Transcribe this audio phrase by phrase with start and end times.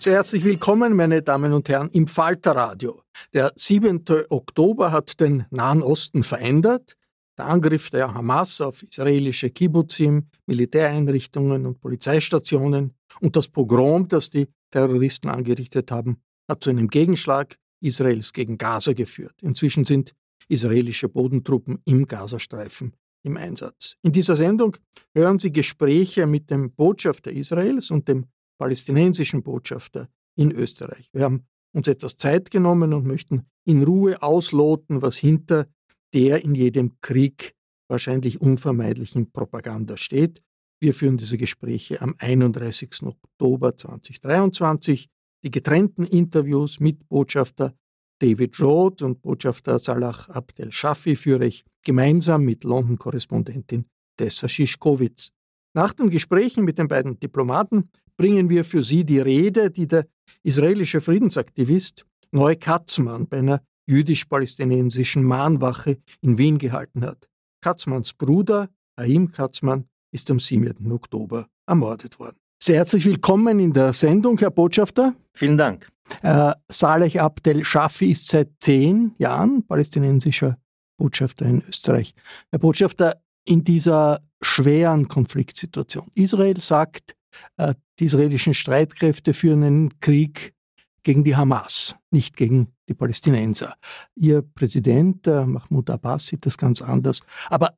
[0.00, 3.02] Sehr herzlich willkommen, meine Damen und Herren, im Falterradio.
[3.34, 4.04] Der 7.
[4.28, 6.96] Oktober hat den Nahen Osten verändert.
[7.36, 14.46] Der Angriff der Hamas auf israelische Kibbutzim, Militäreinrichtungen und Polizeistationen und das Pogrom, das die
[14.70, 19.34] Terroristen angerichtet haben, hat zu einem Gegenschlag Israels gegen Gaza geführt.
[19.42, 20.14] Inzwischen sind
[20.46, 22.94] israelische Bodentruppen im Gazastreifen
[23.24, 23.96] im Einsatz.
[24.02, 24.76] In dieser Sendung
[25.12, 28.26] hören Sie Gespräche mit dem Botschafter Israels und dem
[28.58, 31.08] palästinensischen Botschafter in Österreich.
[31.12, 35.66] Wir haben uns etwas Zeit genommen und möchten in Ruhe ausloten, was hinter
[36.14, 37.54] der in jedem Krieg
[37.88, 40.42] wahrscheinlich unvermeidlichen Propaganda steht.
[40.80, 43.02] Wir führen diese Gespräche am 31.
[43.02, 45.08] Oktober 2023.
[45.44, 47.74] Die getrennten Interviews mit Botschafter
[48.20, 53.86] David Roth und Botschafter Salah Abdel Shafi führe ich gemeinsam mit London-Korrespondentin
[54.16, 55.30] Tessa Schischkowitz.
[55.74, 60.06] Nach den Gesprächen mit den beiden Diplomaten bringen wir für Sie die Rede, die der
[60.42, 67.28] israelische Friedensaktivist Neu Katzmann bei einer jüdisch-palästinensischen Mahnwache in Wien gehalten hat.
[67.62, 68.68] Katzmanns Bruder,
[68.98, 70.92] Haim Katzmann, ist am 7.
[70.92, 72.36] Oktober ermordet worden.
[72.62, 75.14] Sehr herzlich willkommen in der Sendung, Herr Botschafter.
[75.32, 75.88] Vielen Dank.
[76.22, 80.58] Äh, Saleh Abdel Shafi ist seit zehn Jahren palästinensischer
[80.98, 82.14] Botschafter in Österreich.
[82.50, 86.08] Herr Botschafter, in dieser schweren Konfliktsituation.
[86.14, 87.16] Israel sagt,
[87.56, 90.54] äh, die israelischen Streitkräfte führen einen Krieg
[91.02, 93.74] gegen die Hamas, nicht gegen die Palästinenser.
[94.14, 97.20] Ihr Präsident äh, Mahmoud Abbas sieht das ganz anders.
[97.48, 97.74] Aber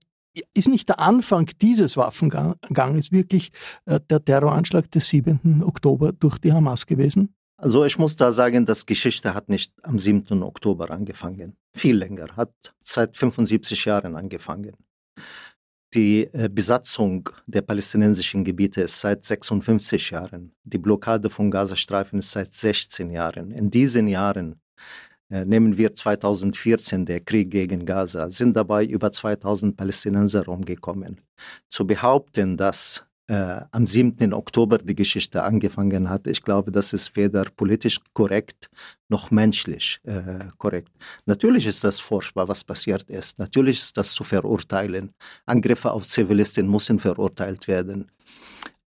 [0.55, 3.53] ist nicht der Anfang dieses Waffenganges wirklich
[3.85, 5.63] äh, der Terroranschlag des 7.
[5.63, 7.35] Oktober durch die Hamas gewesen?
[7.57, 10.43] Also ich muss da sagen, das Geschichte hat nicht am 7.
[10.43, 11.57] Oktober angefangen.
[11.75, 14.75] Viel länger, hat seit 75 Jahren angefangen.
[15.93, 20.53] Die äh, Besatzung der palästinensischen Gebiete ist seit 56 Jahren.
[20.63, 23.51] Die Blockade von Gazastreifen ist seit 16 Jahren.
[23.51, 24.61] In diesen Jahren
[25.31, 31.21] äh, nehmen wir 2014 der Krieg gegen Gaza, sind dabei über 2000 Palästinenser umgekommen.
[31.69, 34.35] Zu behaupten, dass äh, am 7.
[34.35, 36.27] Oktober die Geschichte angefangen hat.
[36.27, 38.69] Ich glaube, das ist weder politisch korrekt
[39.09, 40.91] noch menschlich äh, korrekt.
[41.27, 43.39] Natürlich ist das furchtbar, was passiert ist.
[43.39, 45.15] Natürlich ist das zu verurteilen.
[45.47, 48.11] Angriffe auf Zivilisten müssen verurteilt werden.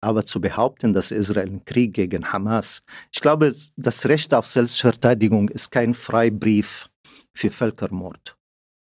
[0.02, 2.82] Aber zu behaupten, dass Israel einen Krieg gegen Hamas,
[3.12, 6.90] ich glaube, das Recht auf Selbstverteidigung ist kein Freibrief
[7.36, 8.36] für Völkermord.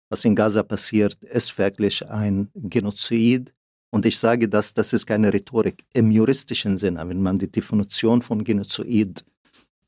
[0.10, 3.54] Was in Gaza passiert, ist wirklich ein Genozid
[3.91, 5.86] und ich sage das, das ist keine Rhetorik.
[5.94, 9.25] Im juristischen Sinne, wenn man die Definition von Genozid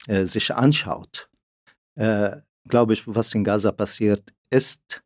[0.07, 1.30] äh, sich anschaut,
[1.95, 2.38] äh,
[2.68, 5.03] glaube ich, was in Gaza passiert, ist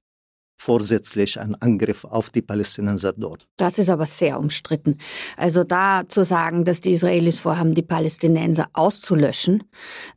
[0.58, 3.48] vorsätzlich ein Angriff auf die Palästinenser dort.
[3.58, 4.98] Das ist aber sehr umstritten.
[5.38, 9.64] Also da zu sagen, dass die Israelis vorhaben, die Palästinenser auszulöschen,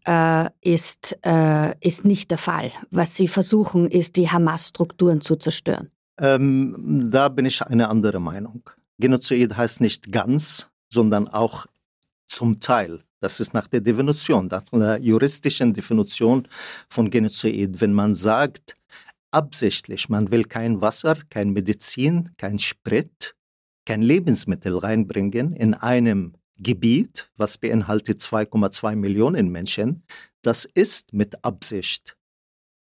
[0.06, 2.72] äh, ist, äh, ist nicht der Fall.
[2.90, 5.90] Was sie versuchen, ist, die Hamas-Strukturen zu zerstören.
[6.18, 8.68] Ähm, da bin ich eine andere Meinung.
[8.98, 11.66] Genozid heißt nicht ganz, sondern auch
[12.28, 13.04] zum Teil.
[13.20, 16.46] Das ist nach der Definition, nach der juristischen Definition
[16.88, 17.80] von Genozid.
[17.80, 18.74] Wenn man sagt,
[19.30, 23.34] absichtlich, man will kein Wasser, kein Medizin, kein Sprit,
[23.86, 30.02] kein Lebensmittel reinbringen in einem Gebiet, was beinhaltet 2,2 Millionen Menschen,
[30.42, 32.16] das ist mit Absicht,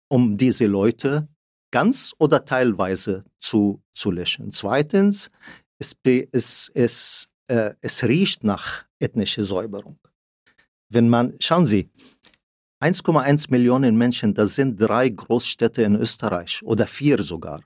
[0.09, 1.27] um diese Leute
[1.71, 4.51] ganz oder teilweise zu, zu löschen.
[4.51, 5.31] Zweitens,
[5.79, 5.95] es,
[6.31, 9.99] es, es, äh, es riecht nach ethnischer Säuberung.
[10.89, 11.89] Wenn man, schauen Sie,
[12.81, 17.61] 1,1 Millionen Menschen, das sind drei Großstädte in Österreich oder vier sogar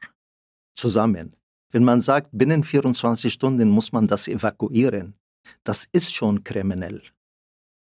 [0.76, 1.36] zusammen.
[1.72, 5.16] Wenn man sagt, binnen 24 Stunden muss man das evakuieren,
[5.64, 7.02] das ist schon kriminell.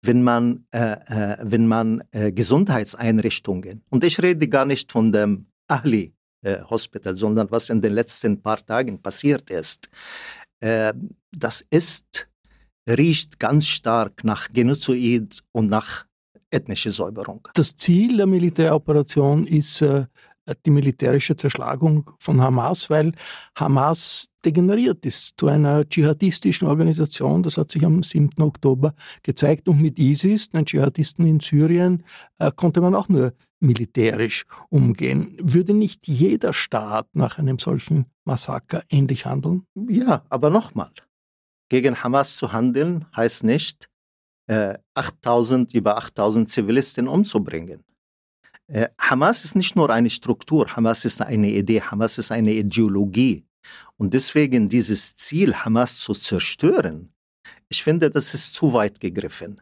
[0.01, 5.48] Wenn man, äh, äh, wenn man äh, Gesundheitseinrichtungen, und ich rede gar nicht von dem
[5.69, 9.89] Ahli äh, Hospital, sondern was in den letzten paar Tagen passiert ist,
[10.61, 10.93] äh,
[11.31, 12.27] das ist,
[12.89, 16.05] riecht ganz stark nach Genozid und nach
[16.49, 17.47] ethnische Säuberung.
[17.53, 20.05] Das Ziel der Militäroperation ist äh,
[20.65, 23.13] die militärische Zerschlagung von Hamas, weil
[23.55, 27.43] Hamas degeneriert ist zu einer dschihadistischen Organisation.
[27.43, 28.41] Das hat sich am 7.
[28.41, 29.67] Oktober gezeigt.
[29.67, 32.03] Und mit ISIS, den Dschihadisten in Syrien,
[32.39, 35.35] äh, konnte man auch nur militärisch umgehen.
[35.41, 39.65] Würde nicht jeder Staat nach einem solchen Massaker ähnlich handeln?
[39.87, 40.91] Ja, aber nochmal.
[41.69, 43.89] Gegen Hamas zu handeln heißt nicht,
[44.95, 47.83] 8000, äh, über 8000 Zivilisten umzubringen.
[48.67, 53.45] Äh, Hamas ist nicht nur eine Struktur, Hamas ist eine Idee, Hamas ist eine Ideologie.
[53.97, 57.13] Und deswegen dieses Ziel, Hamas zu zerstören,
[57.67, 59.61] ich finde, das ist zu weit gegriffen.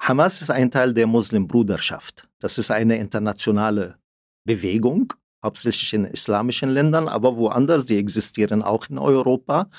[0.00, 2.27] Hamas ist ein Teil der Muslimbruderschaft.
[2.40, 3.98] Das ist eine internationale
[4.44, 5.12] Bewegung
[5.42, 9.70] hauptsächlich in islamischen Ländern, aber woanders, die existieren auch in Europa.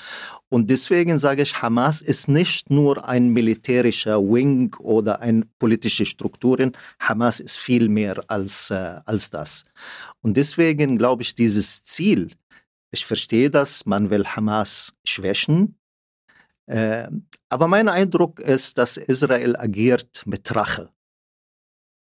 [0.48, 6.72] Und deswegen sage ich, Hamas ist nicht nur ein militärischer Wing oder eine politische Strukturen.
[6.98, 9.64] Hamas ist viel mehr als, äh, als das.
[10.22, 12.30] Und deswegen glaube ich, dieses Ziel,
[12.90, 15.76] ich verstehe das, man will Hamas schwächen.
[16.66, 17.08] Äh,
[17.48, 20.90] aber mein Eindruck ist, dass Israel agiert mit Rache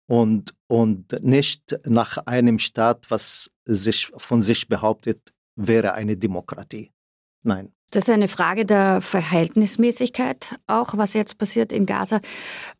[0.07, 6.91] und, und nicht nach einem Staat, was sich von sich behauptet, wäre eine Demokratie.
[7.43, 7.71] Nein.
[7.91, 12.21] Das ist eine Frage der Verhältnismäßigkeit, auch was jetzt passiert in Gaza.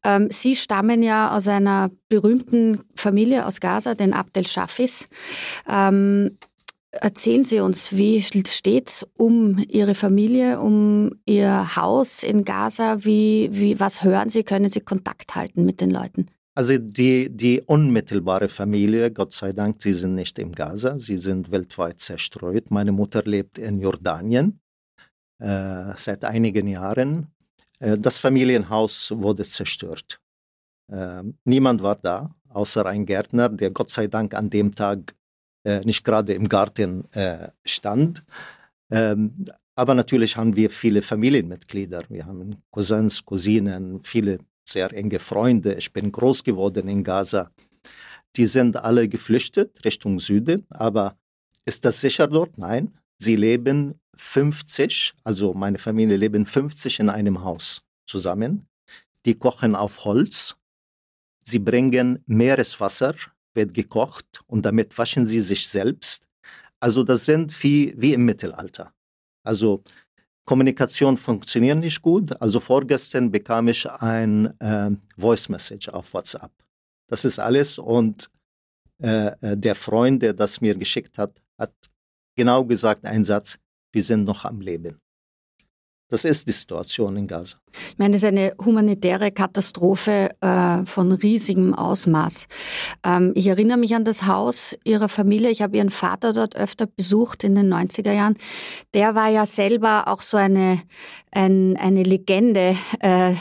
[0.04, 5.08] Ähm, Sie stammen ja aus einer berühmten Familie aus Gaza, den Abdel Shafis.
[5.70, 6.40] Ähm,
[6.90, 13.06] erzählen Sie uns, wie steht es um Ihre Familie, um Ihr Haus in Gaza?
[13.06, 14.44] Wie, wie, was hören Sie?
[14.44, 16.26] Können Sie Kontakt halten mit den Leuten?
[16.56, 21.52] Also die, die unmittelbare Familie, Gott sei Dank, sie sind nicht im Gaza, sie sind
[21.52, 22.70] weltweit zerstreut.
[22.70, 24.60] Meine Mutter lebt in Jordanien
[25.40, 27.28] äh, seit einigen Jahren.
[27.80, 30.20] Äh, das Familienhaus wurde zerstört.
[30.92, 35.16] Äh, niemand war da, außer ein Gärtner, der Gott sei Dank an dem Tag
[35.66, 38.24] äh, nicht gerade im Garten äh, stand.
[38.92, 39.34] Ähm,
[39.76, 42.04] aber natürlich haben wir viele Familienmitglieder.
[42.10, 44.38] Wir haben Cousins, Cousinen, viele
[44.68, 45.76] sehr enge Freunde.
[45.76, 47.52] Ich bin groß geworden in Gaza.
[48.36, 50.66] Die sind alle geflüchtet Richtung Süden.
[50.70, 51.18] Aber
[51.66, 52.58] ist das sicher dort?
[52.58, 52.98] Nein.
[53.18, 58.68] Sie leben 50, also meine Familie leben 50 in einem Haus zusammen.
[59.26, 60.56] Die kochen auf Holz.
[61.44, 63.16] Sie bringen Meereswasser,
[63.54, 66.28] wird gekocht und damit waschen sie sich selbst.
[66.80, 68.94] Also das sind wie, wie im Mittelalter.
[69.44, 69.84] Also
[70.46, 72.40] Kommunikation funktioniert nicht gut.
[72.42, 76.52] Also vorgestern bekam ich ein äh, Voice Message auf WhatsApp.
[77.08, 77.80] Das ist alles.
[77.80, 78.30] Und
[79.02, 81.74] äh, äh, der Freund, der das mir geschickt hat, hat
[82.36, 83.58] genau gesagt einen Satz,
[83.92, 85.00] wir sind noch am Leben.
[86.10, 87.58] Das ist die Situation in Gaza.
[87.90, 92.46] Ich meine, das ist eine humanitäre Katastrophe äh, von riesigem Ausmaß.
[93.04, 95.50] Ähm, ich erinnere mich an das Haus Ihrer Familie.
[95.50, 98.38] Ich habe Ihren Vater dort öfter besucht in den 90er Jahren.
[98.94, 100.82] Der war ja selber auch so eine,
[101.32, 103.34] ein, eine Legende, äh,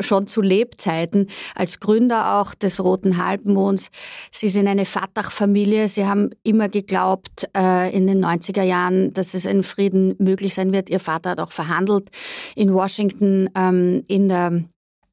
[0.00, 3.90] schon zu Lebzeiten, als Gründer auch des Roten Halbmonds.
[4.30, 5.90] Sie sind eine Fatah-Familie.
[5.90, 10.72] Sie haben immer geglaubt äh, in den 90er Jahren, dass es ein Frieden möglich sein
[10.72, 10.88] wird.
[10.88, 12.10] Ihr Vater hat auch verhandelt
[12.54, 14.64] in Washington ähm, in der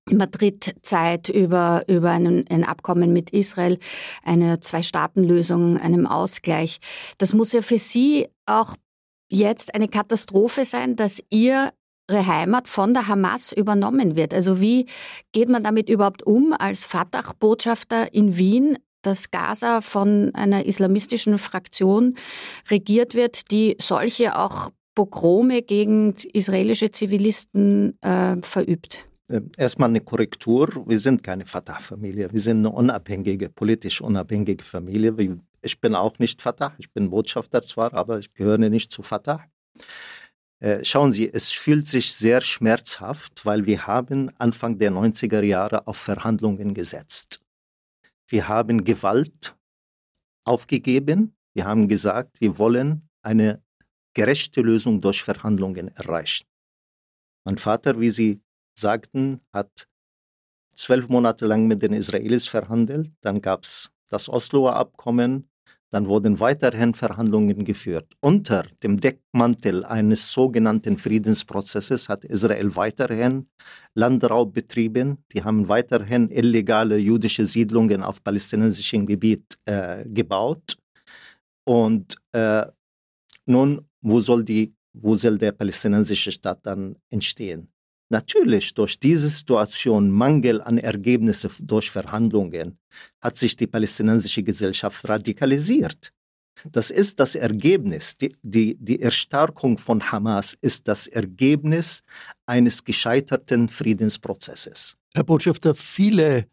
[0.10, 3.78] Madrid-Zeit über, über einen, ein Abkommen mit Israel,
[4.24, 6.80] eine Zwei-Staaten-Lösung, einem Ausgleich.
[7.18, 8.76] Das muss ja für Sie auch
[9.30, 11.72] jetzt eine Katastrophe sein, dass Ihre
[12.12, 14.34] Heimat von der Hamas übernommen wird.
[14.34, 14.88] Also wie
[15.32, 22.16] geht man damit überhaupt um als Fatah-Botschafter in Wien, dass Gaza von einer islamistischen Fraktion
[22.70, 29.06] regiert wird, die solche auch Pogrome gegen israelische Zivilisten äh, verübt?
[29.30, 30.84] Ähm, erstmal eine Korrektur.
[30.88, 32.32] Wir sind keine Fatah-Familie.
[32.32, 35.16] Wir sind eine unabhängige, politisch unabhängige Familie.
[35.62, 36.74] Ich bin auch nicht Fatah.
[36.78, 39.46] Ich bin Botschafter zwar, aber ich gehöre nicht zu Fatah.
[40.60, 45.88] Äh, schauen Sie, es fühlt sich sehr schmerzhaft, weil wir haben Anfang der 90er Jahre
[45.88, 47.42] auf Verhandlungen gesetzt.
[48.28, 49.56] Wir haben Gewalt
[50.46, 51.36] aufgegeben.
[51.54, 53.62] Wir haben gesagt, wir wollen eine
[54.14, 56.46] gerechte Lösung durch Verhandlungen erreichen.
[57.46, 58.42] Mein Vater, wie Sie
[58.78, 59.88] sagten, hat
[60.76, 63.12] zwölf Monate lang mit den Israelis verhandelt.
[63.22, 65.48] Dann gab es das Osloer Abkommen.
[65.90, 68.14] Dann wurden weiterhin Verhandlungen geführt.
[68.22, 73.50] Unter dem Deckmantel eines sogenannten Friedensprozesses hat Israel weiterhin
[73.94, 75.18] Landraub betrieben.
[75.34, 80.78] Die haben weiterhin illegale jüdische Siedlungen auf palästinensischem Gebiet äh, gebaut.
[81.66, 82.66] Und äh,
[83.46, 87.72] nun, wo soll, die, wo soll der palästinensische Staat dann entstehen?
[88.10, 92.78] Natürlich, durch diese Situation, Mangel an Ergebnissen durch Verhandlungen,
[93.22, 96.12] hat sich die palästinensische Gesellschaft radikalisiert.
[96.70, 98.18] Das ist das Ergebnis.
[98.18, 102.04] Die, die, die Erstarkung von Hamas ist das Ergebnis
[102.46, 104.98] eines gescheiterten Friedensprozesses.
[105.14, 106.48] Herr Botschafter, viele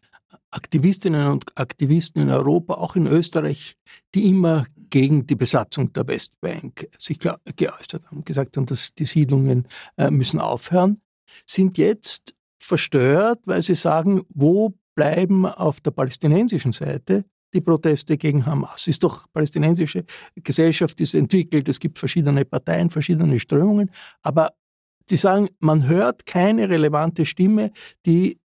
[0.51, 3.75] Aktivistinnen und Aktivisten in Europa, auch in Österreich,
[4.15, 9.67] die immer gegen die Besatzung der Westbank sich geäußert haben, gesagt haben, dass die Siedlungen
[9.97, 11.01] äh, müssen aufhören,
[11.45, 18.45] sind jetzt verstört, weil sie sagen, wo bleiben auf der palästinensischen Seite die Proteste gegen
[18.45, 18.87] Hamas.
[18.87, 20.05] Ist doch palästinensische
[20.35, 23.91] Gesellschaft ist entwickelt, es gibt verschiedene Parteien, verschiedene Strömungen,
[24.21, 24.53] aber
[25.09, 27.71] die sagen, man hört keine relevante Stimme,
[28.05, 28.39] die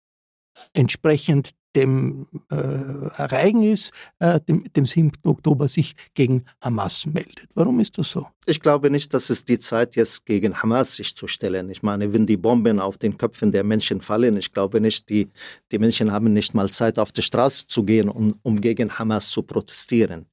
[0.74, 2.56] entsprechend dem äh,
[3.18, 5.12] Ereignis, äh, dem, dem 7.
[5.24, 7.50] Oktober, sich gegen Hamas meldet.
[7.56, 8.28] Warum ist das so?
[8.46, 11.70] Ich glaube nicht, dass es die Zeit jetzt gegen Hamas sich zu stellen.
[11.70, 15.30] Ich meine, wenn die Bomben auf den Köpfen der Menschen fallen, ich glaube nicht, die,
[15.72, 19.30] die Menschen haben nicht mal Zeit, auf die Straße zu gehen, um, um gegen Hamas
[19.30, 20.26] zu protestieren.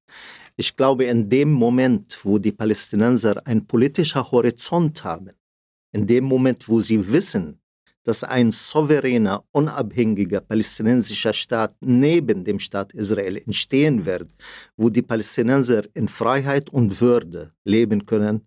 [0.56, 5.30] Ich glaube, in dem Moment, wo die Palästinenser einen politischen Horizont haben,
[5.92, 7.60] in dem Moment, wo sie wissen,
[8.04, 14.28] dass ein souveräner, unabhängiger palästinensischer Staat neben dem Staat Israel entstehen wird,
[14.76, 18.47] wo die Palästinenser in Freiheit und Würde leben können,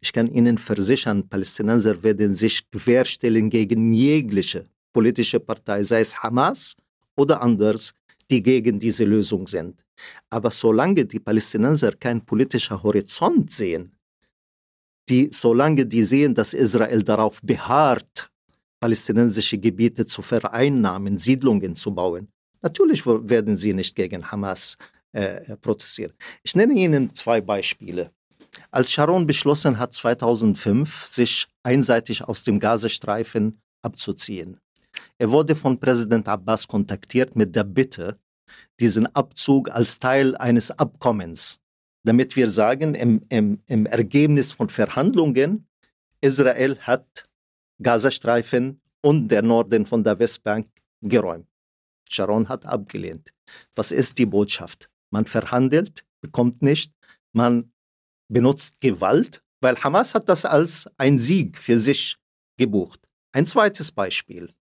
[0.00, 6.76] ich kann Ihnen versichern, Palästinenser werden sich querstellen gegen jegliche politische Partei, sei es Hamas
[7.16, 7.94] oder anders,
[8.30, 9.84] die gegen diese Lösung sind.
[10.30, 13.92] Aber solange die Palästinenser keinen politischen Horizont sehen,
[15.08, 18.27] die, solange die sehen, dass Israel darauf beharrt,
[18.80, 22.28] palästinensische Gebiete zu vereinnahmen, Siedlungen zu bauen.
[22.62, 24.76] Natürlich werden sie nicht gegen Hamas
[25.12, 26.12] äh, protestieren.
[26.42, 28.10] Ich nenne Ihnen zwei Beispiele.
[28.70, 34.58] Als Sharon beschlossen hat, 2005 sich einseitig aus dem Gazastreifen abzuziehen,
[35.18, 38.18] er wurde von Präsident Abbas kontaktiert mit der Bitte,
[38.80, 41.60] diesen Abzug als Teil eines Abkommens,
[42.04, 45.66] damit wir sagen, im, im, im Ergebnis von Verhandlungen,
[46.20, 47.27] Israel hat
[47.82, 50.68] Gazastreifen und der Norden von der Westbank
[51.00, 51.48] geräumt.
[52.08, 53.32] Sharon hat abgelehnt.
[53.74, 54.90] Was ist die Botschaft?
[55.10, 56.92] Man verhandelt, bekommt nicht,
[57.32, 57.72] man
[58.28, 62.16] benutzt Gewalt, weil Hamas hat das als ein Sieg für sich
[62.56, 63.00] gebucht.
[63.32, 64.52] Ein zweites Beispiel.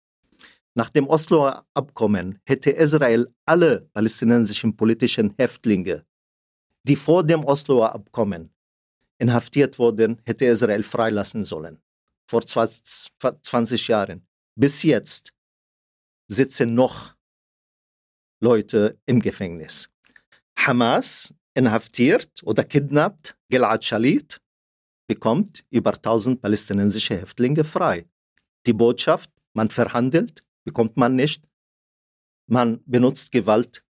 [0.75, 6.05] Nach dem Osloer Abkommen hätte Israel alle palästinensischen politischen Häftlinge,
[6.83, 8.51] die vor dem Osloer Abkommen
[9.19, 11.81] inhaftiert wurden, hätte Israel freilassen sollen
[12.27, 14.27] vor 20 Jahren.
[14.59, 15.33] Bis jetzt
[16.29, 17.15] sitzen noch
[18.41, 19.91] Leute im Gefängnis.
[20.59, 24.41] Hamas inhaftiert oder kidnappt Gilad Shalit,
[25.09, 28.09] bekommt über 1000 palästinensische Häftlinge frei.
[28.67, 31.47] Die Botschaft, man verhandelt, bekommt man nicht.
[32.49, 33.85] Man benutzt Gewalt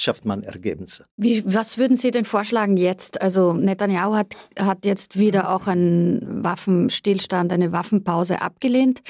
[0.00, 1.06] schafft man Ergebnisse.
[1.16, 3.20] Wie, was würden Sie denn vorschlagen jetzt?
[3.20, 9.02] Also Netanyahu hat, hat jetzt wieder auch einen Waffenstillstand, eine Waffenpause abgelehnt.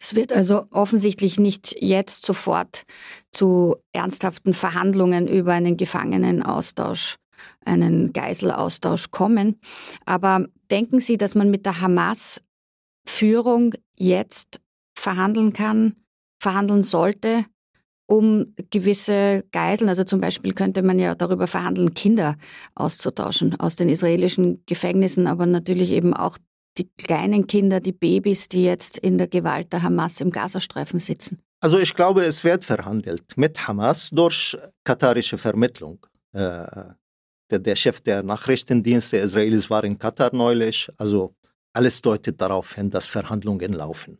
[0.00, 2.82] Es wird also offensichtlich nicht jetzt sofort
[3.30, 7.14] zu ernsthaften Verhandlungen über einen Gefangenenaustausch,
[7.64, 9.60] einen Geiselaustausch kommen.
[10.04, 14.60] Aber denken Sie, dass man mit der Hamas-Führung jetzt
[14.98, 15.94] verhandeln kann,
[16.40, 17.44] verhandeln sollte,
[18.06, 22.36] um gewisse Geiseln, also zum Beispiel könnte man ja darüber verhandeln, Kinder
[22.74, 26.38] auszutauschen aus den israelischen Gefängnissen, aber natürlich eben auch
[26.76, 31.38] die kleinen Kinder, die Babys, die jetzt in der Gewalt der Hamas im Gazastreifen sitzen.
[31.60, 36.04] Also ich glaube, es wird verhandelt mit Hamas durch katarische Vermittlung.
[36.32, 36.66] Äh,
[37.50, 40.90] der, Chef der Nachrichtendienste Israelis war in Katar neulich.
[40.98, 41.34] Also
[41.72, 44.18] alles deutet darauf hin, dass Verhandlungen laufen.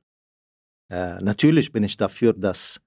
[0.91, 2.81] Äh, natürlich bin ich dafür, dass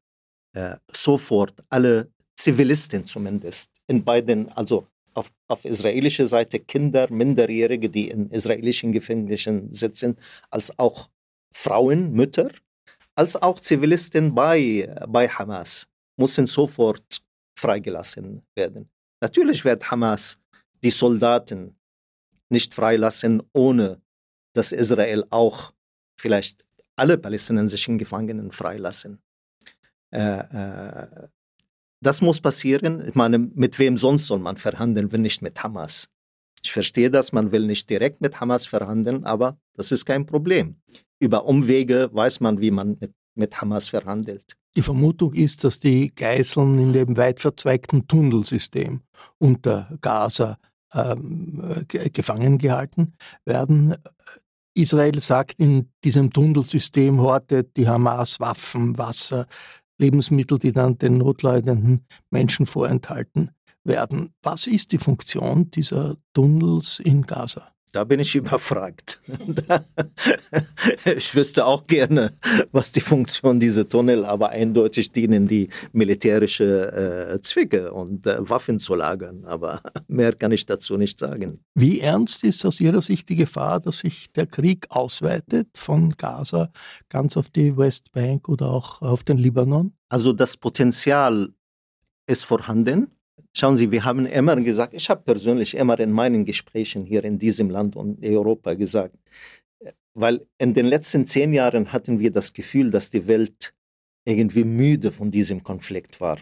[0.58, 8.10] äh, sofort alle Zivilisten zumindest in beiden, also auf, auf israelischer Seite Kinder, Minderjährige, die
[8.10, 10.18] in israelischen Gefängnissen sitzen,
[10.50, 11.10] als auch
[11.56, 12.50] Frauen, Mütter,
[13.16, 15.88] als auch Zivilisten bei, bei Hamas
[16.18, 17.22] müssen sofort
[17.58, 18.90] freigelassen werden.
[19.22, 20.40] Natürlich wird Hamas
[20.84, 21.76] die Soldaten
[22.50, 24.02] nicht freilassen, ohne
[24.56, 25.72] dass Israel auch
[26.20, 29.22] vielleicht alle palästinensischen Gefangenen freilassen.
[30.12, 31.28] Äh, äh,
[32.02, 33.08] das muss passieren.
[33.08, 36.10] Ich meine, mit wem sonst soll man verhandeln, wenn nicht mit Hamas?
[36.64, 40.76] Ich verstehe das, man will nicht direkt mit Hamas verhandeln, aber das ist kein Problem.
[41.20, 44.58] Über Umwege weiß man, wie man mit, mit Hamas verhandelt.
[44.76, 49.02] Die Vermutung ist, dass die Geiseln in dem weit verzweigten Tunnelsystem
[49.40, 50.60] unter Gaza
[50.94, 53.14] ähm, gefangen gehalten
[53.46, 53.96] werden.
[54.76, 59.48] Israel sagt, in diesem Tunnelsystem hortet die Hamas Waffen, Wasser,
[59.98, 63.52] Lebensmittel, die dann den notleidenden Menschen vorenthalten
[63.84, 64.34] werden.
[64.44, 67.77] Was ist die Funktion dieser Tunnels in Gaza?
[67.98, 69.20] Da bin ich überfragt.
[71.04, 72.38] ich wüsste auch gerne,
[72.72, 78.78] was die Funktion dieser Tunnel, aber eindeutig dienen die militärische äh, Zwecke und äh, Waffen
[78.78, 79.46] zu lagern.
[79.46, 81.66] Aber mehr kann ich dazu nicht sagen.
[81.74, 86.70] Wie ernst ist aus Ihrer Sicht die Gefahr, dass sich der Krieg ausweitet von Gaza
[87.10, 89.94] ganz auf die Westbank oder auch auf den Libanon?
[90.10, 91.50] Also das Potenzial
[92.28, 93.17] ist vorhanden.
[93.56, 97.40] Schauen Sie, wir haben immer gesagt, ich habe persönlich immer in meinen Gesprächen hier in
[97.40, 99.16] diesem Land und Europa gesagt,
[100.14, 103.74] weil in den letzten zehn Jahren hatten wir das Gefühl, dass die Welt
[104.26, 106.40] irgendwie müde von diesem Konflikt war,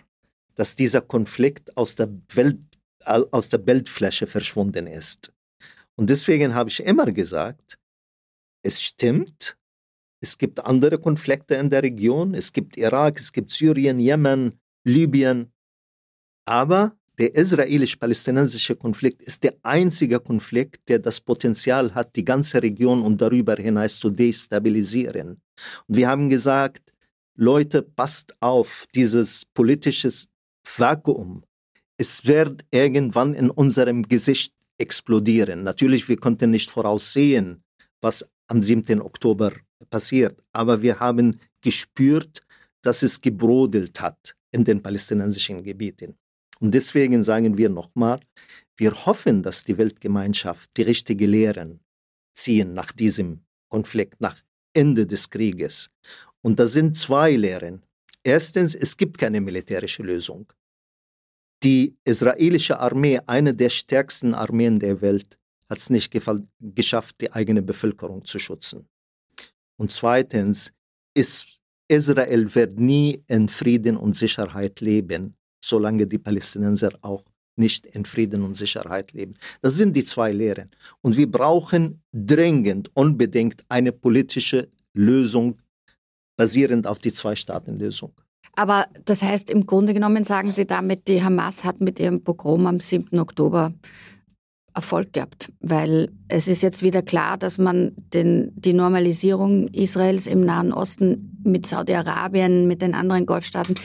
[0.55, 2.59] dass dieser Konflikt aus der Welt,
[3.05, 5.31] aus der Bildfläche verschwunden ist.
[5.95, 7.77] Und deswegen habe ich immer gesagt,
[8.63, 9.57] es stimmt,
[10.21, 15.51] es gibt andere Konflikte in der Region, es gibt Irak, es gibt Syrien, Jemen, Libyen,
[16.45, 23.01] aber der israelisch-palästinensische Konflikt ist der einzige Konflikt, der das Potenzial hat, die ganze Region
[23.01, 25.41] und darüber hinaus zu destabilisieren.
[25.87, 26.93] Und wir haben gesagt,
[27.37, 30.09] Leute, passt auf, dieses politische
[30.65, 31.43] Vakuum.
[31.97, 35.63] Es wird irgendwann in unserem Gesicht explodieren.
[35.63, 37.63] Natürlich, wir konnten nicht voraussehen,
[38.01, 39.01] was am 7.
[39.01, 39.53] Oktober
[39.89, 42.41] passiert, aber wir haben gespürt,
[42.81, 46.15] dass es gebrodelt hat in den palästinensischen Gebieten.
[46.59, 48.19] Und deswegen sagen wir nochmal,
[48.77, 51.79] wir hoffen, dass die Weltgemeinschaft die richtigen Lehren
[52.35, 54.41] ziehen nach diesem Konflikt, nach
[54.73, 55.89] Ende des Krieges.
[56.41, 57.83] Und das sind zwei Lehren.
[58.23, 60.51] Erstens, es gibt keine militärische Lösung.
[61.63, 65.37] Die israelische Armee, eine der stärksten Armeen der Welt,
[65.69, 66.11] hat es nicht
[66.59, 68.87] geschafft, die eigene Bevölkerung zu schützen.
[69.77, 70.73] Und zweitens,
[71.15, 75.35] ist, Israel wird nie in Frieden und Sicherheit leben,
[75.67, 77.23] solange die Palästinenser auch
[77.57, 79.35] nicht in Frieden und Sicherheit leben.
[79.61, 80.71] Das sind die zwei Lehren.
[81.01, 85.57] Und wir brauchen dringend, unbedingt eine politische Lösung
[86.37, 88.13] basierend auf die Zwei-Staaten-Lösung.
[88.57, 92.67] Aber das heißt, im Grunde genommen sagen Sie damit, die Hamas hat mit ihrem Pogrom
[92.67, 93.19] am 7.
[93.19, 93.73] Oktober
[94.75, 100.41] Erfolg gehabt, weil es ist jetzt wieder klar, dass man den, die Normalisierung Israels im
[100.41, 103.75] Nahen Osten mit Saudi-Arabien, mit den anderen Golfstaaten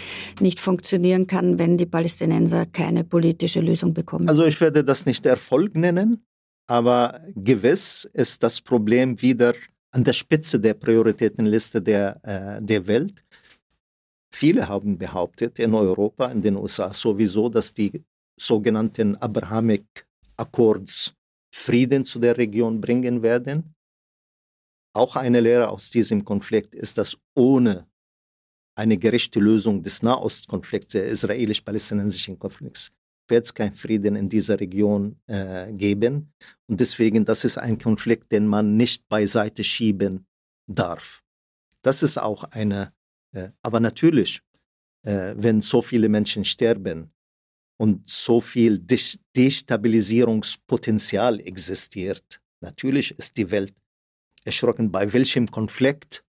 [0.41, 4.29] nicht funktionieren kann, wenn die Palästinenser keine politische Lösung bekommen.
[4.29, 6.25] Also ich werde das nicht Erfolg nennen,
[6.67, 9.55] aber gewiss ist das Problem wieder
[9.93, 13.25] an der Spitze der Prioritätenliste der, äh, der Welt.
[14.33, 18.05] Viele haben behauptet in Europa, in den USA sowieso, dass die
[18.39, 20.07] sogenannten Abrahamic
[20.41, 21.15] Akkords
[21.53, 23.75] Frieden zu der Region bringen werden.
[24.95, 27.87] Auch eine Lehre aus diesem Konflikt ist, dass ohne
[28.77, 32.91] eine gerechte Lösung des Nahostkonflikts, der israelisch-palästinensischen Konflikts,
[33.29, 36.33] wird es keinen Frieden in dieser Region äh, geben.
[36.67, 40.27] Und deswegen, das ist ein Konflikt, den man nicht beiseite schieben
[40.67, 41.23] darf.
[41.83, 42.93] Das ist auch eine,
[43.33, 44.41] äh, aber natürlich,
[45.07, 47.13] äh, wenn so viele Menschen sterben,
[47.81, 48.79] und so viel
[49.35, 52.39] Destabilisierungspotenzial existiert.
[52.61, 53.73] Natürlich ist die Welt
[54.45, 56.23] erschrocken, bei welchem Konflikt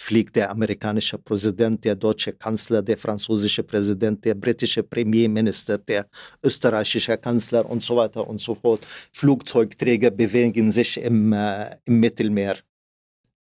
[0.00, 6.08] fliegt der amerikanische Präsident, der deutsche Kanzler, der französische Präsident, der britische Premierminister, der
[6.44, 8.86] österreichische Kanzler und so weiter und so fort.
[9.10, 12.58] Flugzeugträger bewegen sich im, äh, im Mittelmeer.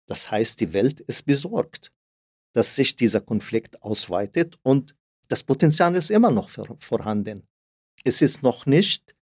[0.06, 1.92] Das heißt, die Welt ist besorgt,
[2.54, 4.94] dass sich dieser Konflikt ausweitet und
[5.32, 7.44] das Potenzial ist immer noch vorhanden.
[8.04, 9.16] Es ist noch nicht,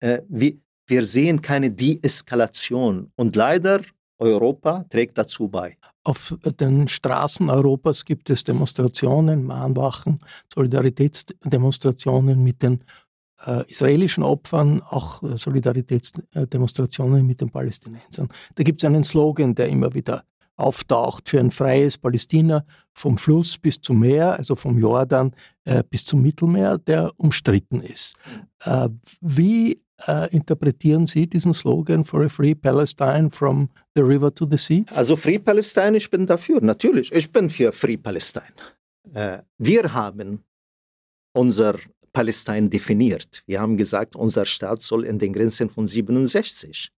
[0.00, 3.82] äh, wie, wir sehen keine Deeskalation und leider
[4.18, 5.76] Europa trägt dazu bei.
[6.04, 10.20] Auf den Straßen Europas gibt es Demonstrationen, Mahnwachen,
[10.54, 12.84] Solidaritätsdemonstrationen mit den
[13.44, 18.28] äh, israelischen Opfern, auch äh, Solidaritätsdemonstrationen mit den Palästinensern.
[18.54, 20.24] Da gibt es einen Slogan, der immer wieder
[20.56, 26.04] auftaucht für ein freies Palästina vom Fluss bis zum Meer, also vom Jordan äh, bis
[26.04, 28.14] zum Mittelmeer, der umstritten ist.
[28.64, 28.88] Äh,
[29.20, 34.56] wie äh, interpretieren Sie diesen Slogan for a free Palestine from the river to the
[34.56, 34.84] sea?
[34.94, 37.12] Also Free Palestine, ich bin dafür, natürlich.
[37.12, 38.54] Ich bin für Free Palestine.
[39.14, 40.44] Äh, wir haben
[41.34, 41.76] unser
[42.12, 43.42] Palästina definiert.
[43.46, 46.90] Wir haben gesagt, unser Staat soll in den Grenzen von 67.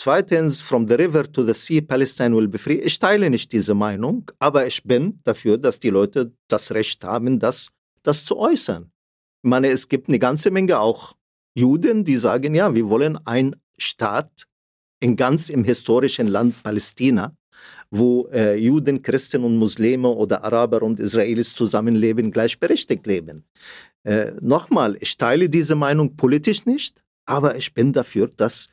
[0.00, 2.78] Zweitens, from the river to the sea, Palestine will be free.
[2.78, 7.40] Ich teile nicht diese Meinung, aber ich bin dafür, dass die Leute das Recht haben,
[7.40, 7.70] das,
[8.04, 8.92] das zu äußern.
[9.42, 11.16] Ich meine, es gibt eine ganze Menge auch
[11.56, 14.44] Juden, die sagen, ja, wir wollen einen Staat
[15.00, 17.34] in ganz im historischen Land Palästina,
[17.90, 23.48] wo äh, Juden, Christen und Muslime oder Araber und Israelis zusammenleben, gleichberechtigt leben.
[24.04, 28.70] Äh, Nochmal, ich teile diese Meinung politisch nicht, aber ich bin dafür, dass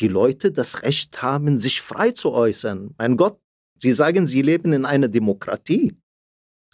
[0.00, 2.94] die Leute das Recht haben, sich frei zu äußern.
[2.98, 3.40] Mein Gott,
[3.76, 5.96] Sie sagen, Sie leben in einer Demokratie.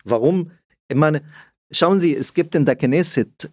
[0.04, 0.50] Warum?
[0.88, 1.22] Ich meine,
[1.70, 3.50] schauen Sie, es gibt in der Knesset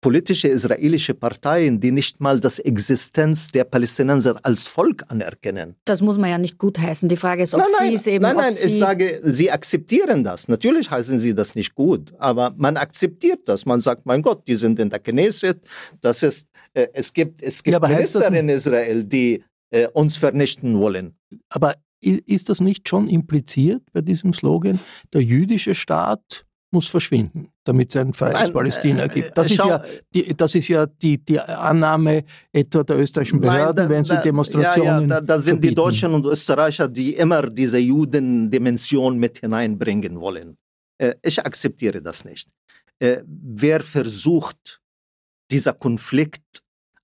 [0.00, 5.74] politische israelische Parteien, die nicht mal das Existenz der Palästinenser als Volk anerkennen.
[5.84, 7.08] Das muss man ja nicht gutheißen.
[7.08, 8.22] Die Frage ist, ob nein, nein, Sie es eben.
[8.22, 10.46] Nein, nein, Sie ich sage, Sie akzeptieren das.
[10.48, 13.66] Natürlich heißen Sie das nicht gut, aber man akzeptiert das.
[13.66, 15.60] Man sagt, mein Gott, die sind in der Knesset.
[16.00, 20.16] Das ist, äh, es gibt, es gibt Ja, Minister das- in Israel, die äh, uns
[20.16, 21.16] vernichten wollen.
[21.50, 24.78] Aber ist das nicht schon impliziert bei diesem Slogan,
[25.12, 29.36] der jüdische Staat muss verschwinden, damit es ein freies Nein, Palästina äh, gibt?
[29.36, 29.82] Das äh, ist ja,
[30.14, 34.14] die, das ist ja die, die Annahme etwa der österreichischen Behörden, Nein, da- wenn sie
[34.16, 35.74] da- Demonstrationen Ja, ja, da, da sind die verbieten.
[35.74, 40.56] Deutschen und Österreicher, die immer diese Judendimension mit hineinbringen wollen.
[40.98, 42.48] Äh, ich akzeptiere das nicht.
[42.98, 44.80] Äh, wer versucht,
[45.50, 46.42] dieser Konflikt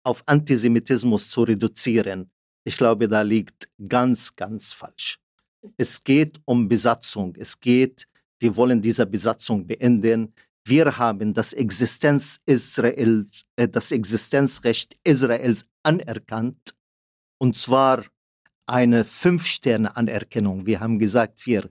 [0.03, 2.31] auf Antisemitismus zu reduzieren,
[2.67, 5.19] ich glaube, da liegt ganz, ganz falsch.
[5.79, 7.35] Es geht um Besatzung.
[7.39, 8.07] Es geht,
[8.41, 10.35] wir wollen diese Besatzung beenden.
[10.67, 16.75] Wir haben das, Existenz Israels, äh, das Existenzrecht Israels anerkannt,
[17.39, 18.05] und zwar
[18.67, 20.65] eine Fünf-Sterne-Anerkennung.
[20.67, 21.69] Wir haben gesagt, wir,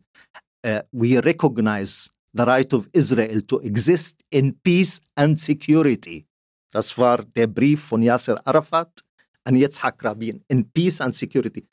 [0.62, 6.28] äh, we recognize the right of Israel to exist in peace and security.
[6.72, 9.04] Das war der Brief von Yasser Arafat
[9.46, 11.68] an Yitzhak Rabin, in peace and security.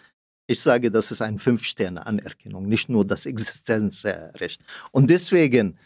[0.50, 4.60] Ich sage, das ist eine Fünf-Sterne-Anerkennung, nicht nur das Existenzrecht.
[4.90, 5.78] Und deswegen,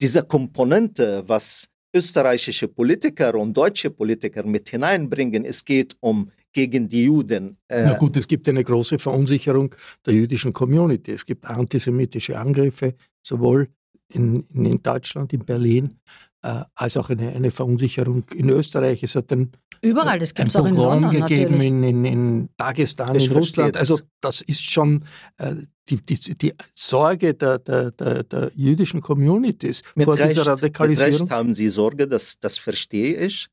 [0.00, 7.04] diese Komponente, was österreichische Politiker und deutsche Politiker mit hineinbringen, es geht um gegen die
[7.06, 7.56] Juden.
[7.66, 9.74] äh, Na gut, es gibt eine große Verunsicherung
[10.06, 11.10] der jüdischen Community.
[11.10, 12.94] Es gibt antisemitische Angriffe,
[13.26, 13.70] sowohl
[14.14, 15.98] in, in, in Deutschland, in Berlin,
[16.42, 19.02] äh, als auch eine, eine Verunsicherung in Österreich.
[19.02, 21.66] Es hat ein, Überall, das gibt ein es auch in London gegeben natürlich.
[21.68, 23.74] in, in, in Dagestan, Ich in Russland.
[23.74, 23.80] das.
[23.80, 25.04] Also das ist schon
[25.38, 25.56] äh,
[25.88, 30.48] die, die, die Sorge der, der, der, der jüdischen Communities Mit vor Recht, dieser mit
[30.48, 31.20] Radikalisierung.
[31.20, 33.48] Recht haben Sie Sorge, das, das verstehe ich.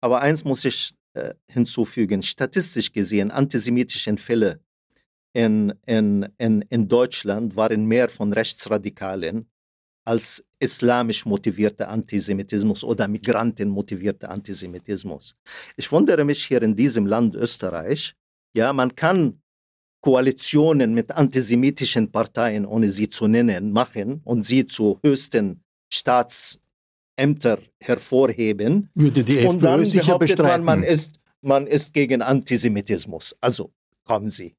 [0.00, 2.22] Aber eins muss ich äh, hinzufügen.
[2.22, 4.60] Statistisch gesehen, antisemitische Fälle
[5.32, 9.48] in, in, in, in Deutschland waren mehr von Rechtsradikalen
[10.04, 15.34] als islamisch motivierter Antisemitismus oder migrantenmotivierter Antisemitismus.
[15.76, 18.14] Ich wundere mich hier in diesem Land Österreich,
[18.56, 19.40] ja, man kann
[20.02, 28.90] Koalitionen mit antisemitischen Parteien, ohne sie zu nennen, machen und sie zu höchsten Staatsämtern hervorheben.
[28.94, 33.36] Würde die und dann FPÖ sicher behauptet man, man ist, man ist gegen Antisemitismus.
[33.40, 33.72] Also
[34.04, 34.54] kommen Sie.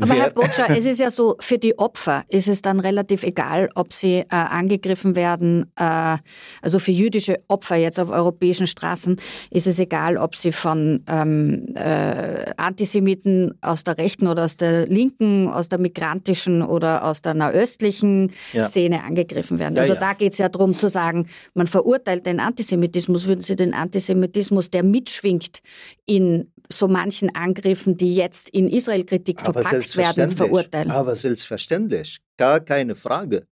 [0.00, 3.68] Aber Herr Botscher, es ist ja so, für die Opfer ist es dann relativ egal,
[3.74, 5.70] ob sie äh, angegriffen werden.
[5.76, 6.18] Äh,
[6.62, 9.16] also für jüdische Opfer jetzt auf europäischen Straßen
[9.50, 14.86] ist es egal, ob sie von ähm, äh, Antisemiten aus der rechten oder aus der
[14.86, 18.64] linken, aus der migrantischen oder aus der nahöstlichen Ja.
[18.64, 19.76] Szene angegriffen werden.
[19.76, 20.00] Ja, also ja.
[20.00, 24.70] da geht es ja darum zu sagen, man verurteilt den Antisemitismus, würden Sie den Antisemitismus,
[24.70, 25.60] der mitschwingt
[26.06, 30.90] in so manchen Angriffen, die jetzt in Israel-Kritik verpackt werden verurteilen.
[30.90, 33.46] Aber selbstverständlich, gar keine Frage.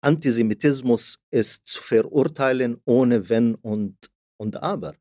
[0.00, 3.96] Antisemitismus ist zu verurteilen ohne Wenn und,
[4.38, 4.94] und Aber.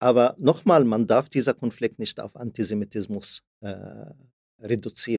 [0.00, 3.76] Aber nochmal, man darf dieser Konflikt nicht auf Antisemitismus äh,
[4.60, 5.16] reduzieren.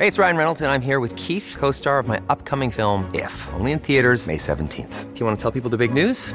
[0.00, 3.06] Hey, it's Ryan Reynolds, and I'm here with Keith, co star of my upcoming film,
[3.14, 5.14] If, only in theaters, May 17th.
[5.14, 6.34] Do you want to tell people the big news?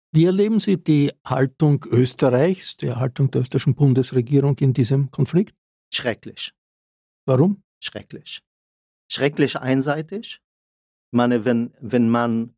[0.13, 5.55] Wie erleben Sie die Haltung Österreichs, die Haltung der österreichischen Bundesregierung in diesem Konflikt?
[5.93, 6.53] Schrecklich.
[7.25, 7.63] Warum?
[7.81, 8.41] Schrecklich.
[9.09, 10.41] Schrecklich einseitig.
[11.11, 12.53] Ich meine, wenn, wenn man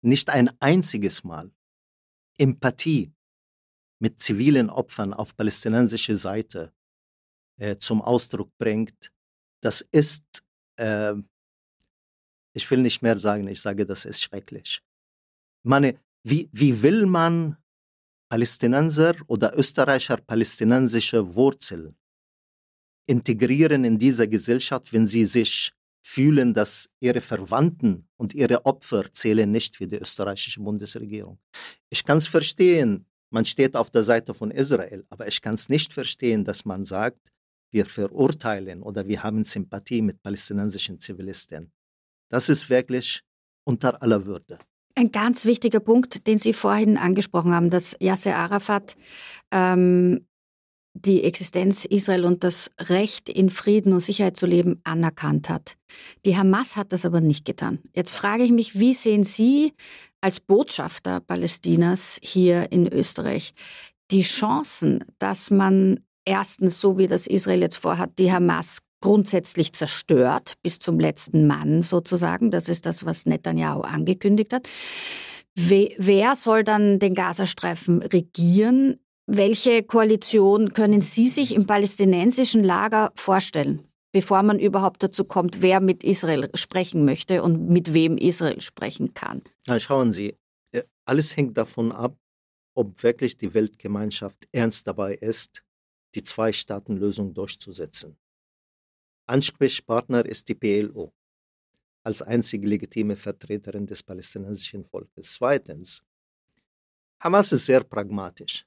[0.00, 1.50] nicht ein einziges Mal
[2.38, 3.12] Empathie
[4.00, 6.72] mit zivilen Opfern auf palästinensischer Seite
[7.58, 9.12] äh, zum Ausdruck bringt,
[9.60, 10.44] das ist,
[10.76, 11.14] äh,
[12.54, 14.82] ich will nicht mehr sagen, ich sage, das ist schrecklich.
[15.64, 17.56] Ich meine, wie, wie will man
[18.30, 21.96] Palästinenser oder Österreicher palästinensische Wurzeln
[23.06, 25.72] integrieren in dieser Gesellschaft, wenn sie sich
[26.04, 31.38] fühlen, dass ihre Verwandten und ihre Opfer zählen nicht für die österreichische Bundesregierung.
[31.90, 35.68] Ich kann es verstehen, man steht auf der Seite von Israel, aber ich kann es
[35.68, 37.32] nicht verstehen, dass man sagt,
[37.70, 41.72] wir verurteilen oder wir haben Sympathie mit palästinensischen Zivilisten.
[42.28, 43.22] Das ist wirklich
[43.64, 44.58] unter aller Würde.
[44.94, 48.96] Ein ganz wichtiger Punkt, den Sie vorhin angesprochen haben, dass Yasser Arafat
[49.50, 50.26] ähm,
[50.94, 55.76] die Existenz Israel und das Recht, in Frieden und Sicherheit zu leben, anerkannt hat.
[56.24, 57.78] Die Hamas hat das aber nicht getan.
[57.94, 59.72] Jetzt frage ich mich, wie sehen Sie
[60.20, 63.54] als Botschafter Palästinas hier in Österreich
[64.10, 70.54] die Chancen, dass man erstens, so wie das Israel jetzt vorhat, die Hamas grundsätzlich zerstört,
[70.62, 72.50] bis zum letzten Mann sozusagen.
[72.50, 74.66] Das ist das, was Netanyahu angekündigt hat.
[75.54, 78.98] Wer soll dann den Gazastreifen regieren?
[79.26, 85.80] Welche Koalition können Sie sich im palästinensischen Lager vorstellen, bevor man überhaupt dazu kommt, wer
[85.80, 89.42] mit Israel sprechen möchte und mit wem Israel sprechen kann?
[89.66, 90.36] Na, schauen Sie,
[90.72, 92.16] äh, alles hängt davon ab,
[92.74, 95.62] ob wirklich die Weltgemeinschaft ernst dabei ist,
[96.14, 98.16] die Zwei-Staaten-Lösung durchzusetzen.
[99.26, 101.12] Ansprechpartner ist die PLO
[102.04, 105.34] als einzige legitime Vertreterin des palästinensischen Volkes.
[105.34, 106.02] Zweitens,
[107.20, 108.66] Hamas ist sehr pragmatisch.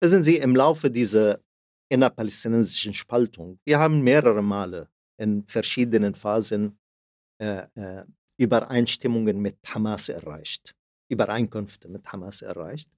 [0.00, 1.40] Wissen Sie, im Laufe dieser
[1.88, 6.78] innerpalästinensischen Spaltung, wir haben mehrere Male in verschiedenen Phasen
[7.38, 8.04] äh, äh,
[8.38, 10.76] Übereinstimmungen mit Hamas erreicht,
[11.08, 12.90] Übereinkünfte mit Hamas erreicht.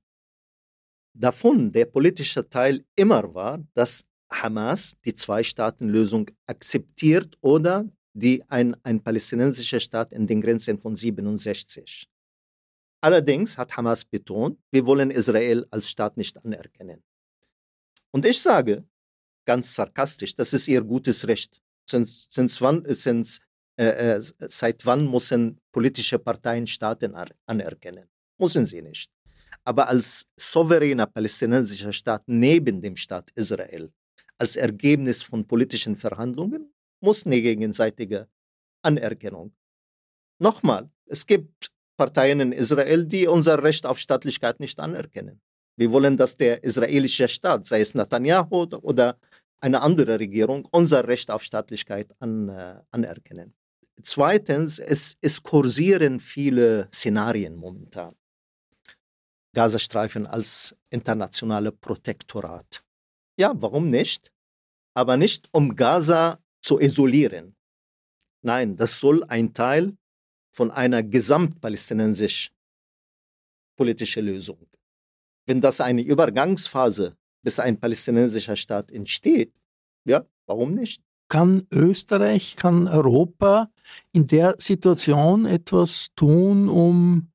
[1.14, 9.02] Davon der politische Teil immer war, dass Hamas die Zwei-Staaten-Lösung akzeptiert oder die ein, ein
[9.02, 12.08] palästinensischer Staat in den Grenzen von 67.
[13.00, 17.02] Allerdings hat Hamas betont, wir wollen Israel als Staat nicht anerkennen.
[18.10, 18.84] Und ich sage
[19.46, 21.60] ganz sarkastisch, das ist ihr gutes Recht.
[21.88, 23.40] Since, since wann, since,
[23.78, 27.14] äh, äh, seit wann müssen politische Parteien Staaten
[27.46, 28.08] anerkennen?
[28.38, 29.10] Müssen sie nicht.
[29.64, 33.92] Aber als souveräner palästinensischer Staat neben dem Staat Israel
[34.38, 38.28] als Ergebnis von politischen Verhandlungen muss eine gegenseitige
[38.82, 39.52] Anerkennung.
[40.40, 45.40] Nochmal, es gibt Parteien in Israel, die unser Recht auf Staatlichkeit nicht anerkennen.
[45.76, 49.18] Wir wollen, dass der israelische Staat, sei es Netanyahu oder
[49.60, 53.54] eine andere Regierung, unser Recht auf Staatlichkeit an, äh, anerkennen.
[54.02, 58.14] Zweitens, es, es kursieren viele Szenarien momentan.
[59.54, 62.84] Gazastreifen als internationale Protektorat.
[63.38, 64.32] Ja, warum nicht?
[64.94, 67.54] Aber nicht um Gaza zu isolieren.
[68.42, 69.96] Nein, das soll ein Teil
[70.52, 72.50] von einer gesamtpalästinensisch
[73.76, 74.66] politischen Lösung.
[75.46, 79.54] Wenn das eine Übergangsphase bis ein palästinensischer Staat entsteht,
[80.04, 81.02] ja, warum nicht?
[81.28, 83.70] Kann Österreich, kann Europa
[84.12, 87.30] in der Situation etwas tun, um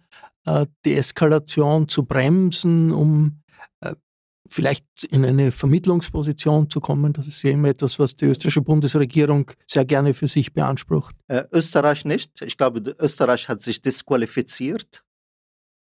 [0.46, 3.43] äh, die Eskalation zu bremsen, um
[4.54, 7.12] vielleicht in eine Vermittlungsposition zu kommen.
[7.12, 11.16] Das ist ja immer etwas, was die österreichische Bundesregierung sehr gerne für sich beansprucht.
[11.28, 12.42] Äh, Österreich nicht.
[12.42, 15.04] Ich glaube, Österreich hat sich disqualifiziert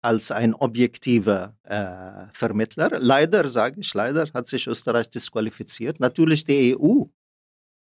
[0.01, 2.97] als ein objektiver äh, Vermittler.
[2.99, 5.99] Leider, sage ich, leider hat sich Österreich disqualifiziert.
[5.99, 7.03] Natürlich die EU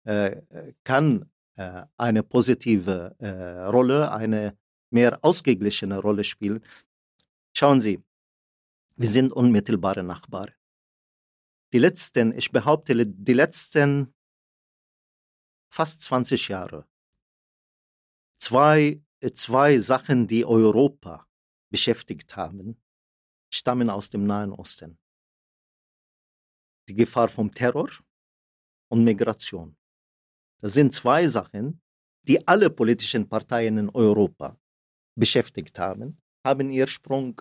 [0.04, 0.42] äh,
[0.84, 4.56] kann äh, eine positive äh, Rolle, eine
[4.90, 6.60] mehr ausgeglichene Rolle spielen.
[7.56, 8.00] Schauen Sie,
[8.96, 10.50] wir sind unmittelbare Nachbarn.
[11.72, 14.12] Die letzten, ich behaupte, die letzten
[15.72, 16.88] fast 20 Jahre,
[18.40, 19.02] zwei,
[19.34, 21.28] zwei Sachen, die Europa
[21.70, 22.82] beschäftigt haben,
[23.52, 24.98] stammen aus dem Nahen Osten.
[26.88, 27.90] Die Gefahr vom Terror
[28.88, 29.76] und Migration.
[30.60, 31.80] Das sind zwei Sachen,
[32.22, 34.58] die alle politischen Parteien in Europa
[35.16, 37.40] beschäftigt haben, haben ihren Sprung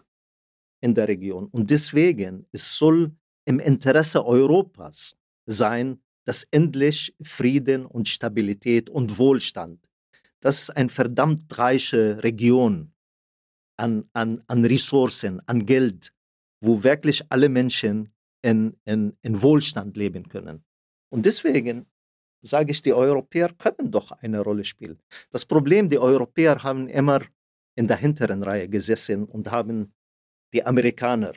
[0.82, 1.48] in der Region.
[1.48, 3.16] Und deswegen es soll
[3.50, 9.80] im Interesse Europas sein, dass endlich Frieden und Stabilität und Wohlstand,
[10.40, 12.94] das ist eine verdammt reiche Region
[13.76, 16.14] an, an, an Ressourcen, an Geld,
[16.62, 20.64] wo wirklich alle Menschen in, in, in Wohlstand leben können.
[21.12, 21.88] Und deswegen
[22.44, 25.00] sage ich, die Europäer können doch eine Rolle spielen.
[25.32, 27.22] Das Problem, die Europäer haben immer
[27.76, 29.92] in der hinteren Reihe gesessen und haben
[30.54, 31.34] die Amerikaner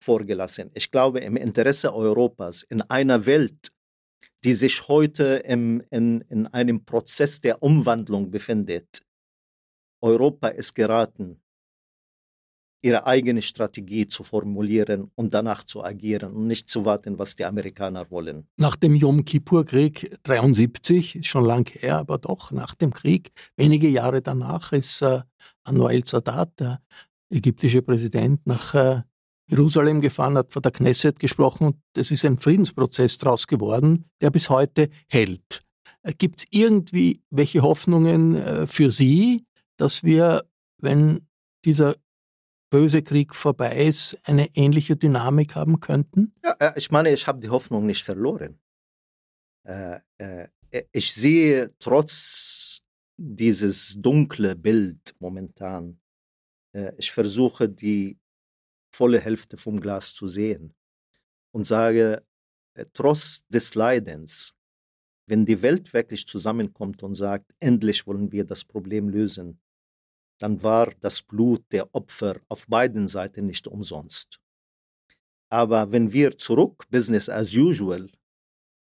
[0.00, 0.70] vorgelassen.
[0.74, 3.72] Ich glaube, im Interesse Europas, in einer Welt,
[4.44, 9.02] die sich heute im, in, in einem Prozess der Umwandlung befindet,
[10.00, 11.40] Europa ist geraten,
[12.82, 17.44] ihre eigene Strategie zu formulieren und danach zu agieren und nicht zu warten, was die
[17.44, 18.46] Amerikaner wollen.
[18.56, 24.22] Nach dem Yom Kippur-Krieg 73, schon lang her, aber doch nach dem Krieg, wenige Jahre
[24.22, 25.22] danach, ist äh,
[25.64, 26.80] Anwar el-Sadat, der
[27.30, 29.02] ägyptische Präsident, nach äh,
[29.50, 34.30] Jerusalem gefahren, hat vor der Knesset gesprochen und es ist ein Friedensprozess daraus geworden, der
[34.30, 35.62] bis heute hält.
[36.02, 40.44] Äh, Gibt es irgendwie welche Hoffnungen äh, für Sie, dass wir,
[40.78, 41.26] wenn
[41.64, 41.96] dieser
[42.70, 46.34] böse Krieg vorbei ist, eine ähnliche Dynamik haben könnten?
[46.44, 48.58] Ja, äh, ich meine, ich habe die Hoffnung nicht verloren.
[50.92, 52.80] Ich sehe trotz
[53.18, 56.00] dieses dunkle Bild momentan,
[56.96, 58.18] ich versuche die
[58.90, 60.74] volle Hälfte vom Glas zu sehen
[61.52, 62.24] und sage,
[62.74, 64.54] äh, trotz des Leidens,
[65.26, 69.60] wenn die Welt wirklich zusammenkommt und sagt, endlich wollen wir das Problem lösen,
[70.38, 74.40] dann war das Blut der Opfer auf beiden Seiten nicht umsonst.
[75.50, 78.08] Aber wenn wir zurück, Business as usual,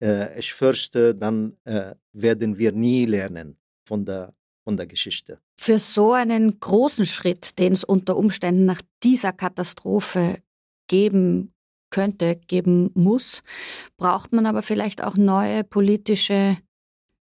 [0.01, 5.41] äh, ich fürchte, dann äh, werden wir nie lernen von der, von der Geschichte.
[5.55, 10.37] Für so einen großen Schritt, den es unter Umständen nach dieser Katastrophe
[10.87, 11.53] geben
[11.89, 13.43] könnte, geben muss,
[13.97, 16.57] braucht man aber vielleicht auch neue politische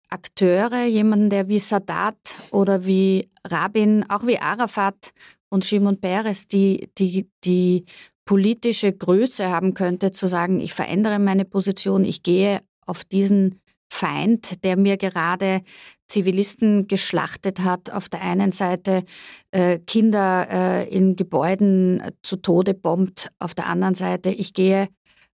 [0.09, 2.17] Akteure, jemanden, der wie Sadat
[2.51, 5.13] oder wie Rabin, auch wie Arafat
[5.49, 7.85] und Shimon Peres, die, die, die
[8.25, 14.63] politische Größe haben könnte, zu sagen, ich verändere meine Position, ich gehe auf diesen Feind,
[14.63, 15.61] der mir gerade
[16.07, 19.03] Zivilisten geschlachtet hat, auf der einen Seite
[19.51, 24.87] äh, Kinder äh, in Gebäuden zu Tode bombt, auf der anderen Seite, ich gehe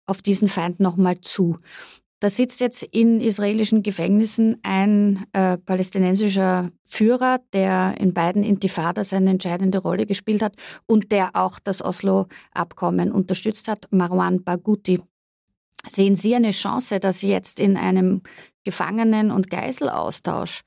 [0.06, 1.56] auf diesen Feind nochmal zu.
[2.20, 9.30] Da sitzt jetzt in israelischen Gefängnissen ein äh, palästinensischer Führer, der in beiden Intifadas eine
[9.30, 10.54] entscheidende Rolle gespielt hat
[10.86, 15.00] und der auch das Oslo-Abkommen unterstützt hat, Marwan Barghouti.
[15.88, 18.22] Sehen Sie eine Chance, dass jetzt in einem
[18.64, 20.60] Gefangenen- und Geiselaustausch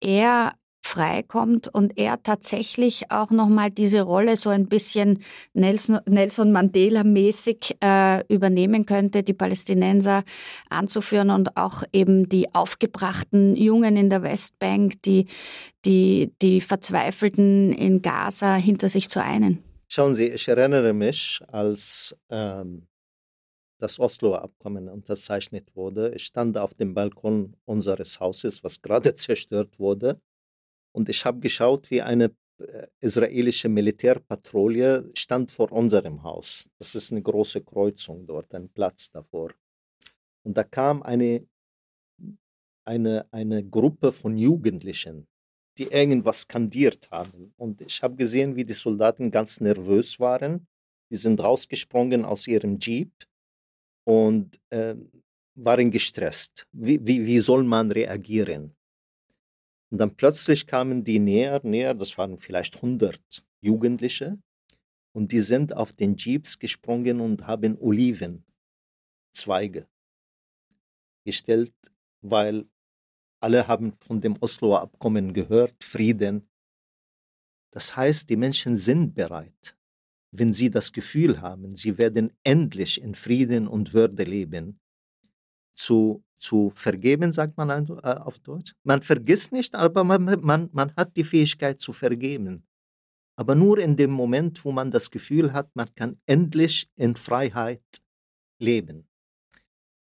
[0.00, 0.52] er
[0.82, 8.86] freikommt und er tatsächlich auch nochmal diese Rolle so ein bisschen Nelson, Mandela-mäßig äh, übernehmen
[8.86, 10.24] könnte, die Palästinenser
[10.68, 15.26] anzuführen und auch eben die aufgebrachten Jungen in der Westbank, die,
[15.84, 19.62] die, die Verzweifelten in Gaza hinter sich zu einen.
[19.86, 22.86] Schauen Sie, ich erinnere mich, als ähm,
[23.80, 26.14] das Oslo-Abkommen unterzeichnet wurde.
[26.14, 30.20] Ich stand auf dem Balkon unseres Hauses, was gerade zerstört wurde.
[30.92, 36.68] Und ich habe geschaut, wie eine äh, israelische Militärpatrouille stand vor unserem Haus.
[36.78, 39.52] Das ist eine große Kreuzung dort, ein Platz davor.
[40.42, 41.46] Und da kam eine,
[42.84, 45.26] eine, eine Gruppe von Jugendlichen,
[45.78, 47.54] die irgendwas skandiert haben.
[47.56, 50.66] Und ich habe gesehen, wie die Soldaten ganz nervös waren.
[51.10, 53.12] Die sind rausgesprungen aus ihrem Jeep
[54.04, 54.96] und äh,
[55.54, 56.66] waren gestresst.
[56.72, 58.74] Wie, wie, wie soll man reagieren?
[59.90, 64.38] Und dann plötzlich kamen die näher, näher, das waren vielleicht 100 Jugendliche,
[65.12, 68.44] und die sind auf den Jeeps gesprungen und haben Olivenzweige
[71.24, 71.74] gestellt,
[72.22, 72.68] weil
[73.40, 76.48] alle haben von dem Osloer Abkommen gehört, Frieden.
[77.72, 79.76] Das heißt, die Menschen sind bereit,
[80.32, 84.80] wenn sie das Gefühl haben, sie werden endlich in Frieden und Würde leben,
[85.74, 88.74] zu, zu vergeben, sagt man äh, auf Deutsch.
[88.84, 92.66] Man vergisst nicht, aber man, man, man hat die Fähigkeit zu vergeben.
[93.36, 97.82] Aber nur in dem Moment, wo man das Gefühl hat, man kann endlich in Freiheit
[98.60, 99.08] leben.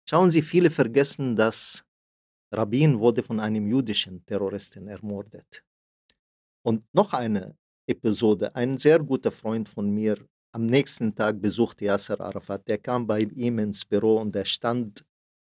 [0.08, 1.84] Schauen Sie, viele vergessen, dass
[2.52, 5.64] Rabin wurde von einem jüdischen Terroristen ermordet.
[6.62, 7.56] Und noch eine
[7.90, 10.16] Episode, ein sehr guter Freund von mir
[10.52, 12.68] am nächsten Tag besuchte Yasser Arafat.
[12.68, 15.04] Der kam bei ihm ins Büro und er stand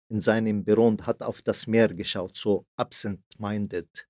[0.09, 4.09] in seinem Büro und hat auf das Meer geschaut, so absent-minded.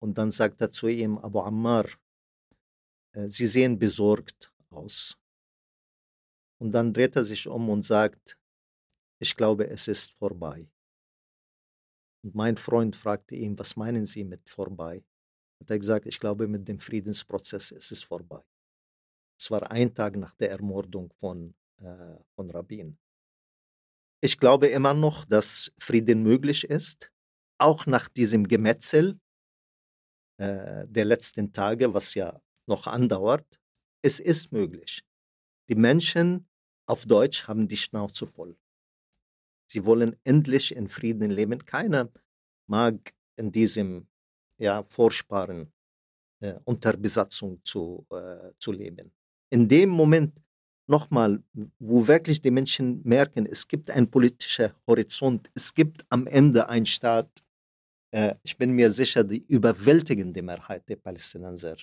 [0.00, 1.86] Und dann sagt er zu ihm, Abu Ammar,
[3.14, 5.18] äh, Sie sehen besorgt aus.
[6.60, 8.38] Und dann dreht er sich um und sagt,
[9.20, 10.70] ich glaube, es ist vorbei.
[12.22, 15.04] Und mein Freund fragte ihn, was meinen Sie mit vorbei?
[15.60, 18.42] Hat er gesagt, ich glaube, mit dem Friedensprozess ist es vorbei.
[19.40, 22.98] Es war ein Tag nach der Ermordung von, äh, von Rabin.
[24.20, 27.10] Ich glaube immer noch, dass Frieden möglich ist,
[27.58, 29.20] auch nach diesem Gemetzel
[30.40, 33.60] äh, der letzten Tage, was ja noch andauert.
[34.02, 35.02] Es ist möglich.
[35.68, 36.48] Die Menschen
[36.88, 38.56] auf Deutsch haben die Schnauze voll.
[39.70, 41.64] Sie wollen endlich in Frieden leben.
[41.64, 42.10] Keiner
[42.68, 44.08] mag in diesem
[44.58, 45.72] ja, Vorsparen
[46.40, 49.12] äh, unter Besatzung zu, äh, zu leben
[49.50, 50.34] in dem Moment
[50.86, 51.42] nochmal,
[51.78, 56.86] wo wirklich die Menschen merken, es gibt einen politischen Horizont, es gibt am Ende einen
[56.86, 57.30] Staat,
[58.10, 61.76] äh, ich bin mir sicher, die überwältigende Mehrheit der Palästinenser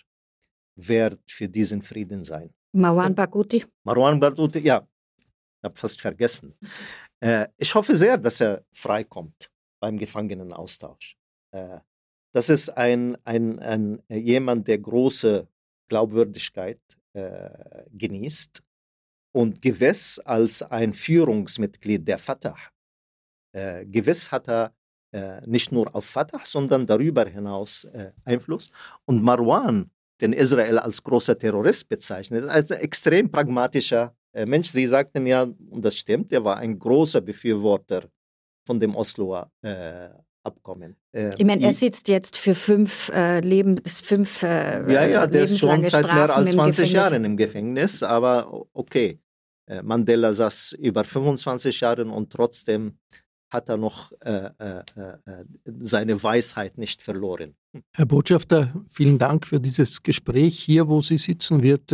[0.75, 2.53] wird für diesen Frieden sein.
[2.73, 3.63] Marwan Barghouti?
[3.83, 4.87] Marwan Barghouti, ja.
[5.17, 6.53] Ich habe fast vergessen.
[7.19, 9.49] Äh, ich hoffe sehr, dass er freikommt
[9.79, 11.15] beim Gefangenenaustausch.
[11.51, 11.79] Äh,
[12.35, 15.47] das ist ein, ein, ein, jemand, der große
[15.87, 16.81] Glaubwürdigkeit
[17.13, 17.49] äh,
[17.93, 18.61] genießt
[19.33, 22.57] und gewiss als ein Führungsmitglied der Fatah.
[23.53, 24.73] Äh, gewiss hat er
[25.13, 28.69] äh, nicht nur auf Fatah, sondern darüber hinaus äh, Einfluss.
[29.05, 34.71] Und Marwan, den Israel als großer Terrorist bezeichnet, als ein extrem pragmatischer äh, Mensch.
[34.71, 38.09] Sie sagten ja, und das stimmt, er war ein großer Befürworter
[38.67, 40.09] von dem Osloer äh,
[40.45, 40.95] Abkommen.
[41.11, 45.43] Äh, ich meine, er sitzt jetzt für fünf äh, Lebens, fünf äh, Ja, ja, der
[45.43, 49.19] ist schon seit mehr als 20 Jahren im Gefängnis, aber okay.
[49.67, 52.99] Äh, Mandela saß über 25 Jahre und trotzdem
[53.49, 57.55] hat er noch äh, äh, äh, seine Weisheit nicht verloren.
[57.93, 60.59] Herr Botschafter, vielen Dank für dieses Gespräch.
[60.59, 61.91] Hier, wo Sie sitzen, wird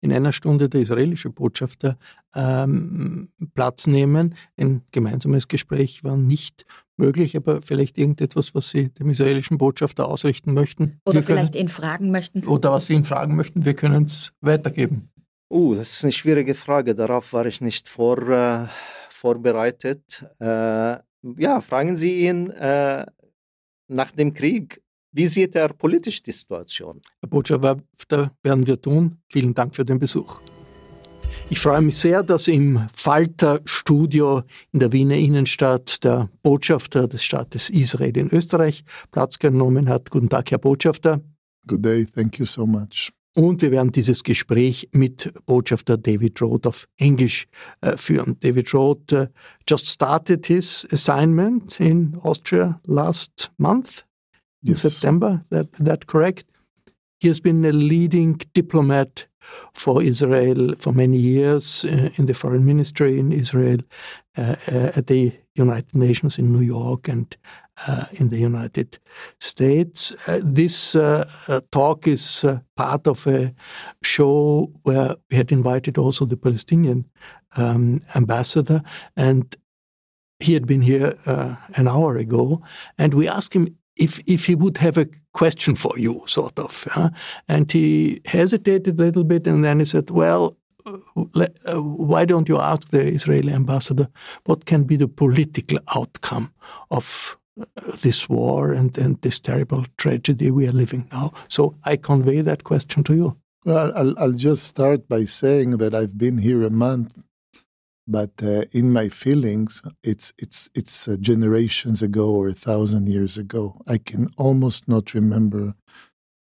[0.00, 1.96] in einer Stunde der israelische Botschafter
[2.34, 4.34] ähm, Platz nehmen.
[4.56, 6.66] Ein gemeinsames Gespräch war nicht
[6.96, 11.00] möglich, aber vielleicht irgendetwas, was Sie dem israelischen Botschafter ausrichten möchten.
[11.04, 12.46] Oder können, vielleicht ihn fragen möchten.
[12.46, 15.10] Oder was Sie ihn fragen möchten, wir können es weitergeben.
[15.48, 16.94] Oh, das ist eine schwierige Frage.
[16.94, 18.66] Darauf war ich nicht vor, äh,
[19.08, 20.24] vorbereitet.
[20.40, 20.98] Äh,
[21.38, 23.06] ja, fragen Sie ihn äh,
[23.88, 24.82] nach dem Krieg.
[25.12, 27.00] Wie sieht er politisch die Situation?
[27.20, 29.18] Herr Botschafter, werden wir tun.
[29.30, 30.40] Vielen Dank für den Besuch.
[31.50, 34.42] Ich freue mich sehr, dass im Falter-Studio
[34.72, 38.82] in der Wiener Innenstadt der Botschafter des Staates Israel in Österreich
[39.12, 40.10] Platz genommen hat.
[40.10, 41.20] Guten Tag, Herr Botschafter.
[41.66, 43.12] Good day, thank you so much.
[43.36, 47.46] Und wir werden dieses Gespräch mit Botschafter David Roth auf Englisch
[47.80, 48.36] äh, führen.
[48.40, 49.26] David Roth uh,
[49.68, 54.04] just started his assignment in Austria last month,
[54.62, 54.82] in yes.
[54.82, 55.42] September.
[55.50, 56.46] That that correct?
[57.20, 59.28] He has been a leading diplomat
[59.72, 63.80] for Israel for many years uh, in the foreign ministry in Israel,
[64.36, 67.36] uh, uh, at the United Nations in New York and
[67.86, 68.98] uh, in the United
[69.38, 70.28] States.
[70.28, 71.24] Uh, this uh,
[71.70, 72.44] talk is
[72.76, 73.54] part of a
[74.02, 77.04] show where we had invited also the Palestinian
[77.56, 78.82] um, ambassador,
[79.16, 79.54] and
[80.40, 81.16] he had been here
[81.76, 82.60] an hour ago,
[82.98, 86.86] and we asked him if if he would have a question for you, sort of.
[86.96, 87.10] Yeah?
[87.48, 92.48] And he hesitated a little bit, and then he said, "Well, uh, uh, why don't
[92.48, 94.08] you ask the Israeli ambassador
[94.44, 96.52] what can be the political outcome
[96.90, 97.64] of uh,
[98.02, 102.64] this war and, and this terrible tragedy we are living now?" So I convey that
[102.64, 103.36] question to you.
[103.64, 107.14] Well, I'll, I'll just start by saying that I've been here a month
[108.06, 113.38] but uh, in my feelings it's it's it's uh, generations ago or a thousand years
[113.38, 113.80] ago.
[113.88, 115.74] I can almost not remember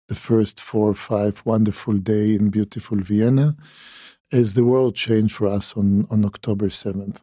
[0.09, 3.55] the first four or five wonderful day in beautiful vienna
[4.31, 7.21] as the world changed for us on, on october 7th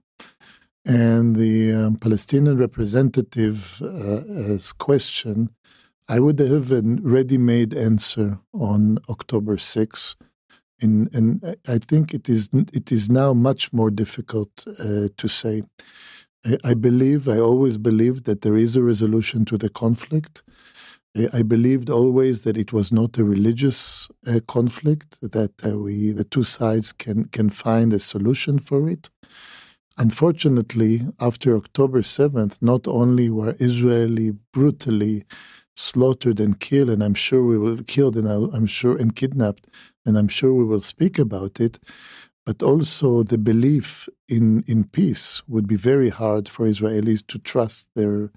[0.87, 5.51] and the um, palestinian representative uh, question
[6.09, 10.17] i would have a ready-made answer on october 6th
[10.83, 14.51] in, and I think it is it is now much more difficult
[14.81, 15.63] uh, to say.
[16.65, 20.43] I believe, I always believed that there is a resolution to the conflict.
[21.35, 26.25] I believed always that it was not a religious uh, conflict, that uh, we, the
[26.25, 29.11] two sides can, can find a solution for it.
[29.99, 35.25] Unfortunately, after October 7th, not only were Israeli brutally
[35.77, 39.69] slaughtered and killed, and I'm sure we will killed and I'm sure and kidnapped,
[40.07, 41.79] and I'm sure we will speak about it,
[42.47, 47.91] but also the belief in in peace would be very hard for Israelis to trust
[47.95, 48.31] their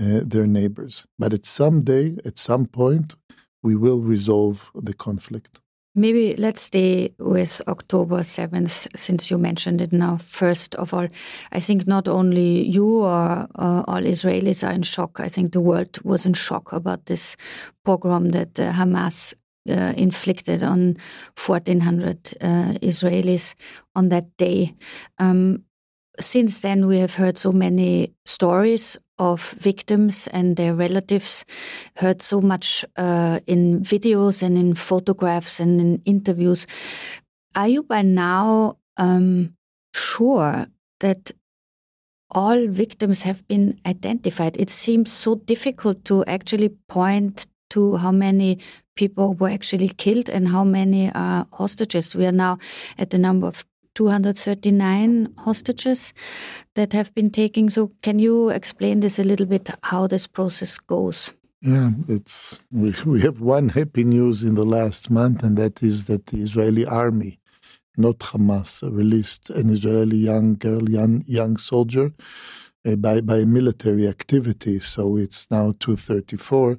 [0.00, 1.06] uh, their neighbors.
[1.18, 3.16] But at some day, at some point,
[3.62, 5.59] we will resolve the conflict.
[5.96, 10.18] Maybe let's stay with October 7th, since you mentioned it now.
[10.18, 11.08] First of all,
[11.50, 15.60] I think not only you or uh, all Israelis are in shock, I think the
[15.60, 17.36] world was in shock about this
[17.84, 19.34] pogrom that uh, Hamas
[19.68, 20.96] uh, inflicted on
[21.36, 22.46] 1,400 uh,
[22.82, 23.54] Israelis
[23.96, 24.76] on that day.
[25.18, 25.64] Um,
[26.20, 31.44] since then, we have heard so many stories of victims and their relatives,
[31.96, 36.66] heard so much uh, in videos and in photographs and in interviews.
[37.54, 39.54] Are you by now um,
[39.94, 40.66] sure
[41.00, 41.30] that
[42.30, 44.56] all victims have been identified?
[44.56, 48.58] It seems so difficult to actually point to how many
[48.96, 52.16] people were actually killed and how many are hostages.
[52.16, 52.58] We are now
[52.98, 53.64] at the number of
[53.94, 56.12] 239 hostages
[56.74, 57.70] that have been taken.
[57.70, 61.32] So, can you explain this a little bit how this process goes?
[61.62, 66.06] Yeah, it's we, we have one happy news in the last month, and that is
[66.06, 67.38] that the Israeli army,
[67.98, 72.12] not Hamas, released an Israeli young girl, young young soldier,
[72.86, 74.78] uh, by by military activity.
[74.78, 76.78] So it's now 234,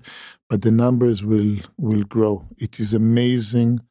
[0.49, 2.47] but the numbers will will grow.
[2.57, 3.81] It is amazing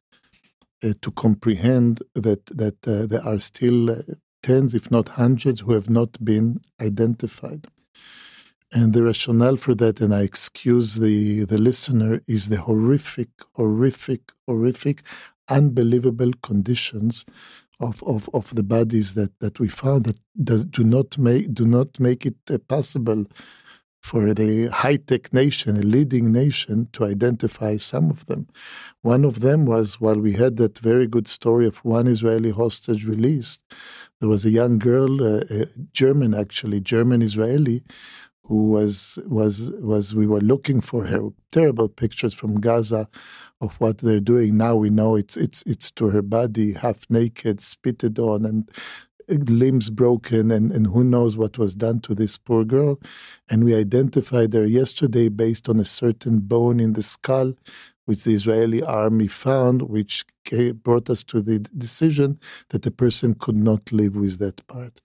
[0.83, 3.95] uh, to comprehend that that uh, there are still uh,
[4.43, 7.67] tens, if not hundreds, who have not been identified.
[8.73, 14.31] And the rationale for that, and I excuse the, the listener, is the horrific, horrific,
[14.47, 15.03] horrific,
[15.49, 17.25] unbelievable conditions
[17.81, 21.67] of, of, of the bodies that, that we found that does, do not make do
[21.67, 23.25] not make it uh, possible
[24.01, 28.47] for the high tech nation, a leading nation, to identify some of them.
[29.01, 33.05] One of them was while we had that very good story of one Israeli hostage
[33.05, 33.63] released,
[34.19, 37.83] there was a young girl, uh, a German actually, German Israeli,
[38.43, 43.07] who was was was we were looking for her terrible pictures from Gaza
[43.61, 47.61] of what they're doing now we know it's it's it's to her body half naked
[47.61, 48.69] spitted on and
[49.29, 52.99] limbs broken and, and who knows what was done to this poor girl.
[53.49, 57.53] And we identified her yesterday based on a certain bone in the skull,
[58.05, 60.25] which the Israeli army found, which
[60.83, 65.01] brought us to the decision that the person could not live with that part.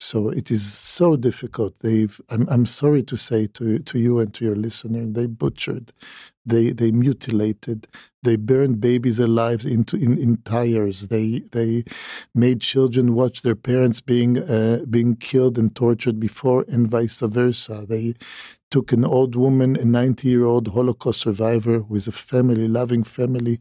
[0.00, 1.78] So it is so difficult.
[1.80, 5.92] They've, I'm, I'm sorry to say to, to you and to your listener, they butchered,
[6.46, 7.88] they, they mutilated,
[8.22, 11.08] they burned babies alive into in, in tires.
[11.08, 11.84] They they
[12.34, 17.86] made children watch their parents being uh, being killed and tortured before, and vice versa.
[17.88, 18.14] They
[18.70, 23.58] took an old woman, a 90 year old Holocaust survivor with a family, loving family.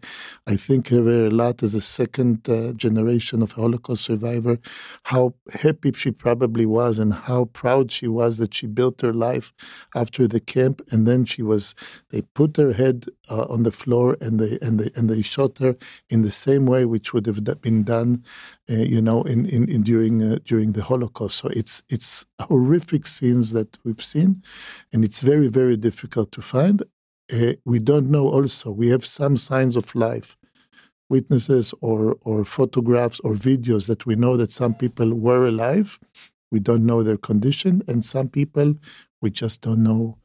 [0.48, 4.60] I think her a lot as a second uh, generation of Holocaust survivor,
[5.04, 9.52] how happy she probably was and how proud she was that she built her life
[9.96, 10.82] after the camp.
[10.92, 11.74] And then she was,
[12.12, 15.58] they put her head uh, on the floor and they, and, they, and they shot
[15.58, 15.76] her
[16.10, 18.24] in the same way which would have been done,
[18.70, 21.38] uh, you know, in, in, in during, uh, during the Holocaust.
[21.38, 24.42] So it's, it's horrific scenes that we've seen.
[25.00, 26.84] And it's very, very difficult to find.
[27.34, 30.36] Uh, we don't know also, we have some signs of life,
[31.10, 35.98] witnesses or, or photographs or videos that we know that some people were alive.
[36.52, 38.76] We don't know their condition, and some people
[39.22, 40.18] we just don't know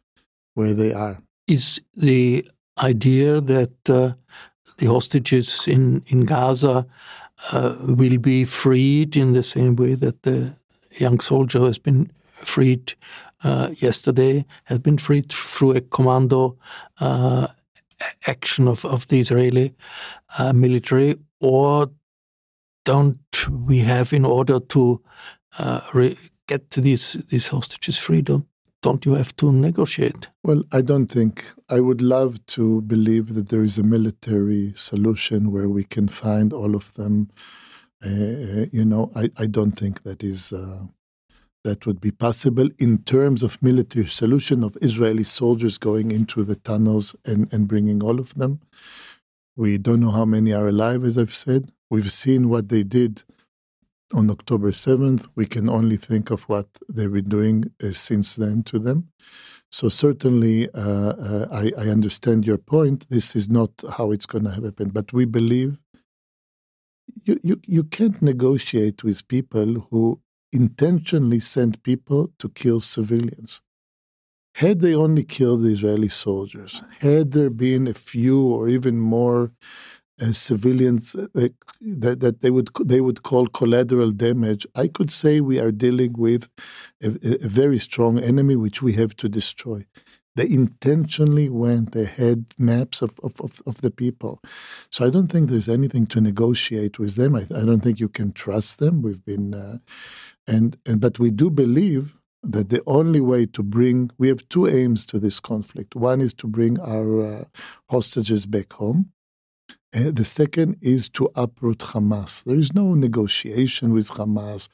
[0.54, 1.22] where they are.
[1.46, 2.44] Is the
[2.82, 4.14] idea that uh,
[4.78, 6.84] the hostages in, in Gaza
[7.52, 10.56] uh, will be freed in the same way that the
[10.98, 12.94] young soldier has been freed
[13.80, 16.56] yesterday has been freed through a commando
[17.00, 17.46] uh,
[18.26, 19.74] action of, of the Israeli
[20.38, 21.90] uh, military, or
[22.84, 25.00] don't we have, in order to
[25.58, 25.80] uh,
[26.46, 28.46] get these these hostages freedom,
[28.82, 30.28] don't you have to negotiate?
[30.42, 31.44] Well, I don't think.
[31.70, 36.52] I would love to believe that there is a military solution where we can find
[36.52, 37.30] all of them.
[38.04, 40.80] Uh, you know, I, I don't think that is uh,
[41.64, 46.56] that would be possible in terms of military solution of Israeli soldiers going into the
[46.56, 48.60] tunnels and, and bringing all of them.
[49.56, 51.72] We don't know how many are alive, as I've said.
[51.90, 53.22] We've seen what they did
[54.12, 55.26] on October 7th.
[55.34, 59.08] We can only think of what they've been doing uh, since then to them.
[59.70, 63.08] So certainly, uh, uh, I, I, understand your point.
[63.10, 65.78] This is not how it's going to happen, but we believe
[67.24, 70.20] you, you, you can't negotiate with people who
[70.54, 73.60] intentionally sent people to kill civilians.
[74.54, 79.50] Had they only killed the Israeli soldiers, had there been a few or even more
[80.22, 81.26] uh, civilians uh,
[81.80, 86.12] that, that they would they would call collateral damage, I could say we are dealing
[86.16, 86.48] with
[87.02, 87.08] a,
[87.42, 89.84] a very strong enemy which we have to destroy.
[90.36, 94.40] They intentionally went, they had maps of, of, of, of, the people.
[94.90, 97.36] So I don't think there's anything to negotiate with them.
[97.36, 99.02] I, I don't think you can trust them.
[99.02, 99.78] We've been, uh,
[100.46, 104.66] and, and, but we do believe that the only way to bring, we have two
[104.66, 105.96] aims to this conflict.
[105.96, 107.44] One is to bring our uh,
[107.90, 109.10] hostages back home.
[109.94, 112.44] Uh, the second is to uproot Hamas.
[112.44, 114.68] There is no negotiation with Hamas.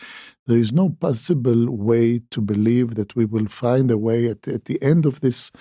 [0.46, 4.64] There is no possible way to believe that we will find a way at, at
[4.64, 5.52] the end of this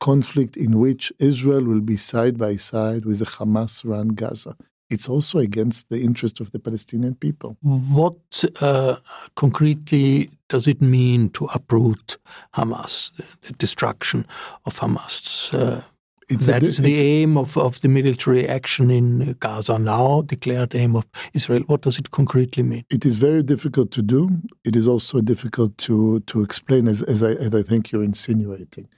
[0.00, 4.56] conflict in which Israel will be side by side with a Hamas run Gaza.
[4.90, 7.56] It's also against the interest of the Palestinian people.
[7.62, 8.96] What uh,
[9.36, 12.18] concretely does it mean to uproot
[12.54, 14.26] Hamas, the, the destruction
[14.66, 15.54] of Hamas?
[15.54, 15.82] Uh,
[16.30, 20.74] it's that a, is the aim of, of the military action in Gaza now, declared
[20.76, 21.62] aim of Israel.
[21.66, 22.84] What does it concretely mean?
[22.90, 24.30] It is very difficult to do.
[24.64, 28.88] It is also difficult to, to explain, as, as, I, as I think you're insinuating.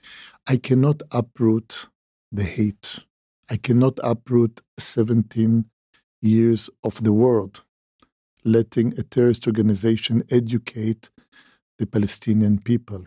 [0.47, 1.87] I cannot uproot
[2.31, 2.99] the hate.
[3.49, 5.65] I cannot uproot 17
[6.23, 7.63] years of the world
[8.45, 11.09] letting a terrorist organization educate
[11.79, 13.05] the Palestinian people.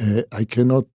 [0.00, 0.86] Uh, I cannot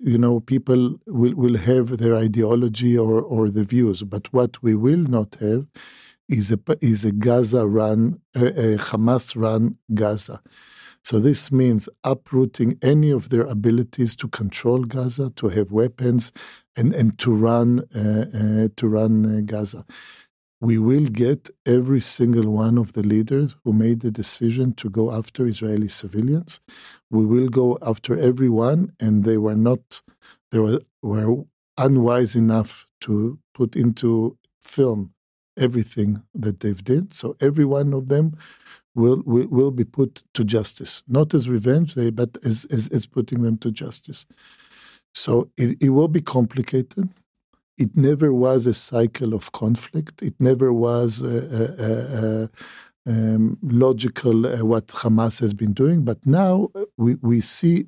[0.00, 4.74] you know, people will, will have their ideology or, or the views, but what we
[4.74, 5.66] will not have
[6.28, 10.40] is a is a Gaza run, a, a Hamas run Gaza.
[11.02, 16.32] So this means uprooting any of their abilities to control Gaza, to have weapons,
[16.76, 19.84] and and to run uh, uh, to run uh, Gaza
[20.64, 25.12] we will get every single one of the leaders who made the decision to go
[25.12, 26.60] after Israeli civilians.
[27.10, 30.02] We will go after everyone, and they were not,
[30.52, 31.44] they were, were
[31.78, 35.12] unwise enough to put into film
[35.60, 37.14] everything that they've did.
[37.14, 38.36] So every one of them
[38.94, 43.06] will will, will be put to justice, not as revenge, they, but as, as, as
[43.06, 44.26] putting them to justice.
[45.14, 47.10] So it, it will be complicated
[47.78, 50.22] it never was a cycle of conflict.
[50.22, 52.50] It never was a, a, a,
[53.06, 56.04] um, logical uh, what Hamas has been doing.
[56.04, 57.86] But now uh, we, we see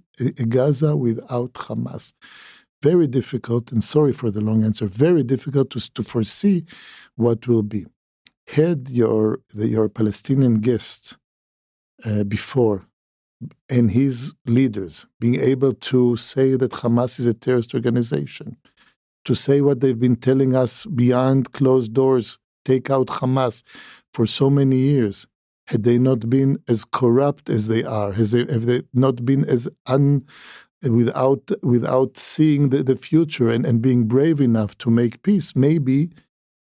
[0.49, 2.13] Gaza without Hamas.
[2.83, 6.65] Very difficult, and sorry for the long answer, very difficult to, to foresee
[7.17, 7.87] what will be.
[8.49, 11.17] Had your, the, your Palestinian guest
[12.05, 12.87] uh, before
[13.71, 18.57] and his leaders being able to say that Hamas is a terrorist organization,
[19.27, 23.63] to say what they've been telling us behind closed doors, take out Hamas
[24.15, 25.27] for so many years.
[25.67, 29.45] Had they not been as corrupt as they are, has they, have they not been
[29.45, 30.25] as un,
[30.89, 36.11] without without seeing the, the future and, and being brave enough to make peace, maybe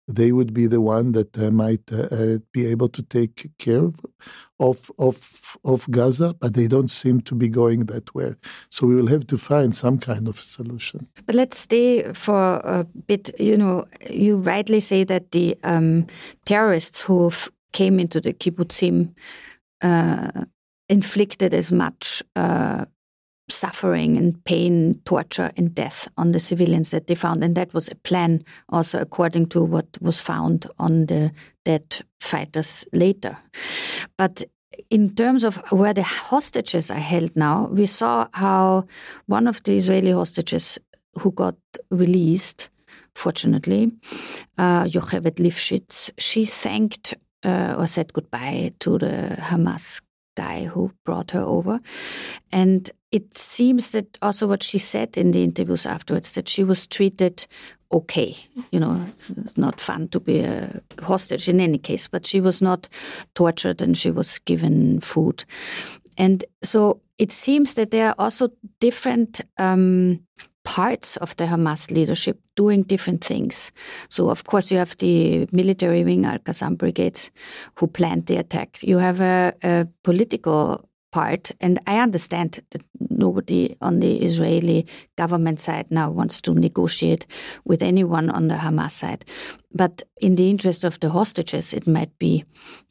[0.08, 3.90] they would be the one that uh, might uh, uh, be able to take care
[4.60, 8.36] of, of, of Gaza, but they don't seem to be going that way.
[8.70, 11.08] So we will have to find some kind of solution.
[11.26, 13.32] But let's stay for a bit.
[13.40, 16.08] You know, you rightly say that the um,
[16.46, 17.32] terrorists who
[17.72, 19.14] came into the kibbutzim
[19.82, 20.44] uh,
[20.90, 22.86] inflicted as much uh,
[23.50, 27.44] suffering and pain, torture, and death on the civilians that they found.
[27.44, 31.32] And that was a plan, also according to what was found on the
[31.66, 33.38] dead fighters later.
[34.18, 34.44] But
[34.90, 38.86] in terms of where the hostages are held now, we saw how
[39.28, 40.80] one of the Israeli hostages
[41.20, 41.56] who got
[41.92, 42.70] released,
[43.14, 43.92] fortunately,
[44.58, 47.14] uh, Yocheved Lifshitz, she thanked
[47.44, 50.02] uh, or said goodbye to the Hamas
[50.36, 51.80] guy who brought her over.
[52.52, 56.88] And it seems that also what she said in the interviews afterwards that she was
[56.88, 57.46] treated
[57.92, 58.36] okay.
[58.72, 62.62] You know, it's not fun to be a hostage in any case, but she was
[62.62, 62.90] not
[63.36, 65.46] tortured and she was given food.
[66.18, 70.20] And so it seems that there are also different um,
[70.64, 73.72] parts of the Hamas leadership doing different things.
[74.10, 77.32] So, of course, you have the military wing, Al Qassam brigades,
[77.76, 78.82] who planned the attack.
[78.82, 85.60] You have a, a political part, and I understand that nobody on the Israeli government
[85.60, 87.28] side now wants to negotiate
[87.66, 89.26] with anyone on the Hamas side.
[89.72, 92.46] But in the interest of the hostages, it might be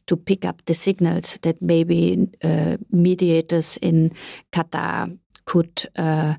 [0.07, 4.13] to pick up the signals that maybe uh, mediators in
[4.53, 6.35] Qatar could uh,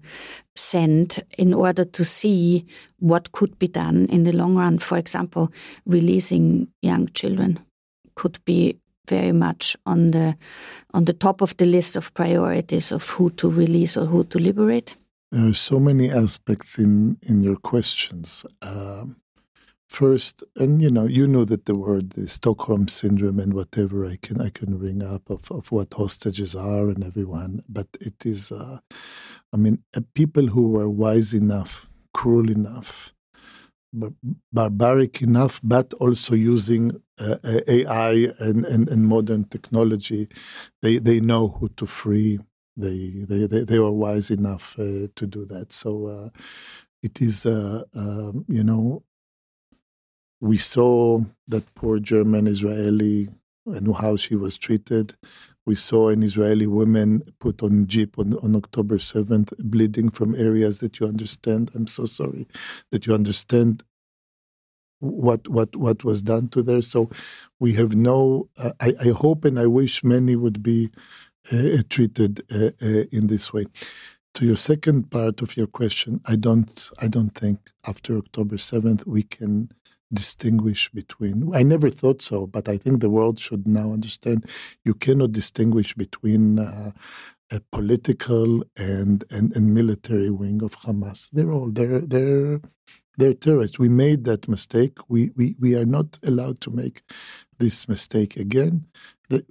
[0.55, 2.65] send in order to see
[2.99, 4.79] what could be done in the long run.
[4.79, 5.51] For example,
[5.85, 7.59] releasing young children
[8.15, 8.77] could be
[9.07, 10.35] very much on the
[10.93, 14.39] on the top of the list of priorities of who to release or who to
[14.39, 14.95] liberate.
[15.31, 18.45] There are so many aspects in in your questions.
[18.61, 19.17] Um,
[19.89, 24.17] first, and you know, you know that the word the Stockholm syndrome and whatever I
[24.21, 28.51] can I can ring up of, of what hostages are and everyone, but it is,
[28.51, 28.79] uh,
[29.53, 33.13] I mean, uh, people who were wise enough, cruel enough,
[33.93, 34.13] bar-
[34.53, 37.37] barbaric enough, but also using uh,
[37.69, 40.29] AI and, and, and modern technology,
[40.83, 42.39] they they know who to free.
[42.77, 45.71] They they they, they were wise enough uh, to do that.
[45.73, 46.07] So.
[46.07, 46.29] Uh,
[47.01, 49.03] it is, uh, um, you know,
[50.41, 53.29] we saw that poor German Israeli
[53.67, 55.15] and how she was treated.
[55.65, 60.79] We saw an Israeli woman put on jeep on, on October 7th, bleeding from areas
[60.79, 61.71] that you understand.
[61.73, 62.47] I'm so sorry
[62.91, 63.83] that you understand
[64.99, 66.81] what what what was done to there.
[66.81, 67.09] So
[67.59, 68.49] we have no.
[68.57, 70.89] Uh, I, I hope and I wish many would be
[71.51, 73.65] uh, treated uh, uh in this way.
[74.35, 79.05] To your second part of your question, I don't I don't think after October 7th
[79.05, 79.69] we can
[80.13, 81.53] distinguish between.
[81.55, 84.45] I never thought so, but I think the world should now understand
[84.85, 86.91] you cannot distinguish between uh,
[87.51, 91.29] a political and, and and military wing of Hamas.
[91.31, 92.61] They're all they're they're
[93.17, 93.79] they're terrorists.
[93.79, 94.97] We made that mistake.
[95.09, 97.03] We we we are not allowed to make
[97.59, 98.85] this mistake again.
[99.29, 99.45] The,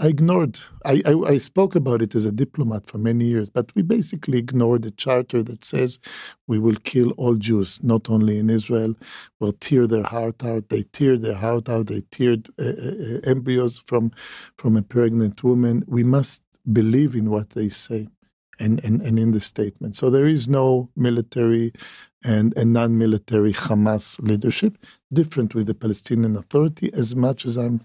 [0.00, 0.58] I ignored.
[0.86, 4.38] I, I, I, spoke about it as a diplomat for many years, but we basically
[4.38, 5.98] ignored the charter that says
[6.46, 8.94] we will kill all Jews, not only in Israel.
[9.40, 10.70] We'll tear their heart out.
[10.70, 11.88] They teared their heart out.
[11.88, 14.10] They teared uh, uh, uh, embryos from
[14.56, 15.84] from a pregnant woman.
[15.86, 16.42] We must
[16.72, 18.08] believe in what they say.
[18.62, 19.96] And, and, and in the statement.
[19.96, 21.72] So there is no military
[22.24, 24.76] and, and non military Hamas leadership,
[25.10, 27.80] different with the Palestinian Authority, as much as I'm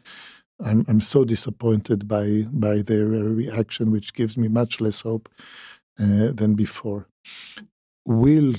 [0.64, 5.30] I'm, I'm so disappointed by by their reaction, which gives me much less hope
[5.99, 7.08] uh, than before.
[8.06, 8.53] Will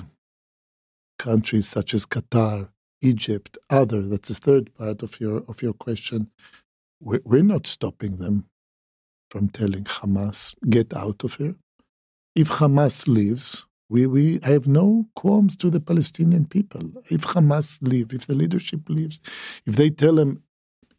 [1.18, 2.68] countries such as Qatar,
[3.02, 6.30] Egypt, other that's the third part of your of your question.
[7.00, 8.46] We're, we're not stopping them
[9.30, 11.54] from telling Hamas get out of here.
[12.34, 16.82] If Hamas leaves, we, we I have no qualms to the Palestinian people.
[17.10, 19.20] If Hamas leave, if the leadership leaves,
[19.66, 20.42] if they tell them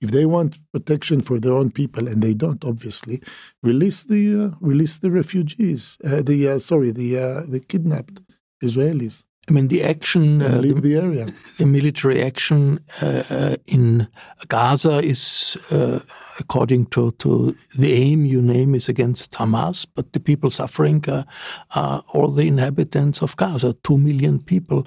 [0.02, 3.22] if they want protection for their own people, and they don't, obviously,
[3.64, 5.98] release the uh, release the refugees.
[6.04, 8.22] Uh, the uh, sorry, the uh, the kidnapped
[8.64, 9.24] Israelis.
[9.50, 11.26] I mean, the action, uh, leave the area.
[11.58, 14.10] The military action uh, in
[14.50, 16.00] Gaza is, uh,
[16.38, 22.04] according to, to the aim you name, is against Hamas, but the people suffering are
[22.14, 24.86] all the inhabitants of Gaza, two million people.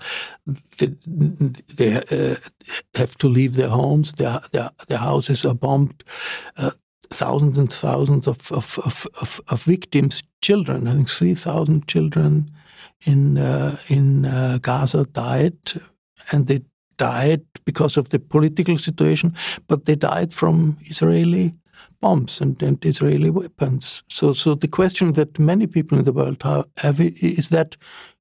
[0.76, 2.36] They, they uh,
[2.96, 6.04] have to leave their homes, their, their, their houses are bombed.
[6.58, 6.72] Uh,
[7.12, 8.78] thousands and thousands of, of,
[9.20, 12.52] of, of, victims, children, I think 3,000 children
[13.06, 15.58] in uh, in uh, Gaza died,
[16.32, 16.62] and they
[16.96, 19.34] died because of the political situation,
[19.66, 21.54] but they died from Israeli
[22.00, 24.02] bombs and, and Israeli weapons.
[24.08, 27.76] So, so the question that many people in the world have is that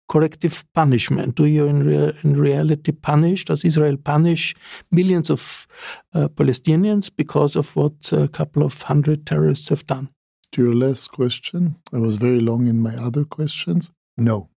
[0.07, 1.35] corrective punishment?
[1.35, 3.45] Do you in, rea in reality punish?
[3.45, 4.55] Does Israel punish
[4.91, 5.67] millions of
[6.13, 10.09] uh, Palestinians because of what a couple of hundred terrorists have done?
[10.53, 13.91] To your last question, I was very long in my other questions.
[14.17, 14.49] No,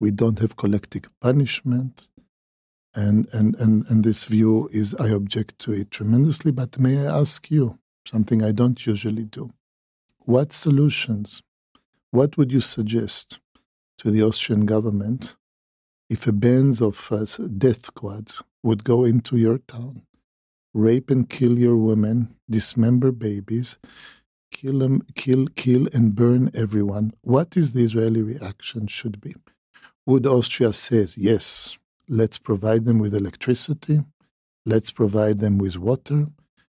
[0.00, 2.08] we don't have collective punishment.
[2.94, 6.52] And, and, and, and this view is, I object to it tremendously.
[6.52, 9.52] But may I ask you something I don't usually do?
[10.20, 11.42] What solutions,
[12.10, 13.38] what would you suggest
[13.98, 15.36] to the Austrian government
[16.08, 17.24] if a band of uh,
[17.58, 18.32] death squad
[18.62, 20.02] would go into your town,
[20.74, 23.78] rape and kill your women, dismember babies,
[24.50, 27.12] kill them, kill, kill and burn everyone?
[27.22, 29.34] What is the Israeli reaction should be?
[30.06, 31.76] Would Austria says, yes,
[32.08, 34.00] let's provide them with electricity,
[34.64, 36.26] let's provide them with water,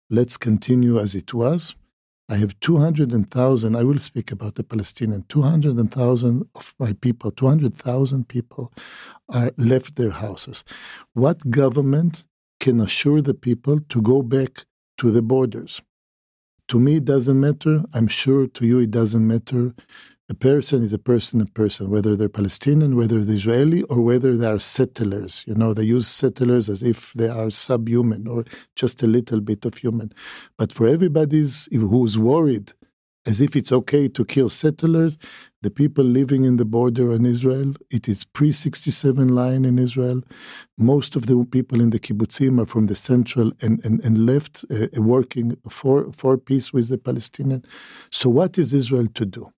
[0.09, 1.75] let's continue as it was.
[2.29, 8.71] I have 200,000, I will speak about the Palestinian, 200,000 of my people, 200,000 people
[9.29, 10.63] are left their houses.
[11.13, 12.25] What government
[12.59, 14.65] can assure the people to go back
[14.97, 15.81] to the borders?
[16.69, 17.83] To me, it doesn't matter.
[17.93, 19.75] I'm sure to you, it doesn't matter
[20.27, 24.35] A person is a person, a person, whether they're Palestinian, whether they're Israeli, or whether
[24.35, 25.43] they are settlers.
[25.45, 28.43] You know, they use settlers as if they are subhuman or
[28.75, 30.11] just a little bit of human.
[30.57, 32.73] But for everybody who's worried,
[33.27, 35.17] as if it's okay to kill settlers,
[35.61, 40.21] the people living in the border in Israel, it is pre 67 line in Israel.
[40.77, 44.65] Most of the people in the kibbutzim are from the central and, and, and left,
[44.71, 47.63] uh, working for, for peace with the Palestinian.
[48.11, 49.51] So, what is Israel to do?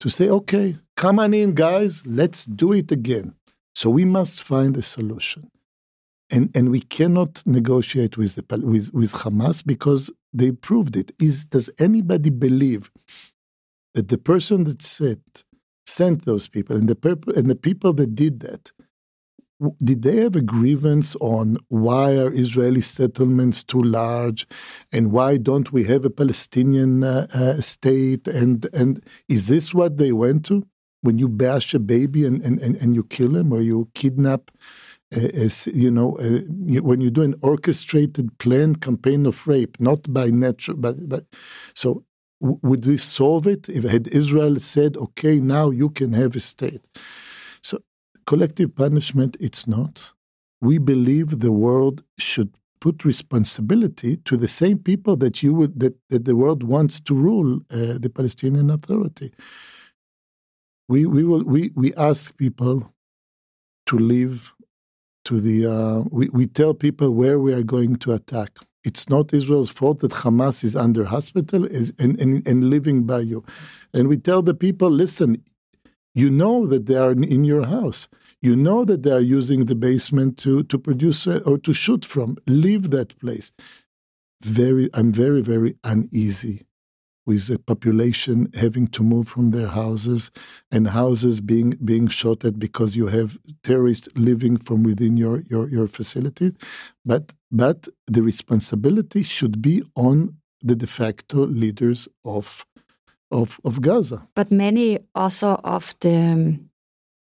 [0.00, 3.34] To say, okay, come on in, guys, let's do it again.
[3.74, 5.50] So we must find a solution.
[6.30, 11.12] And, and we cannot negotiate with, the, with, with Hamas because they proved it.
[11.20, 12.90] Is, does anybody believe
[13.94, 15.20] that the person that said,
[15.86, 18.72] sent those people and the, and the people that did that
[19.82, 24.46] did they have a grievance on why are Israeli settlements too large,
[24.92, 28.28] and why don't we have a Palestinian uh, uh, state?
[28.28, 30.66] And and is this what they went to
[31.02, 34.50] when you bash a baby and and, and, and you kill him or you kidnap?
[35.16, 36.40] Uh, as you know, uh,
[36.82, 41.24] when you do an orchestrated, planned campaign of rape, not by nature, but but
[41.74, 42.04] so
[42.40, 46.86] would this solve it if had Israel said, okay, now you can have a state?
[48.26, 50.12] Collective punishment, it's not.
[50.60, 52.50] We believe the world should
[52.80, 57.14] put responsibility to the same people that you would that, that the world wants to
[57.14, 59.32] rule uh, the Palestinian Authority.
[60.88, 62.92] We we will we we ask people
[63.86, 64.52] to leave
[65.24, 68.58] to the uh, we, we tell people where we are going to attack.
[68.84, 73.20] It's not Israel's fault that Hamas is under hospital is, and, and, and living by
[73.20, 73.44] you.
[73.92, 75.42] And we tell the people, listen,
[76.16, 78.08] you know that they are in your house.
[78.40, 82.04] You know that they are using the basement to, to produce uh, or to shoot
[82.06, 82.38] from.
[82.46, 83.52] Leave that place.
[84.42, 86.66] Very, I'm very, very uneasy
[87.26, 90.30] with the population having to move from their houses
[90.72, 95.68] and houses being being shot at because you have terrorists living from within your your,
[95.68, 96.52] your facility.
[97.04, 102.64] But but the responsibility should be on the de facto leaders of
[103.30, 104.26] of, of Gaza.
[104.34, 106.58] But many also of the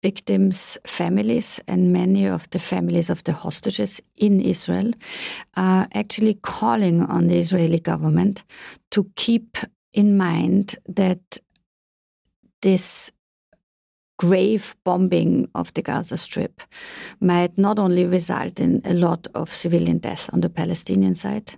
[0.02, 4.92] victims' families and many of the families of the hostages in Israel
[5.56, 8.44] are actually calling on the Israeli government
[8.90, 9.56] to keep
[9.92, 11.38] in mind that
[12.62, 13.10] this
[14.18, 16.62] grave bombing of the Gaza Strip
[17.20, 21.54] might not only result in a lot of civilian deaths on the Palestinian side,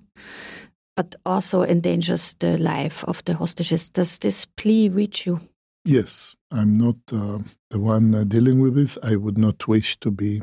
[0.98, 3.88] but also endangers the life of the hostages.
[3.88, 5.38] Does this plea reach you?
[5.84, 7.38] Yes, I'm not uh,
[7.70, 8.98] the one uh, dealing with this.
[9.04, 10.42] I would not wish to be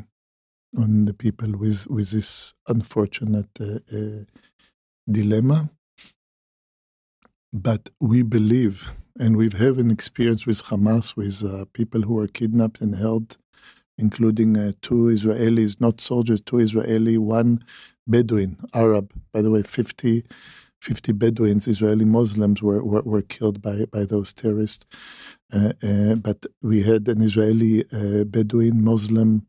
[0.78, 4.24] on the people with with this unfortunate uh, uh
[5.10, 5.68] dilemma.
[7.52, 8.90] But we believe,
[9.20, 13.36] and we've had an experience with Hamas, with uh, people who were kidnapped and held,
[13.98, 17.62] including uh, two Israelis, not soldiers, two Israeli, one
[18.08, 19.12] Bedouin, Arab.
[19.32, 20.24] By the way, 50,
[20.82, 24.86] 50 Bedouins, Israeli Muslims, were, were, were killed by, by those terrorists.
[25.54, 29.46] Uh, uh, but we had an Israeli uh, Bedouin Muslim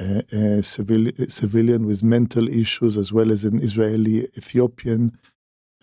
[0.00, 5.12] uh, uh, civil, civilian with mental issues, as well as an Israeli Ethiopian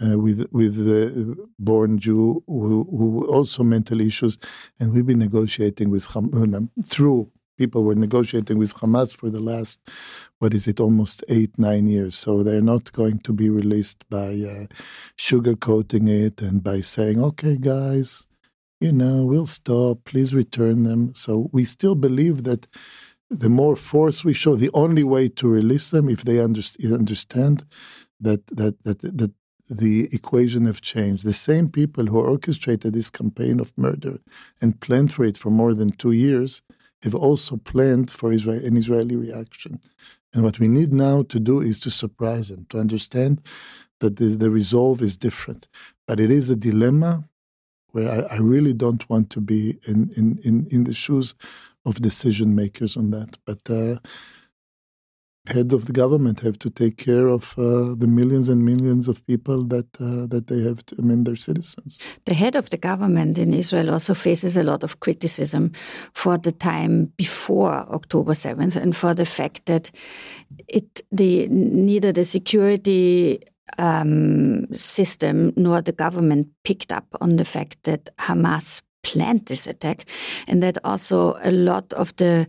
[0.02, 4.38] uh, with with the born Jew who, who also mental issues,
[4.80, 9.80] and we've been negotiating with Ham- through people were negotiating with Hamas for the last,
[10.40, 12.16] what is it, almost eight, nine years.
[12.16, 14.66] So they're not going to be released by uh,
[15.18, 18.26] sugarcoating it and by saying, okay, guys,
[18.80, 21.14] you know, we'll stop, please return them.
[21.16, 22.68] So we still believe that
[23.30, 27.66] the more force we show, the only way to release them, if they understand
[28.22, 29.32] that, that, that, that
[29.70, 31.24] the equation have changed.
[31.24, 34.20] The same people who orchestrated this campaign of murder
[34.62, 36.62] and planned for it for more than two years
[37.04, 39.80] have also planned for Israel, an Israeli reaction.
[40.34, 43.42] And what we need now to do is to surprise them, to understand
[44.00, 45.68] that the, the resolve is different.
[46.08, 47.24] But it is a dilemma
[47.92, 51.34] where I, I really don't want to be in, in, in, in, the shoes
[51.86, 53.38] of decision makers on that.
[53.46, 54.00] But uh,
[55.48, 59.26] head of the government have to take care of uh, the millions and millions of
[59.28, 61.98] people that uh, that they have to, I mean, their citizens.
[62.26, 65.72] The head of the government in Israel also faces a lot of criticism
[66.14, 69.92] for the time before October 7th and for the fact that
[70.68, 73.40] it the neither the security
[73.78, 80.06] um, system nor the government picked up on the fact that Hamas planned this attack,
[80.48, 82.48] and that also a lot of the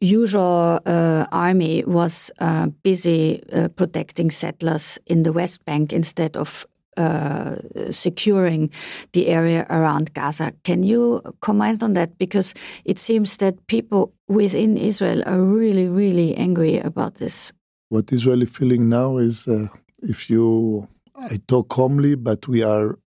[0.00, 6.66] usual uh, army was uh, busy uh, protecting settlers in the West Bank instead of
[6.96, 7.56] uh,
[7.90, 8.70] securing
[9.12, 10.52] the area around Gaza.
[10.64, 12.18] Can you comment on that?
[12.18, 17.52] Because it seems that people within Israel are really, really angry about this.
[17.88, 19.68] What Israel is feeling now is uh,
[20.02, 22.98] if you, I talk calmly, but we are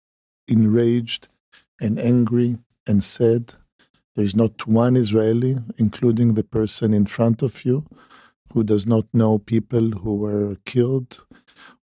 [0.47, 1.27] enraged
[1.81, 3.53] and angry and sad.
[4.16, 7.86] There is not one Israeli, including the person in front of you,
[8.53, 11.26] who does not know people who were killed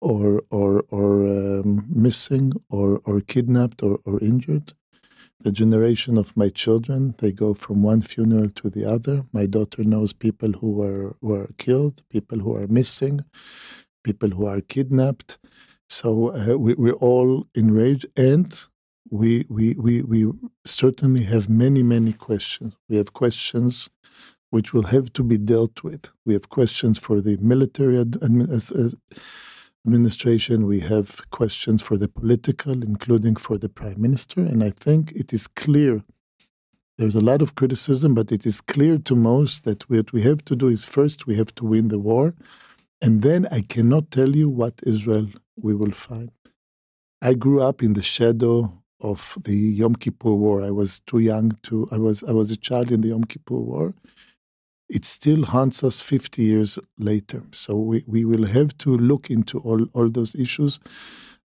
[0.02, 4.74] or or or um, missing or or kidnapped or, or injured.
[5.42, 9.26] The generation of my children, they go from one funeral to the other.
[9.34, 13.26] My daughter knows people who were were killed, people who are missing,
[14.04, 15.38] people who are kidnapped.
[15.90, 18.58] So uh, we, we're all enraged, and
[19.12, 20.32] we, we we we
[20.66, 22.74] certainly have many many questions.
[22.90, 23.90] We have questions
[24.50, 26.10] which will have to be dealt with.
[26.26, 28.18] We have questions for the military ad,
[29.86, 30.66] administration.
[30.66, 34.42] We have questions for the political, including for the prime minister.
[34.42, 36.04] And I think it is clear.
[36.98, 40.46] There's a lot of criticism, but it is clear to most that what we have
[40.46, 42.34] to do is first we have to win the war,
[43.02, 45.28] and then I cannot tell you what Israel
[45.58, 46.32] we will find.
[47.22, 48.72] I grew up in the shadow
[49.02, 50.64] of the Yom Kippur War.
[50.64, 51.88] I was too young to.
[51.92, 53.94] I was I was a child in the Yom Kippur War,
[54.90, 57.44] it still haunts us 50 years later.
[57.52, 60.80] So we, we will have to look into all, all those issues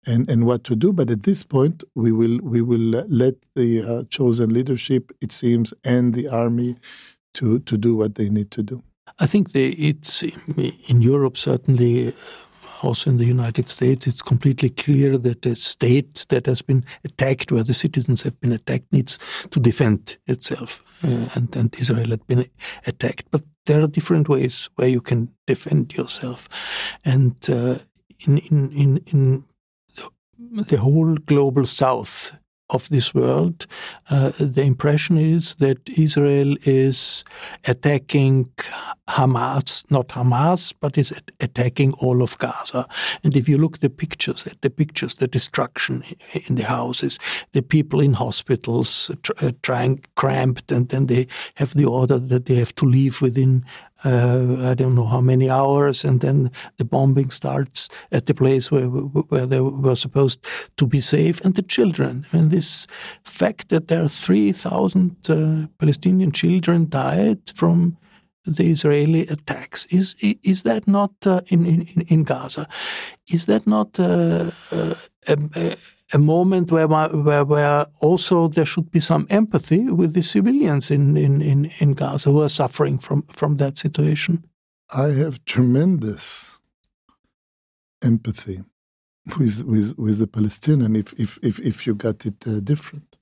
[0.07, 0.93] and, and what to do.
[0.93, 5.75] But at this point, we will we will let the uh, chosen leadership, it seems,
[5.85, 6.77] and the army
[7.35, 8.83] to to do what they need to do.
[9.19, 10.23] I think they, it's
[10.91, 12.13] in Europe certainly
[12.83, 17.53] also in the United States, it's completely clear that a state that has been attacked,
[17.53, 19.19] where the citizens have been attacked, needs
[19.51, 21.03] to defend itself.
[21.05, 22.47] Uh, and, and Israel had been
[22.87, 23.25] attacked.
[23.31, 26.49] But there are different ways where you can defend yourself.
[27.05, 27.79] And uh,
[28.27, 29.45] in, in, in, in
[30.39, 32.39] the whole global south,
[32.71, 33.67] of this world,
[34.11, 37.25] uh, the impression is that Israel is
[37.69, 38.51] attacking
[39.09, 42.87] Hamas, not Hamas, but is attacking all of Gaza.
[43.23, 46.03] And if you look the pictures, at the pictures, the destruction
[46.49, 47.19] in the houses,
[47.53, 49.13] the people in hospitals
[49.43, 53.65] uh, trying cramped, and then they have the order that they have to leave within
[54.05, 58.71] uh, I don't know how many hours, and then the bombing starts at the place
[58.71, 60.45] where where they were supposed
[60.77, 62.25] to be safe, and the children.
[62.33, 62.87] I mean, this
[63.25, 67.97] fact that there are three thousand uh, Palestinian children died from
[68.47, 72.67] the Israeli attacks is is that not uh, in, in in Gaza?
[73.33, 74.95] Is that not uh, uh,
[75.29, 75.77] a, a
[76.13, 81.17] a moment where, where, where also there should be some empathy with the civilians in,
[81.17, 84.45] in, in, in Gaza who are suffering from, from that situation?
[84.95, 86.61] I have tremendous
[88.05, 88.63] empathy
[89.39, 93.17] with, with, with the Palestinian if, if, if, if you got it uh, different.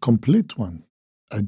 [0.00, 0.84] Complete one.
[1.30, 1.42] I,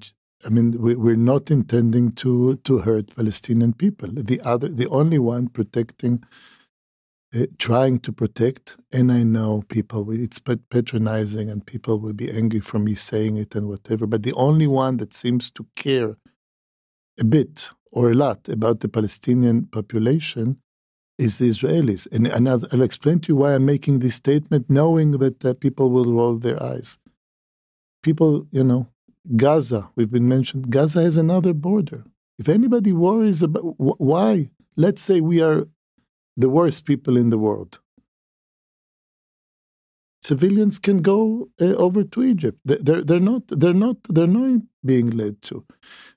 [0.47, 4.11] I mean, we, we're not intending to, to hurt Palestinian people.
[4.13, 6.23] The other, the only one protecting
[7.35, 8.77] uh, trying to protect.
[8.93, 13.55] And I know people, it's patronizing and people will be angry for me saying it
[13.55, 14.07] and whatever.
[14.07, 16.17] But the only one that seems to care
[17.21, 20.59] a bit or a lot about the Palestinian population
[21.19, 22.11] is the Israelis.
[22.13, 25.55] And, and I'll, I'll, explain to you why I'm making this statement, knowing that uh,
[25.55, 26.99] people will roll their eyes.
[28.03, 28.89] People, you know,
[29.37, 32.05] Gaza, we've been mentioned, Gaza has another border.
[32.39, 35.67] If anybody worries about why, let's say we are
[36.37, 37.81] the worst people in the world.
[40.23, 42.59] Civilians can go uh, over to Egypt.
[42.65, 43.43] They're, they're not.
[43.49, 43.99] They're not.
[44.09, 45.65] They're not being led to.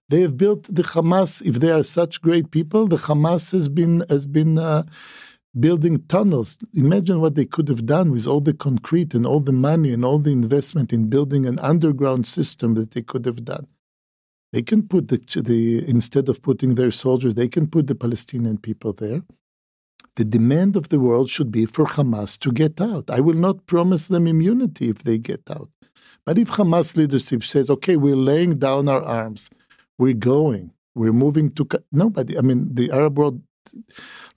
[0.09, 1.45] They have built the Hamas.
[1.45, 4.83] If they are such great people, the Hamas has been has been uh,
[5.59, 6.57] building tunnels.
[6.75, 10.05] Imagine what they could have done with all the concrete and all the money and
[10.05, 13.67] all the investment in building an underground system that they could have done.
[14.53, 18.57] They can put the, the instead of putting their soldiers, they can put the Palestinian
[18.57, 19.21] people there
[20.17, 23.09] the demand of the world should be for Hamas to get out.
[23.09, 25.69] I will not promise them immunity if they get out.
[26.25, 29.51] But if Hamas leadership says, okay, we're laying down our arms,
[29.99, 31.67] we're going, we're moving to.
[31.91, 33.41] Nobody, I mean, the Arab world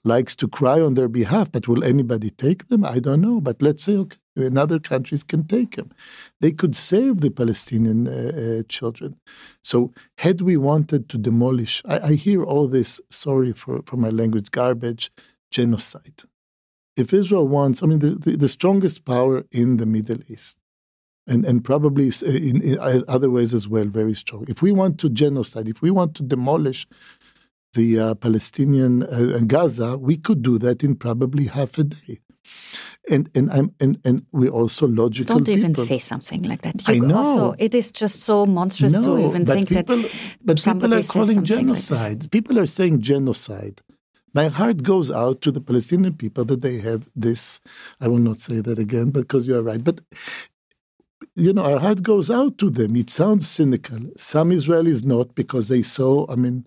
[0.03, 2.85] likes to cry on their behalf, but will anybody take them?
[2.85, 3.41] I don't know.
[3.41, 4.17] But let's say, okay,
[4.55, 5.89] other countries can take them.
[6.41, 9.15] They could save the Palestinian uh, uh, children.
[9.63, 14.09] So, had we wanted to demolish, I, I, hear all this, sorry for, for my
[14.09, 15.11] language, garbage
[15.51, 16.23] genocide.
[16.97, 20.57] If Israel wants, I mean, the, the, the strongest power in the Middle East,
[21.27, 22.77] and, and probably in, in,
[23.07, 24.45] other ways as well, very strong.
[24.47, 26.87] If we want to genocide, if we want to demolish
[27.73, 32.19] the uh, Palestinian uh, Gaza, we could do that in probably half a day.
[33.09, 35.37] and and I'm and and we're also logical.
[35.37, 35.85] Don't even people.
[35.85, 36.83] say something like that.
[36.87, 37.17] I know.
[37.17, 40.11] Also, it is just so monstrous no, to even think people, that.
[40.43, 42.31] But people are calling something like genocide.
[42.31, 43.81] people are saying genocide.
[44.33, 47.59] My heart goes out to the Palestinian people that they have this.
[47.99, 49.83] I will not say that again because you are right.
[49.83, 50.01] But
[51.35, 52.95] you know, our heart goes out to them.
[52.95, 53.99] It sounds cynical.
[54.17, 56.25] Some Israelis not because they saw.
[56.29, 56.65] I mean,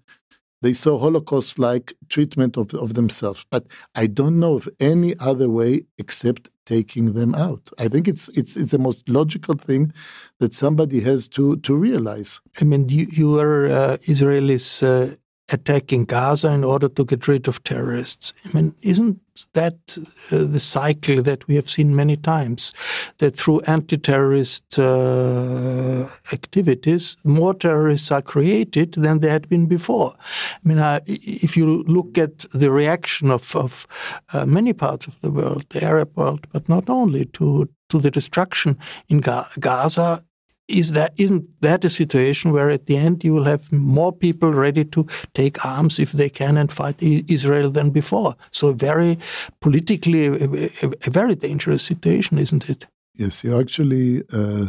[0.63, 3.45] they saw Holocaust-like treatment of, of themselves.
[3.51, 7.71] But I don't know of any other way except taking them out.
[7.79, 9.93] I think it's it's it's the most logical thing
[10.41, 12.41] that somebody has to to realize.
[12.61, 15.17] I mean, you, you are uh, Israelis uh,
[15.55, 18.35] attacking Gaza in order to get rid of terrorists.
[18.45, 19.21] I mean, isn't
[19.53, 19.99] that
[20.33, 22.73] uh, the cycle that we have seen many times?
[23.19, 30.15] That through anti-terrorist uh, activities, more terrorists are created than there had been before.
[30.19, 33.87] I mean, uh, if you look at the reaction of, of
[34.33, 38.11] uh, many parts of the world, the Arab world, but not only to to the
[38.11, 38.77] destruction
[39.09, 40.25] in Ga Gaza,
[40.69, 44.53] is that isn't that a situation where at the end you will have more people
[44.53, 48.35] ready to take arms if they can and fight Israel than before?
[48.51, 49.19] So very
[49.61, 52.87] politically a, a, very dangerous situation, isn't it?
[53.15, 54.23] Yes, you actually.
[54.33, 54.67] Uh,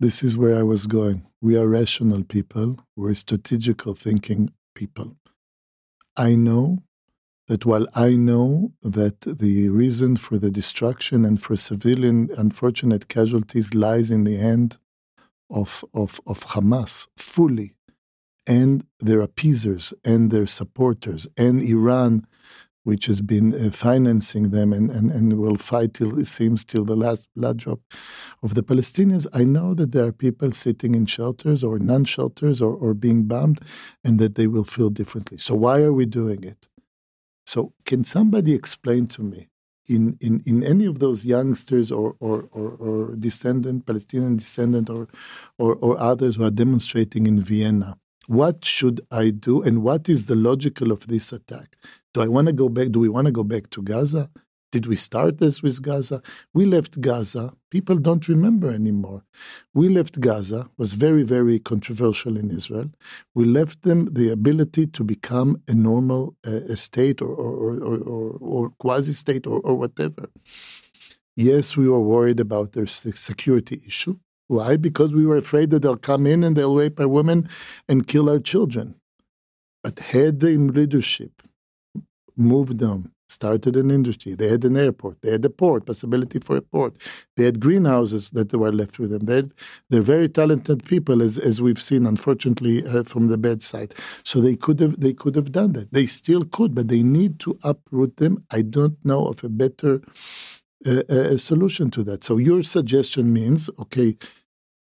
[0.00, 1.24] this is where I was going.
[1.40, 2.76] We are rational people.
[2.96, 5.16] We're strategical thinking people.
[6.16, 6.82] I know
[7.46, 13.74] that while I know that the reason for the destruction and for civilian unfortunate casualties
[13.74, 14.78] lies in the hand
[15.52, 17.74] of, of, of Hamas fully,
[18.46, 22.26] and their appeasers and their supporters, and Iran,
[22.84, 26.84] which has been uh, financing them and, and, and will fight till it seems till
[26.84, 27.80] the last blood drop
[28.42, 29.26] of the Palestinians.
[29.32, 33.24] I know that there are people sitting in shelters or non shelters or, or being
[33.24, 33.60] bombed,
[34.02, 35.38] and that they will feel differently.
[35.38, 36.68] So, why are we doing it?
[37.46, 39.48] So, can somebody explain to me
[39.88, 45.08] in, in, in any of those youngsters or, or, or, or descendant, Palestinian descendant, or,
[45.58, 47.96] or, or others who are demonstrating in Vienna.
[48.28, 51.76] What should I do, and what is the logical of this attack?
[52.14, 52.90] Do I want to go back?
[52.90, 54.30] Do we want to go back to Gaza?
[54.72, 56.22] Did we start this with Gaza?
[56.54, 57.54] We left Gaza.
[57.70, 59.22] People don't remember anymore.
[59.74, 62.90] We left Gaza, was very, very controversial in Israel.
[63.34, 68.38] We left them the ability to become a normal uh, state or, or, or, or,
[68.40, 70.30] or quasi state or, or whatever.
[71.36, 74.16] Yes, we were worried about their security issue.
[74.48, 74.76] Why?
[74.76, 77.48] Because we were afraid that they'll come in and they'll rape our women
[77.88, 78.94] and kill our children.
[79.84, 81.42] But had the leadership
[82.36, 84.34] moved them started an industry.
[84.34, 85.22] They had an airport.
[85.22, 86.96] They had a port, possibility for a port.
[87.36, 89.24] They had greenhouses that they were left with them.
[89.26, 89.52] They had,
[89.90, 93.94] they're very talented people, as, as we've seen, unfortunately, uh, from the bedside.
[94.24, 95.92] So they could have they could have done that.
[95.92, 98.44] They still could, but they need to uproot them.
[98.50, 100.02] I don't know of a better
[100.86, 102.24] uh, uh, solution to that.
[102.24, 104.16] So your suggestion means, okay,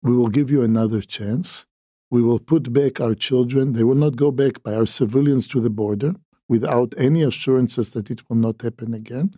[0.02, 1.66] we will give you another chance.
[2.10, 3.72] We will put back our children.
[3.72, 6.14] They will not go back by our civilians to the border
[6.48, 9.30] without any assurances that it will not happen again.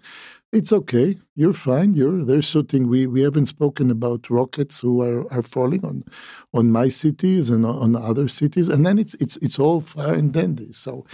[0.53, 1.19] It's okay.
[1.37, 1.95] You're fine.
[1.95, 2.89] You're they're shooting.
[2.89, 6.05] We we haven't spoken about rockets who are, are falling on
[6.53, 8.69] on my cities and on other cities.
[8.69, 10.73] And then it's it's it's all fire and dandy.
[10.73, 11.05] So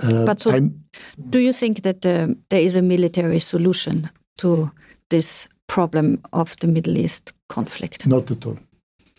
[0.00, 0.84] uh, but so I'm,
[1.30, 4.70] do you think that uh, there is a military solution to
[5.10, 8.06] this problem of the Middle East conflict?
[8.06, 8.58] Not at all.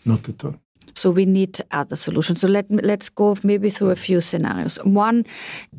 [0.04, 0.56] Not at all.
[0.94, 2.40] So we need other solutions.
[2.40, 4.78] So let let's go maybe through a few scenarios.
[4.84, 5.24] One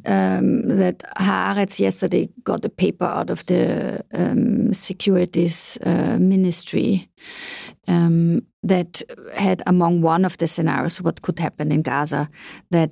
[0.05, 7.07] um, that Haaretz yesterday got a paper out of the um, securities uh, ministry
[7.87, 9.01] um, that
[9.35, 12.29] had among one of the scenarios what could happen in Gaza
[12.71, 12.91] that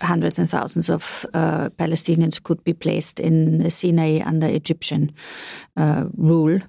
[0.00, 5.10] hundreds and thousands of uh, Palestinians could be placed in Sinai under Egyptian
[5.76, 6.60] uh, rule,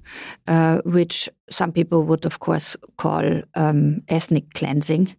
[0.48, 5.16] uh, which some people would, of course, call um, ethnic cleansing.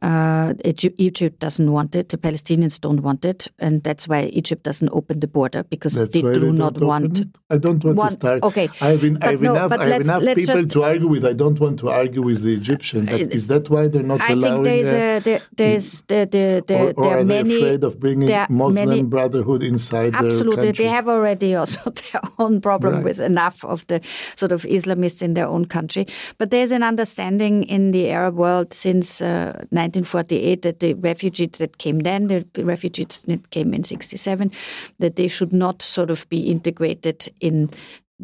[0.00, 4.88] Uh, Egypt doesn't want it, the Palestinians don't want it, and that's why Egypt doesn't
[4.90, 7.20] open the border because that's they do they not want.
[7.20, 7.28] It?
[7.50, 8.42] I don't want, want, to start.
[8.42, 11.08] Okay, I have, in, I have no, enough, I have enough people just, to argue
[11.08, 11.24] with.
[11.24, 13.10] I don't want to argue with the Egyptians.
[13.10, 14.60] But is that why they're not I allowing?
[14.60, 18.28] I think there's a, there, there's the, the, the, there are many, afraid of bringing
[18.50, 20.84] Muslim many, Brotherhood inside absolutely, their country?
[20.84, 23.04] they have already also their own problem Right.
[23.04, 24.00] with enough of the
[24.36, 26.06] sort of Islamists in their own country.
[26.38, 31.78] But there's an understanding in the Arab world since uh, 1948 that the refugees that
[31.78, 34.50] came then, the refugees that came in 67,
[34.98, 37.70] that they should not sort of be integrated in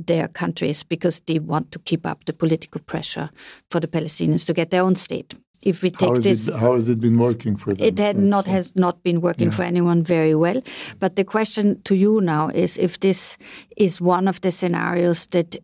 [0.07, 3.31] their countries because they want to keep up the political pressure
[3.71, 5.35] for the Palestinians to get their own state.
[5.63, 7.87] If we take How has, this, it, how has it been working for them?
[7.87, 9.57] it had not has not been working Yeah.
[9.57, 10.63] for anyone very well.
[11.01, 13.37] But the question to you now is if this
[13.77, 15.57] is one of the scenarios that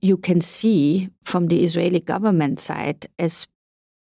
[0.00, 3.46] you can see from the Israeli government side as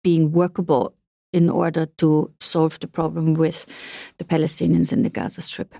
[0.04, 0.94] being workable
[1.32, 3.64] in order to solve the problem with
[4.18, 5.74] the Palestinians in the Gaza Strip?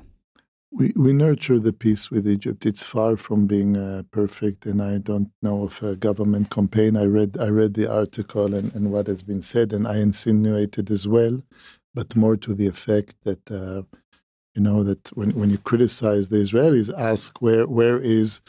[0.74, 2.64] We, we nurture the peace with Egypt.
[2.64, 6.96] It's far from being uh, perfect, and I don't know of a government campaign.
[6.96, 10.90] I read I read the article and, and what has been said, and I insinuated
[10.90, 11.42] as well,
[11.94, 13.82] but more to the effect that uh,
[14.54, 18.40] you know that when, when you criticize the Israelis, ask where where is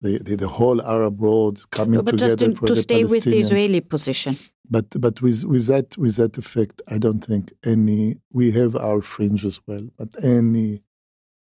[0.00, 3.04] the, the, the whole Arab world coming but together just in, for to the stay
[3.04, 4.38] with the Israeli position.
[4.70, 8.18] But but with with that with that effect, I don't think any.
[8.32, 10.82] We have our fringe as well, but any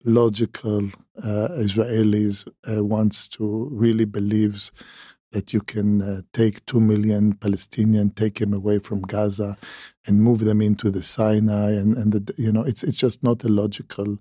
[0.05, 0.91] logical
[1.23, 4.73] uh, Israelis uh, wants to really believes
[5.33, 9.57] that you can uh, take two million Palestinians, take them away from Gaza,
[10.07, 13.45] and move them into the Sinai, and and the, you know it's it's just not
[13.45, 14.19] a logical.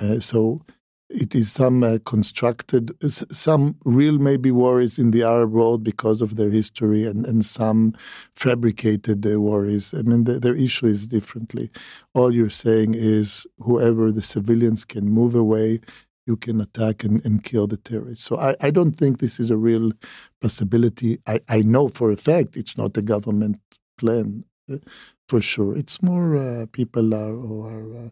[0.00, 0.62] Uh, so
[1.10, 6.36] it is some uh, constructed, some real maybe worries in the Arab world because of
[6.36, 7.94] their history, and, and some
[8.36, 9.94] fabricated uh, worries.
[9.94, 11.70] I mean, the, their issue is differently.
[12.14, 15.80] All you're saying is whoever the civilians can move away,
[16.26, 18.24] you can attack and, and kill the terrorists.
[18.24, 19.92] So I, I don't think this is a real
[20.42, 21.18] possibility.
[21.26, 23.58] I, I know for a fact it's not a government
[23.96, 24.44] plan.
[25.28, 28.10] Uh, For sure, it's more uh, people are who are uh,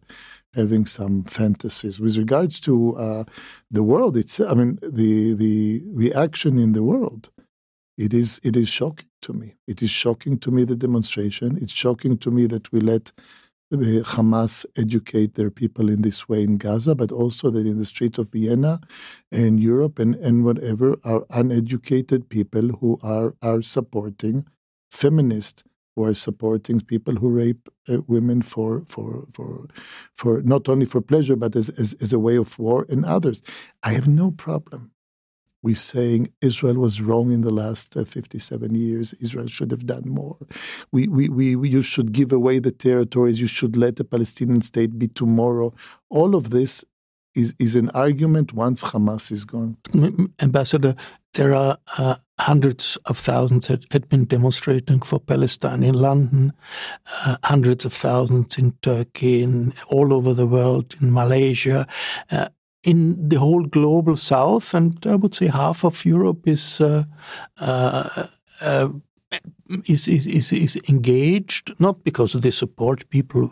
[0.54, 3.24] having some fantasies with regards to uh,
[3.70, 4.16] the world.
[4.16, 7.30] It's I mean the the reaction in the world.
[7.98, 9.56] It is it is shocking to me.
[9.68, 11.58] It is shocking to me the demonstration.
[11.62, 13.12] It's shocking to me that we let
[13.70, 17.84] the Hamas educate their people in this way in Gaza, but also that in the
[17.84, 18.80] streets of Vienna
[19.32, 24.46] and Europe and, and whatever are uneducated people who are are supporting
[24.90, 25.64] feminists
[25.96, 29.66] who are supporting people who rape uh, women for for for
[30.14, 33.42] for not only for pleasure but as, as as a way of war and others.
[33.82, 34.92] I have no problem
[35.62, 39.14] with saying Israel was wrong in the last uh, 57 years.
[39.14, 40.36] Israel should have done more.
[40.92, 43.40] We, we, we, we, you should give away the territories.
[43.40, 45.74] You should let the Palestinian state be tomorrow.
[46.08, 46.84] All of this
[47.34, 49.76] is, is an argument once Hamas is gone.
[50.40, 50.94] Ambassador,
[51.34, 56.52] there are uh, hundreds of thousands that had been demonstrating for Palestine in London,
[57.24, 61.86] uh, hundreds of thousands in Turkey, in all over the world, in Malaysia.
[62.30, 62.48] Uh,
[62.84, 67.02] in the whole global south, and I would say half of Europe is uh,
[67.60, 68.28] uh,
[68.60, 68.88] uh,
[69.86, 73.50] is, is, is, is engaged, not because they support people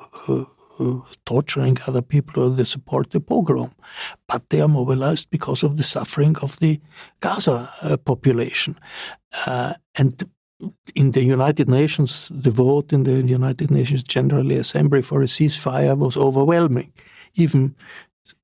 [1.24, 3.74] torturing other people they support the pogrom,
[4.28, 6.80] but they are mobilized because of the suffering of the
[7.20, 8.78] Gaza uh, population.
[9.46, 10.28] Uh, and
[10.94, 15.96] in the United Nations, the vote in the United Nations General Assembly for a ceasefire
[15.96, 16.92] was overwhelming.
[17.36, 17.74] Even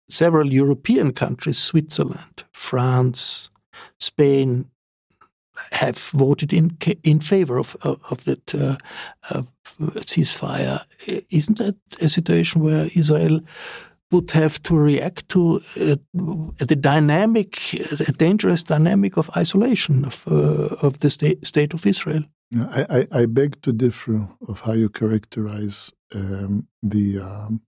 [0.09, 3.51] several European countries, Switzerland, France,
[3.99, 4.67] Spain,
[5.73, 8.77] have voted in in favor of of, of that uh,
[9.31, 10.79] of ceasefire.
[11.31, 13.41] Isn't that a situation where Israel
[14.11, 15.97] would have to react to uh,
[16.67, 17.75] the dynamic,
[18.09, 22.25] a dangerous dynamic of isolation of uh, of the state, state of Israel?
[22.57, 27.61] I, I, I, beg to differ of how you characterize um, the um,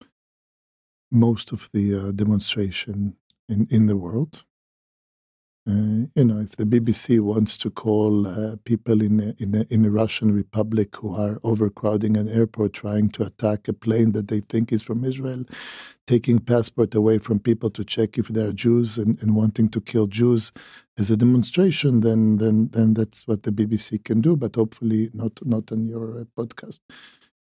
[1.12, 3.14] most of the uh, demonstration
[3.48, 4.44] in, in the world.
[5.68, 9.64] Uh, you know, if the BBC wants to call uh, people in a, in, a,
[9.72, 14.26] in a Russian Republic who are overcrowding an airport, trying to attack a plane that
[14.28, 15.44] they think is from Israel,
[16.08, 19.80] taking passport away from people to check if they are Jews and, and wanting to
[19.80, 20.50] kill Jews
[20.98, 24.36] as a demonstration, then then then that's what the BBC can do.
[24.36, 26.80] But hopefully not not on your uh, podcast.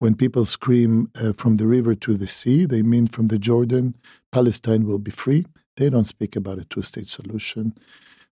[0.01, 3.95] When people scream uh, from the river to the sea, they mean from the Jordan,
[4.32, 5.45] Palestine will be free.
[5.81, 7.74] They don't speak about a two state solution.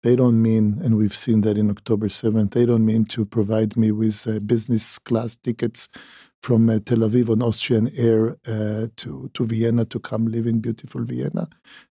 [0.03, 3.77] They don't mean, and we've seen that in October 7th, they don't mean to provide
[3.77, 5.89] me with uh, business class tickets
[6.41, 10.61] from uh, Tel Aviv on Austrian Air uh, to, to Vienna to come live in
[10.61, 11.49] beautiful Vienna.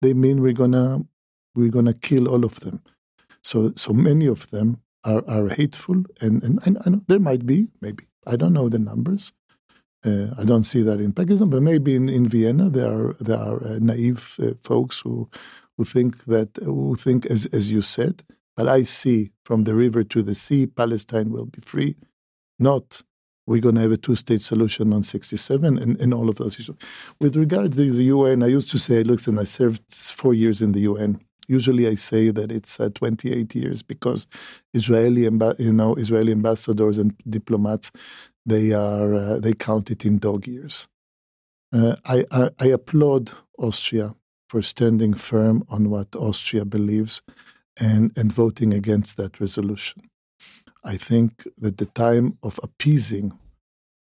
[0.03, 1.03] They mean we're gonna
[1.57, 2.83] we're gonna kill all of them.
[3.45, 7.47] So so many of them are, are hateful, and, and I, I know there might
[7.47, 9.33] be, maybe I don't know the numbers.
[10.05, 13.39] Uh, I don't see that in Pakistan, but maybe in, in Vienna there are there
[13.39, 15.29] are uh, naive uh, folks who
[15.77, 18.23] who think that who think as as you said.
[18.57, 21.97] But I see from the river to the sea, Palestine will be free.
[22.59, 23.03] Not
[23.47, 26.77] we're going to have a two-state solution on 67 and, and all of those issues.
[27.21, 30.63] With regard to the UN, I used to say, look, and I served four years
[30.63, 31.21] in the UN.
[31.49, 34.27] Usually, I say that it's uh, 28 years because
[34.75, 37.93] Israeli, you know, Israeli ambassadors and diplomats
[38.47, 40.89] they are uh, they count it in dog years.
[41.75, 44.15] Uh, I, I, I applaud Austria
[44.49, 47.15] for standing firm on what Austria believes.
[47.81, 50.03] and, and voting against that resolution.
[50.85, 53.39] I think that the time of appeasing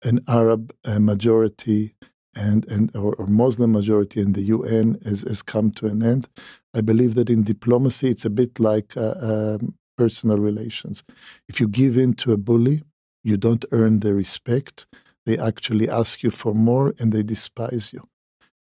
[0.03, 1.95] an Arab uh, majority
[2.35, 6.29] and, and or, or, Muslim majority in the UN has, has come to an end.
[6.75, 11.03] I believe that in diplomacy, it's a bit like uh, um, personal relations.
[11.47, 12.81] If you give in to a bully,
[13.23, 14.87] you don't earn their respect.
[15.25, 18.07] They actually ask you for more and they despise you.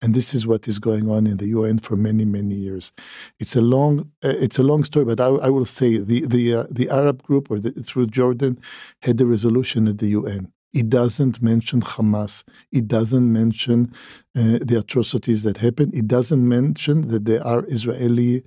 [0.01, 2.91] And this is what is going on in the UN for many, many years.
[3.39, 6.53] It's a long, uh, it's a long story, but I, I will say the the
[6.53, 8.59] uh, the Arab group or the, through Jordan
[9.01, 12.43] had the resolution at the UN it doesn't mention Hamas.
[12.71, 13.91] It doesn't mention
[14.37, 15.89] uh, the atrocities that happen.
[15.93, 18.43] It doesn't mention that there are Israeli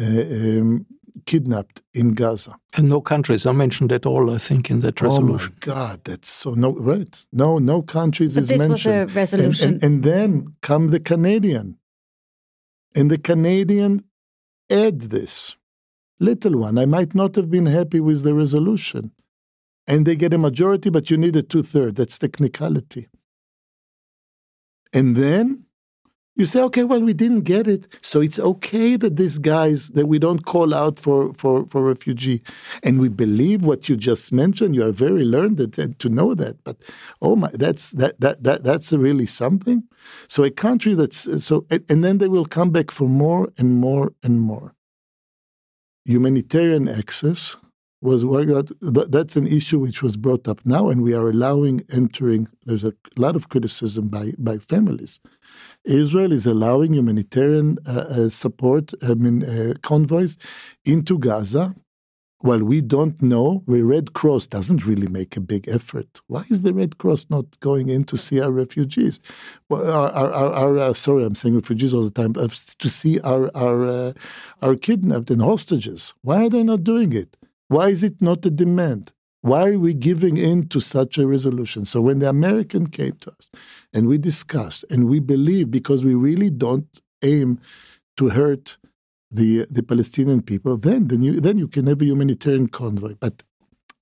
[0.00, 0.86] uh, um,
[1.26, 2.54] kidnapped in Gaza.
[2.76, 5.50] And no countries are mentioned at all, I think, in that resolution.
[5.52, 7.26] Oh my God, that's so no right.
[7.32, 9.04] No, no countries but is this mentioned.
[9.04, 9.74] was a resolution.
[9.74, 11.78] And, and, and then come the Canadian,
[12.94, 14.04] and the Canadian
[14.70, 15.56] add this
[16.20, 16.78] little one.
[16.78, 19.10] I might not have been happy with the resolution,
[19.86, 21.96] and they get a majority, but you need a two third.
[21.96, 23.08] That's technicality.
[24.92, 25.64] And then
[26.36, 30.06] you say, okay, well, we didn't get it, so it's okay that these guys that
[30.06, 32.42] we don't call out for for for refugee,
[32.82, 34.74] and we believe what you just mentioned.
[34.74, 36.76] You are very learned to know that, but
[37.20, 39.82] oh my, that's that that that that's really something.
[40.26, 44.12] So a country that's so, and then they will come back for more and more
[44.22, 44.74] and more.
[46.06, 47.56] Humanitarian access
[48.02, 48.24] was
[49.08, 52.48] that's an issue which was brought up now, and we are allowing entering.
[52.66, 55.20] There's a lot of criticism by by families.
[55.84, 60.36] Israel is allowing humanitarian uh, uh, support, I mean uh, convoys,
[60.84, 61.74] into Gaza.
[62.40, 66.20] While we don't know, the Red Cross doesn't really make a big effort.
[66.26, 69.20] Why is the Red Cross not going in to see our refugees?
[69.68, 73.20] Well, our, our, our, our uh, sorry, I'm saying refugees all the time, to see
[73.20, 74.12] our our uh,
[74.60, 76.14] our kidnapped and hostages.
[76.22, 77.36] Why are they not doing it?
[77.72, 79.14] Why is it not a demand?
[79.40, 81.86] Why are we giving in to such a resolution?
[81.86, 83.50] So when the American came to us
[83.94, 87.58] and we discussed and we believe because we really don't aim
[88.18, 88.76] to hurt
[89.30, 93.14] the the Palestinian people, then then you then you can have a humanitarian convoy.
[93.18, 93.42] But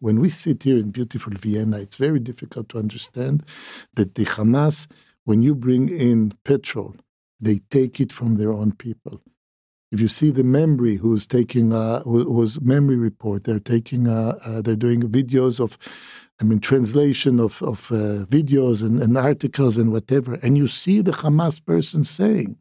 [0.00, 3.44] when we sit here in beautiful Vienna, it's very difficult to understand
[3.94, 4.88] that the Hamas,
[5.26, 6.96] when you bring in petrol,
[7.38, 9.22] they take it from their own people
[9.92, 14.76] if you see the MEMRI who's taking uh, who's MEMRI report, they're taking uh, they're
[14.76, 15.76] doing videos of,
[16.40, 21.00] I mean, translation of of uh, videos and, and articles and whatever, and you see
[21.00, 22.56] the Hamas person saying,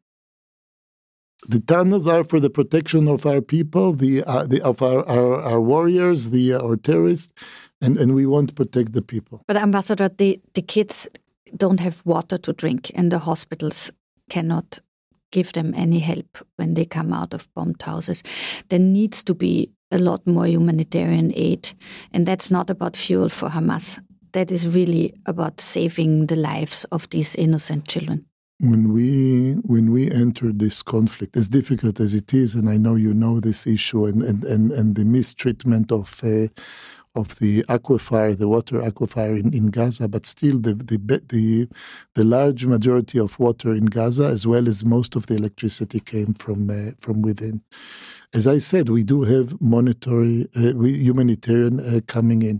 [1.47, 5.35] the tunnels are for the protection of our people, the, uh, the of our, our,
[5.41, 7.33] our warriors, the uh, our terrorists,
[7.81, 9.43] and, and we want to protect the people.
[9.47, 11.07] But ambassador, the, the kids
[11.55, 13.91] don't have water to drink, and the hospitals
[14.29, 14.79] cannot
[15.31, 18.23] give them any help when they come out of bombed houses.
[18.69, 21.71] There needs to be a lot more humanitarian aid,
[22.13, 23.99] and that's not about fuel for Hamas.
[24.33, 28.25] That is really about saving the lives of these innocent children.
[28.61, 32.95] When we when we entered this conflict, as difficult as it is, and I know
[32.95, 36.47] you know this issue and and, and, and the mistreatment of uh,
[37.19, 40.97] of the aquifer, the water aquifer in, in Gaza, but still the, the,
[41.29, 41.67] the,
[42.15, 46.33] the large majority of water in Gaza, as well as most of the electricity, came
[46.33, 47.61] from, uh, from within.
[48.33, 52.59] As I said, we do have monetary, uh, humanitarian uh, coming in.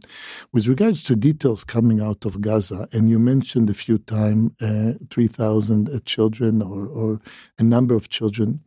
[0.52, 4.94] With regards to details coming out of Gaza, and you mentioned a few times uh,
[5.12, 7.22] 3,000 uh, children or, or
[7.60, 8.60] a number of children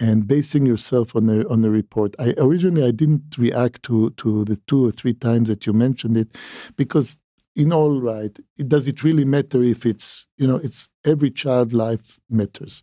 [0.00, 2.14] and basing yourself on the on the report.
[2.18, 6.16] I originally I didn't react to to the two or three times that you mentioned
[6.16, 6.36] it,
[6.76, 7.16] because
[7.54, 11.72] in all right, it, does it really matter if it's you know it's every child
[11.72, 12.82] life matters,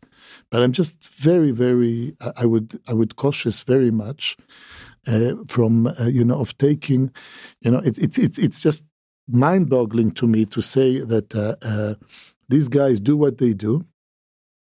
[0.49, 4.35] but I'm just very very I would I would cautious very much
[5.07, 7.11] uh, from uh, you know of taking,
[7.61, 8.83] you know it's it's it's just
[9.27, 11.95] mind boggling to me to say that uh, uh,
[12.49, 13.85] these guys do what they do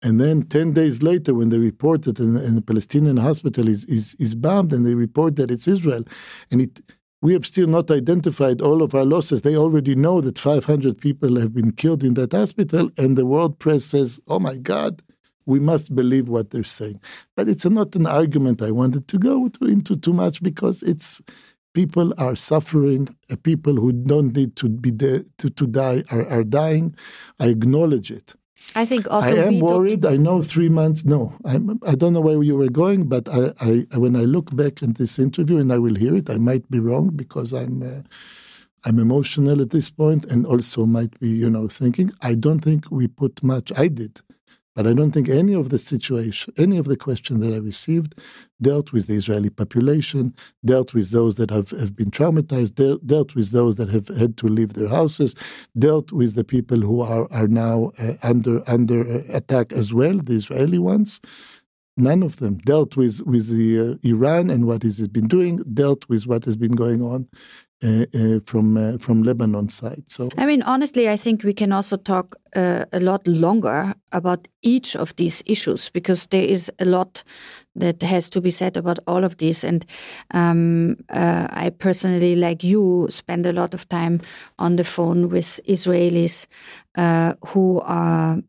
[0.03, 4.35] and then 10 days later, when they report that a Palestinian hospital is, is, is
[4.35, 6.05] bombed and they report that it's Israel,
[6.51, 6.81] and it,
[7.21, 9.43] we have still not identified all of our losses.
[9.43, 13.59] They already know that 500 people have been killed in that hospital, and the world
[13.59, 15.03] press says, oh my God,
[15.47, 17.01] we must believe what they're saying.
[17.37, 21.21] But it's not an argument I wanted to go to, into too much because it's
[21.75, 26.27] people are suffering, uh, people who don't need to be de- to, to die are,
[26.29, 26.95] are dying.
[27.41, 28.35] I acknowledge it.
[28.75, 30.07] I think also I am worried.
[30.07, 31.05] I know three months.
[31.05, 34.55] No, I'm, I don't know where you were going, but I, I, when I look
[34.55, 37.83] back at this interview and I will hear it, I might be wrong because I'm,
[37.83, 38.03] uh,
[38.85, 42.13] I'm emotional at this point, and also might be, you know, thinking.
[42.23, 43.73] I don't think we put much.
[43.77, 44.21] I did,
[44.79, 48.15] But I don't think any of the situation, any of the questions that I received
[48.63, 50.33] dealt with the Israeli population,
[50.65, 54.37] dealt with those that have, have been traumatized, de- dealt with those that have had
[54.37, 55.35] to leave their houses,
[55.77, 60.17] dealt with the people who are, are now uh, under, under uh, attack as well,
[60.17, 61.21] the Israeli ones.
[61.97, 65.57] None of them dealt with, with the, uh, Iran and what it has been doing,
[65.75, 67.27] dealt with what has been going on
[67.81, 70.03] from uh, from Lebanon side.
[70.07, 74.49] So I mean, honestly, I think we can also talk uh, a lot longer about
[74.63, 77.23] each of these issues because there is a lot
[77.77, 79.63] that has to be said about all of these.
[79.63, 79.87] And
[80.35, 84.21] um, uh, I personally, like you, spend a lot of time
[84.59, 86.47] on the phone with Israelis
[86.97, 88.43] uh, who are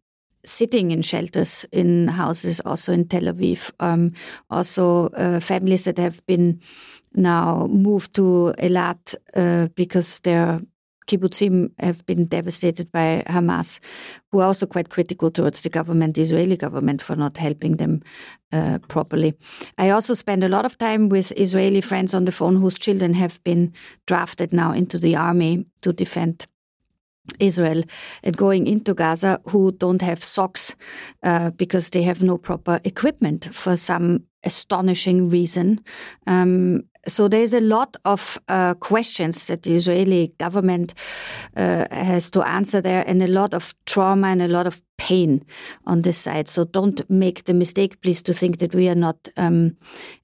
[0.43, 4.09] sitting in shelters in houses also in Tel Aviv um,
[4.49, 5.09] also
[5.41, 6.59] families that have been
[7.15, 10.59] now moved to Eilat uh, because their
[11.09, 13.79] kibbutzim have been devastated by Hamas,
[14.31, 18.01] who are also quite critical towards the government, the Israeli government, for not helping them
[18.51, 19.33] uh, properly.
[19.77, 23.13] I also spend a lot of time with Israeli friends on the phone whose children
[23.15, 23.73] have been
[24.05, 26.45] drafted now into the army to defend
[27.39, 27.83] Israel
[28.23, 30.75] and going into Gaza who don't have socks
[31.23, 35.79] uh, because they have no proper equipment for some astonishing reason.
[36.25, 40.93] Um, so there's a lot of uh, questions that the Israeli government
[41.55, 45.45] uh, has to answer there, and a lot of trauma and a lot of pain
[45.85, 46.47] on this side.
[46.47, 49.75] So don't make the mistake, please, to think that we are not um,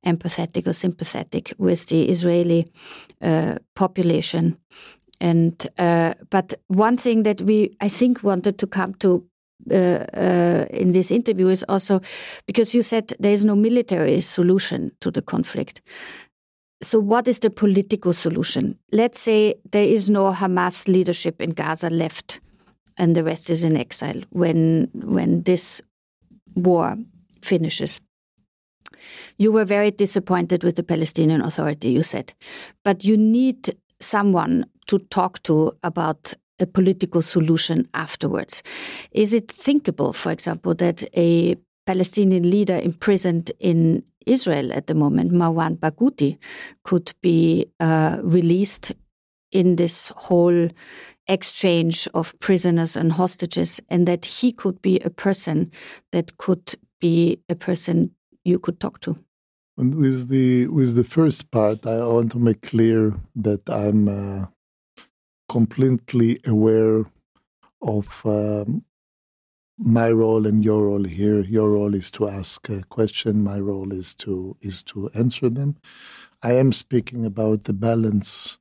[0.06, 2.66] empathetic or sympathetic with the Israeli
[3.22, 4.58] uh, population.
[5.22, 9.26] And uh, but one thing that we, I think, wanted to come to
[9.72, 12.00] uh, uh, in this interview is also
[12.46, 15.82] because you said there is no military solution to the conflict.
[16.82, 18.78] So, what is the political solution?
[18.92, 22.40] Let's say there is no Hamas leadership in Gaza left,
[22.98, 25.82] and the rest is in exile when when this
[26.56, 26.98] war
[27.42, 28.02] finishes.
[29.38, 32.34] You were very disappointed with the Palestinian Authority, you said,
[32.84, 38.64] but you need someone to talk to about a political solution afterwards.
[39.12, 45.32] Is it thinkable, for example, that a Palestinian leader imprisoned in Israel at the moment,
[45.32, 46.38] Marwan Barghouti,
[46.84, 48.94] could be uh, released
[49.52, 50.70] in this whole
[51.28, 55.72] exchange of prisoners and hostages, and that he could be a person
[56.12, 58.12] that could be a person
[58.44, 59.16] you could talk to?
[59.78, 64.46] And with the with the first part, I want to make clear that I'm uh,
[65.50, 67.04] completely aware
[67.82, 68.84] of um,
[69.80, 71.42] my role and your role here.
[71.42, 73.44] Your role is to ask a question.
[73.44, 75.78] My role is to is to answer them.
[76.44, 78.58] I am speaking about the balance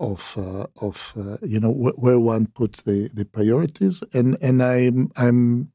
[0.00, 4.62] of uh, of uh, you know wh- where one puts the, the priorities, and and
[4.62, 5.72] I'm I'm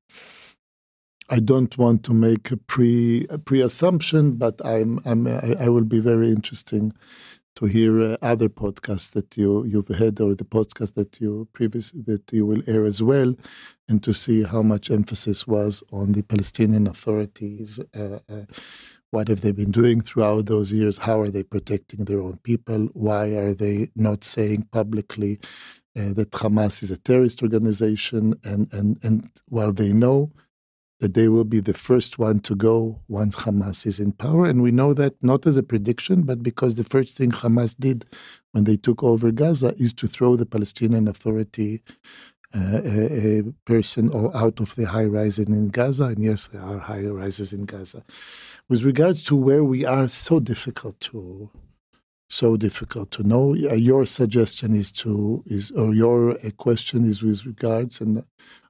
[1.29, 5.69] I don't want to make a pre a pre assumption, but I'm I'm I, I,
[5.69, 6.93] will be very interesting
[7.57, 11.91] to hear uh, other podcasts that you you've had or the podcast that you previous
[11.91, 13.33] that you will air as well,
[13.89, 17.79] and to see how much emphasis was on the Palestinian authorities.
[17.95, 18.45] Uh, uh,
[19.09, 20.97] what have they been doing throughout those years?
[20.99, 22.89] How are they protecting their own people?
[22.93, 25.39] Why are they not saying publicly
[25.97, 28.35] uh, that Hamas is a terrorist organization?
[28.43, 30.31] And and and while they know
[30.99, 34.45] that they will be the first one to go once Hamas is in power.
[34.45, 38.05] And we know that not as a prediction, but because the first thing Hamas did
[38.53, 41.83] when they took over Gaza is to throw the Palestinian Authority
[42.55, 46.05] uh, a, a, person out of the high rise in Gaza.
[46.05, 48.03] And yes, there are high rises in Gaza.
[48.69, 51.49] With regards to where we are, so difficult to
[52.29, 53.53] so difficult to know.
[53.53, 58.23] Your suggestion is to is or your question is with regards and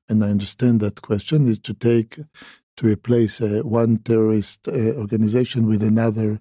[0.10, 2.20] and I understand that question, is to take
[2.78, 6.40] to replace uh, one terrorist uh, organization with another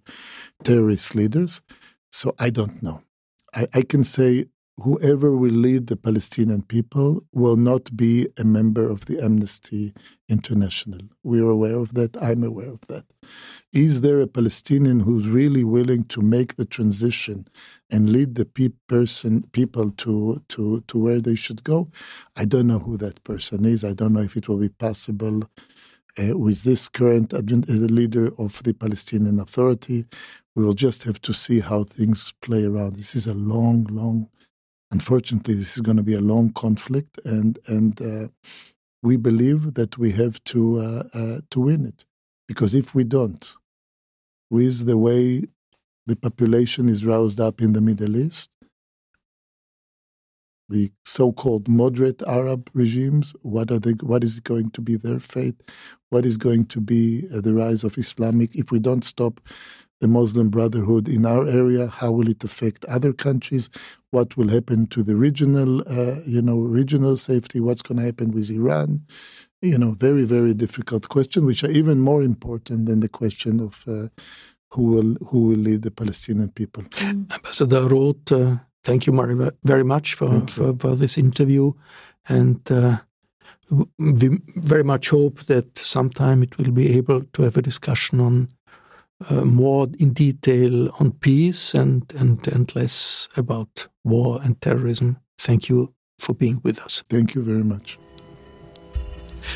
[0.64, 1.62] terrorist leaders.
[2.10, 3.02] So I don't know.
[3.54, 4.46] I, I can say
[4.82, 9.94] whoever will lead the Palestinian people will not be a member of the Amnesty
[10.28, 11.00] International.
[11.24, 12.16] We're aware of that.
[12.22, 13.04] I'm aware of that.
[13.72, 17.46] Is there a Palestinian who's really willing to make the transition
[17.92, 21.88] and lead the pe- person people to, to, to where they should go?
[22.36, 23.84] I don't know who that person is.
[23.84, 25.42] I don't know if it will be possible
[26.18, 30.06] uh, with this current uh, leader of the Palestinian Authority.
[30.56, 32.96] We will just have to see how things play around.
[32.96, 34.28] This is a long, long
[34.92, 38.28] Unfortunately, this is going to be a long conflict, and and uh,
[39.02, 42.04] we believe that we have to uh, uh, to win it,
[42.48, 43.54] because if we don't,
[44.50, 45.44] with the way
[46.06, 48.50] the population is roused up in the Middle East,
[50.68, 53.34] the so-called moderate Arab regimes.
[53.42, 53.92] What are they?
[53.92, 55.60] What is going to be their fate?
[56.10, 58.54] What is going to be uh, the rise of Islamic?
[58.56, 59.40] If we don't stop
[60.00, 63.70] the Muslim Brotherhood in our area, how will it affect other countries?
[64.10, 67.60] What will happen to the regional, uh, you know, regional safety?
[67.60, 69.02] What's going to happen with Iran?
[69.62, 73.84] You know, very very difficult question, which are even more important than the question of.
[73.86, 74.08] Uh,
[74.72, 76.84] who will who will lead the Palestinian people?
[77.00, 78.56] Ambassador Roet, uh,
[78.86, 81.72] Thank you very, very much for, for, for, this interview.
[82.28, 82.98] And uh,
[83.98, 88.48] we very much hope that sometime it will be able to have a discussion on
[89.30, 95.16] uh, more in detail on peace and, and, and less about war and terrorism.
[95.38, 97.04] Thank you for being with us.
[97.08, 97.98] Thank you very much.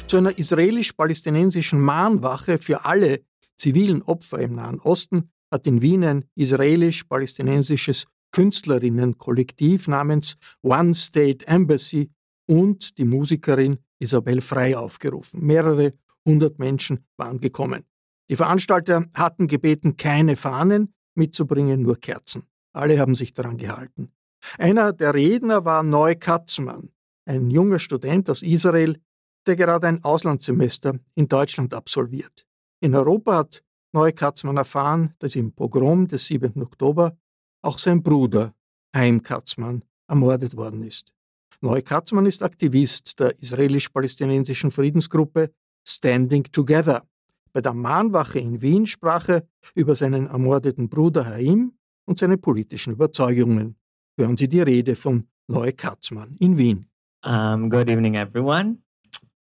[0.07, 3.25] Zu einer israelisch-palästinensischen Mahnwache für alle
[3.57, 12.11] zivilen Opfer im Nahen Osten hat in Wien ein israelisch-palästinensisches Künstlerinnenkollektiv namens One State Embassy
[12.47, 15.45] und die Musikerin Isabel Frei aufgerufen.
[15.45, 17.85] Mehrere hundert Menschen waren gekommen.
[18.31, 22.45] Die Veranstalter hatten gebeten, keine Fahnen mitzubringen, nur Kerzen.
[22.73, 24.13] Alle haben sich daran gehalten.
[24.57, 26.91] Einer der Redner war Neu Katzmann,
[27.27, 28.99] ein junger Student aus Israel,
[29.47, 32.47] der gerade ein Auslandssemester in Deutschland absolviert.
[32.81, 36.63] In Europa hat Neu Katzmann erfahren, dass im Pogrom des 7.
[36.63, 37.19] Oktober
[37.63, 38.55] auch sein Bruder
[38.95, 41.13] Haim Katzmann ermordet worden ist.
[41.61, 45.51] Neu Katzmann ist Aktivist der israelisch-palästinensischen Friedensgruppe
[45.85, 47.10] Standing Together.
[47.53, 49.43] Bei der Mahnwache in Wien sprach er
[49.75, 51.73] über seinen ermordeten Bruder Haim
[52.07, 53.77] und seine politischen Überzeugungen.
[54.17, 56.87] Hören Sie die Rede von Neu Katzmann in Wien.
[57.25, 58.79] Um, good evening, everyone.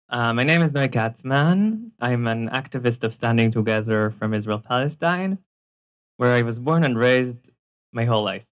[0.10, 1.92] Uh, my name is Noy Katzman.
[2.02, 5.38] I'm an activist of Standing Together from Israel Palestine,
[6.18, 7.38] where I was born and raised
[7.94, 8.46] my whole life.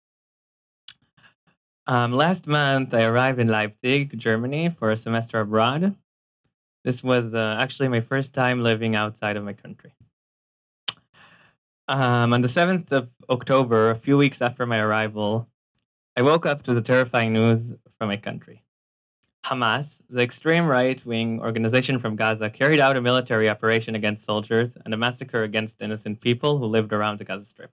[1.87, 5.95] Um, last month, I arrived in Leipzig, Germany, for a semester abroad.
[6.83, 9.93] This was uh, actually my first time living outside of my country.
[11.87, 15.47] Um, on the 7th of October, a few weeks after my arrival,
[16.15, 18.63] I woke up to the terrifying news from my country.
[19.45, 24.77] Hamas, the extreme right wing organization from Gaza, carried out a military operation against soldiers
[24.85, 27.71] and a massacre against innocent people who lived around the Gaza Strip.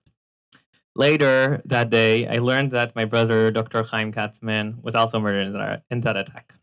[0.95, 3.83] Later that day, I learned that my brother, Dr.
[3.83, 6.53] Hayim Katsman, was also murdered in that, in that attack.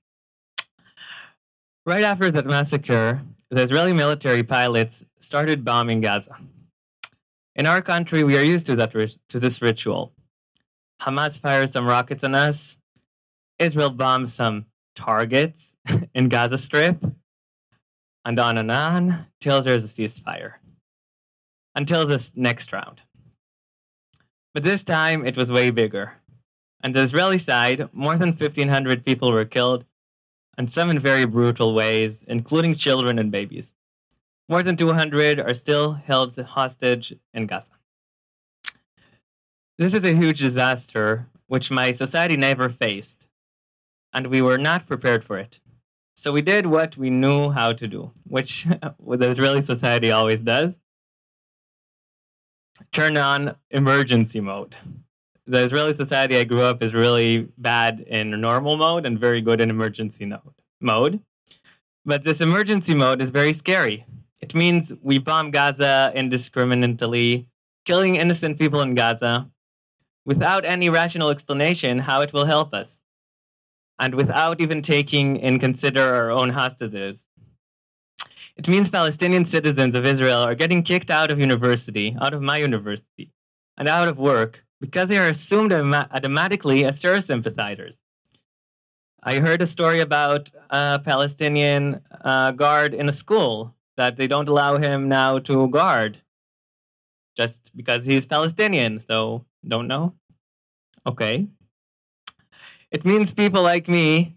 [1.86, 3.20] Right after that massacre,
[3.50, 6.38] the Israeli military pilots started bombing Gaza.
[7.54, 10.14] In our country, we are used to that to this ritual.
[11.02, 12.78] Hamas fires some rockets on us.
[13.58, 14.64] Israel bombs some
[14.96, 15.74] targets
[16.14, 17.04] in Gaza Strip,
[18.24, 20.54] and on and on till there's a ceasefire.
[21.74, 23.02] Until this next round.
[24.54, 26.14] But this time it was way bigger.
[26.82, 29.84] On the Israeli side, more than 1,500 people were killed,
[30.58, 33.74] in very brutal ways, including children and babies.
[34.48, 37.70] More than 200 are still held hostage in Gaza.
[39.78, 43.26] This is a huge disaster which my society never faced,
[44.12, 45.60] and we were not prepared for it.
[46.16, 48.64] So we did what we knew how to do, which
[49.00, 50.78] the Israeli society always does
[52.92, 54.76] turn on emergency mode.
[55.46, 59.60] The Israeli society I grew up is really bad in normal mode and very good
[59.60, 60.32] in emergency
[60.80, 61.20] mode.
[62.06, 64.06] But this emergency mode is very scary.
[64.40, 67.46] It means we bomb Gaza indiscriminately,
[67.84, 69.50] killing innocent people in Gaza
[70.24, 73.02] without any rational explanation how it will help us,
[73.98, 77.18] and without even taking in consider our own hostages.
[78.56, 82.56] It means Palestinian citizens of Israel are getting kicked out of university, out of my
[82.56, 83.30] university,
[83.76, 87.98] and out of work because they are assumed automatically as terror sympathizers.
[89.22, 94.48] I heard a story about a Palestinian uh, guard in a school that they don't
[94.48, 96.18] allow him now to guard
[97.34, 99.00] just because he's Palestinian.
[99.00, 100.12] So, don't know.
[101.06, 101.48] Okay.
[102.90, 104.36] It means people like me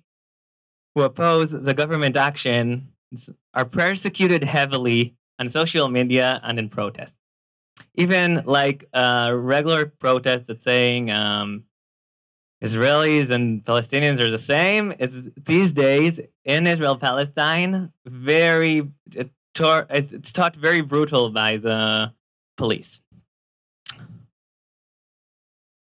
[0.95, 2.93] who oppose the government action
[3.53, 7.17] are persecuted heavily on social media and in protests.
[7.95, 11.63] Even like uh, regular protests that saying um,
[12.63, 19.87] Israelis and Palestinians are the same is these days in Israel Palestine very it tor-
[19.89, 22.13] it's taught very brutal by the
[22.57, 23.01] police.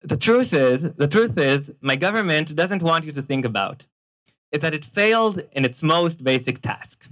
[0.02, 3.86] The truth is, the truth is, my government doesn't want you to think about
[4.52, 7.10] is that it failed in its most basic task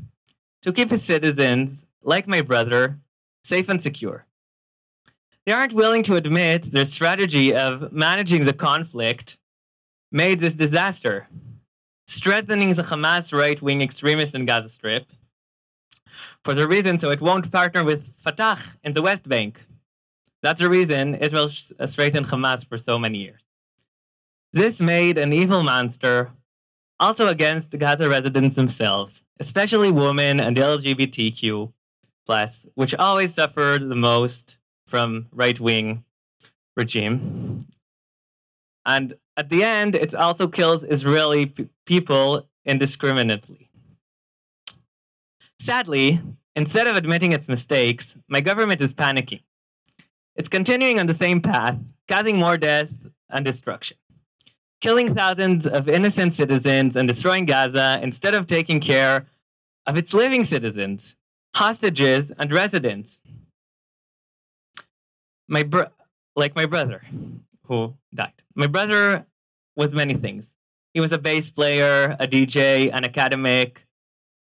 [0.62, 3.00] to keep its citizens, like my brother,
[3.44, 4.26] safe and secure.
[5.46, 9.38] They aren't willing to admit their strategy of managing the conflict
[10.12, 11.28] made this disaster,
[12.08, 15.12] strengthening the Hamas right wing extremists in Gaza Strip
[16.44, 19.64] for the reason so it won't partner with Fatah in the West Bank.
[20.42, 21.50] That's the reason Israel
[21.80, 23.46] uh, straightened Hamas for so many years.
[24.54, 26.32] This made an evil monster
[27.00, 31.72] also against the Gaza residents themselves, especially women and LGBTQ,
[32.26, 36.04] plus, which always suffered the most from right wing
[36.76, 37.68] regime.
[38.86, 43.70] And at the end, it also kills Israeli p- people indiscriminately.
[45.60, 46.22] Sadly,
[46.56, 49.42] instead of admitting its mistakes, my government is panicking.
[50.36, 52.94] It's continuing on the same path, causing more death
[53.30, 53.98] and destruction,
[54.82, 59.26] killing thousands of innocent citizens and destroying Gaza instead of taking care
[59.86, 61.16] of its living citizens,
[61.56, 63.22] hostages, and residents.
[65.48, 65.92] My bro-
[66.36, 67.04] like my brother,
[67.64, 68.34] who died.
[68.56, 69.26] My brother
[69.76, 70.54] was many things.
[70.94, 73.86] He was a bass player, a DJ, an academic,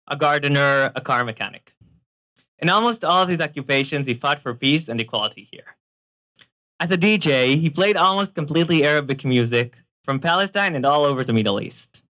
[0.08, 1.74] a gardener, a car mechanic.
[2.60, 5.76] In almost all of these occupations, he fought for peace and equality here.
[6.80, 11.34] As a DJ, he played almost completely Arabic music from Palestine and all over the
[11.34, 12.04] Middle East.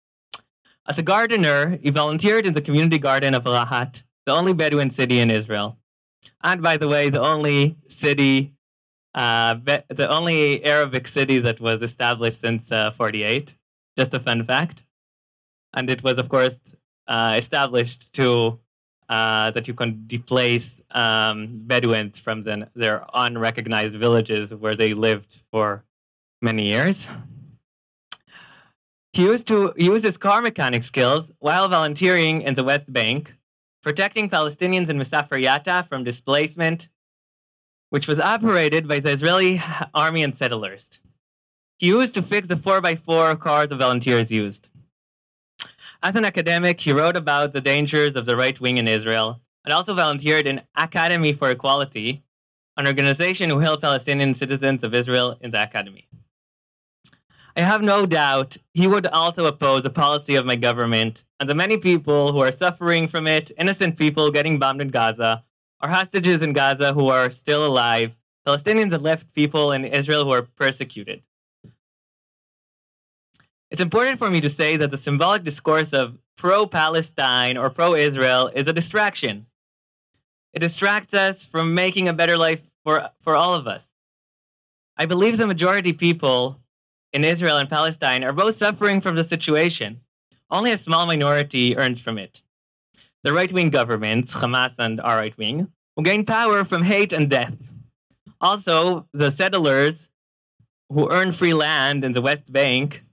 [0.88, 5.20] As a gardener, he volunteered in the community garden of Rahat, the only Bedouin city
[5.20, 5.78] in Israel.
[6.42, 8.54] And by the way, the only city,
[9.18, 9.56] uh,
[9.89, 13.56] the only Arabic city that was established since uh, 48.
[13.98, 14.84] Just a fun fact.
[15.73, 16.60] And it was, of course,
[17.07, 18.60] uh, established to
[19.10, 25.41] uh, that you can displace um, Bedouins from the, their unrecognized villages where they lived
[25.52, 25.84] for
[26.39, 27.10] many years.
[29.14, 33.34] He used to use his car mechanic skills while volunteering in the West Bank,
[33.81, 36.89] protecting Palestinians in Masafer Yatta from displacement,
[37.90, 39.62] which was operated by the Israeli
[39.94, 41.00] army and settlers.
[41.78, 44.70] He used to fix the 4x4 cars the volunteers used.
[46.02, 49.74] As an academic, he wrote about the dangers of the right wing in Israel and
[49.74, 52.24] also volunteered in Academy for Equality,
[52.78, 56.08] an organization who held Palestinian citizens of Israel in the academy.
[57.56, 61.56] I have no doubt he would also oppose the policy of my government and the
[61.56, 65.44] many people who are suffering from it, innocent people getting bombed in Gaza,
[65.82, 70.32] or hostages in Gaza who are still alive, Palestinians and left people in Israel who
[70.32, 71.22] are persecuted.
[73.70, 77.95] It's important for me to say that the symbolic discourse of pro Palestine or pro
[77.95, 79.48] Israel is a distraction.
[80.54, 83.91] It distracts us from making a better life for, for all of us.
[84.95, 86.60] I believe the majority people
[87.12, 90.02] in Israel and Palestine are both suffering from the situation.
[90.49, 92.41] Only a small minority earns from it.
[93.28, 95.68] The right wing governments, Hamas and our right wing,
[95.98, 97.58] will gain power from hate and death.
[98.40, 100.08] Also, the settlers
[100.90, 103.04] who earn free land in the West Bank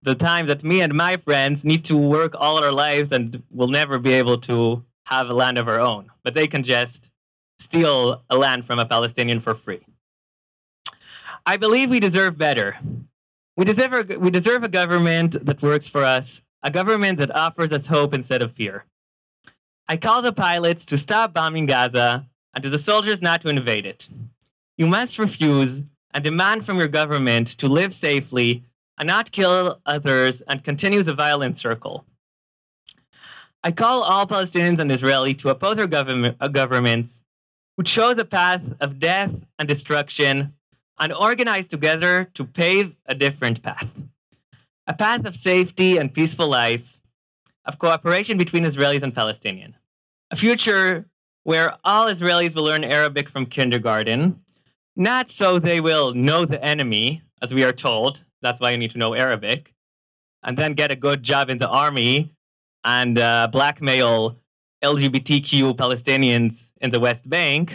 [0.00, 3.68] the time that me and my friends need to work all our lives and will
[3.68, 6.10] never be able to have a land of our own.
[6.22, 7.10] But they can just
[7.58, 9.84] steal a land from a Palestinian for free.
[11.44, 12.78] I believe we deserve better.
[13.54, 17.70] We deserve a, we deserve a government that works for us, a government that offers
[17.70, 18.86] us hope instead of fear.
[19.90, 23.86] I call the pilots to stop bombing Gaza and to the soldiers not to invade
[23.86, 24.06] it.
[24.76, 25.82] You must refuse
[26.12, 28.64] and demand from your government to live safely
[28.98, 32.04] and not kill others and continue the violent circle.
[33.64, 37.20] I call all Palestinians and Israeli to oppose their government, uh, governments
[37.76, 40.52] who chose a path of death and destruction
[40.98, 43.88] and organize together to pave a different path.
[44.86, 46.98] A path of safety and peaceful life,
[47.68, 49.74] of cooperation between Israelis and Palestinians.
[50.30, 51.06] A future
[51.44, 54.40] where all Israelis will learn Arabic from kindergarten,
[54.96, 58.90] not so they will know the enemy, as we are told, that's why you need
[58.90, 59.72] to know Arabic.
[60.42, 62.32] And then get a good job in the army
[62.84, 64.38] and uh, blackmail
[64.82, 67.74] LGBTQ Palestinians in the West Bank,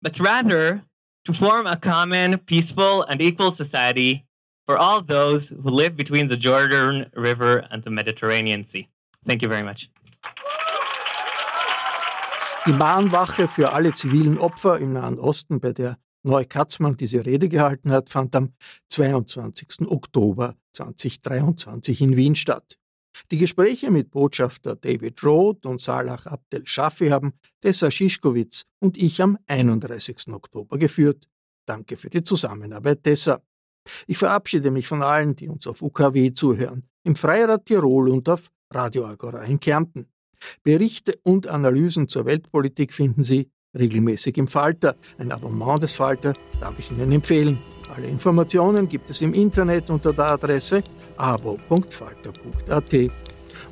[0.00, 0.82] but rather
[1.24, 4.24] to form a common, peaceful, and equal society
[4.66, 8.88] for all those who live between the Jordan River and the Mediterranean Sea.
[9.26, 9.90] Thank you very much.
[12.68, 17.48] Die Mahnwache für alle zivilen Opfer im Nahen Osten, bei der Neu Katzmann diese Rede
[17.48, 18.52] gehalten hat, fand am
[18.90, 19.88] 22.
[19.88, 22.78] Oktober 2023 in Wien statt.
[23.30, 27.32] Die Gespräche mit Botschafter David Roth und Salah Abdel Shafi haben
[27.62, 30.28] Tessa Schischkowitz und ich am 31.
[30.28, 31.26] Oktober geführt.
[31.64, 33.40] Danke für die Zusammenarbeit, Tessa.
[34.06, 38.50] Ich verabschiede mich von allen, die uns auf UKW zuhören, im Freirad Tirol und auf
[38.70, 40.06] Radio Agora in Kärnten.
[40.62, 44.96] Berichte und Analysen zur Weltpolitik finden Sie regelmäßig im Falter.
[45.18, 47.58] Ein Abonnement des Falter darf ich Ihnen empfehlen.
[47.94, 50.82] Alle Informationen gibt es im Internet unter der Adresse
[51.16, 53.10] abo.falter.at.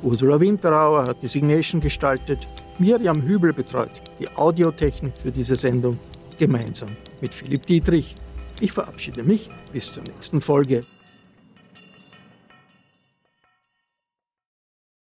[0.03, 2.47] Ursula Winterauer hat die Signation gestaltet.
[2.79, 5.97] Miriam Hübel betreut die Audiotechnik für diese Sendung
[6.37, 6.89] gemeinsam
[7.21, 8.15] mit Philipp Dietrich.
[8.59, 10.81] Ich verabschiede mich bis zur nächsten Folge.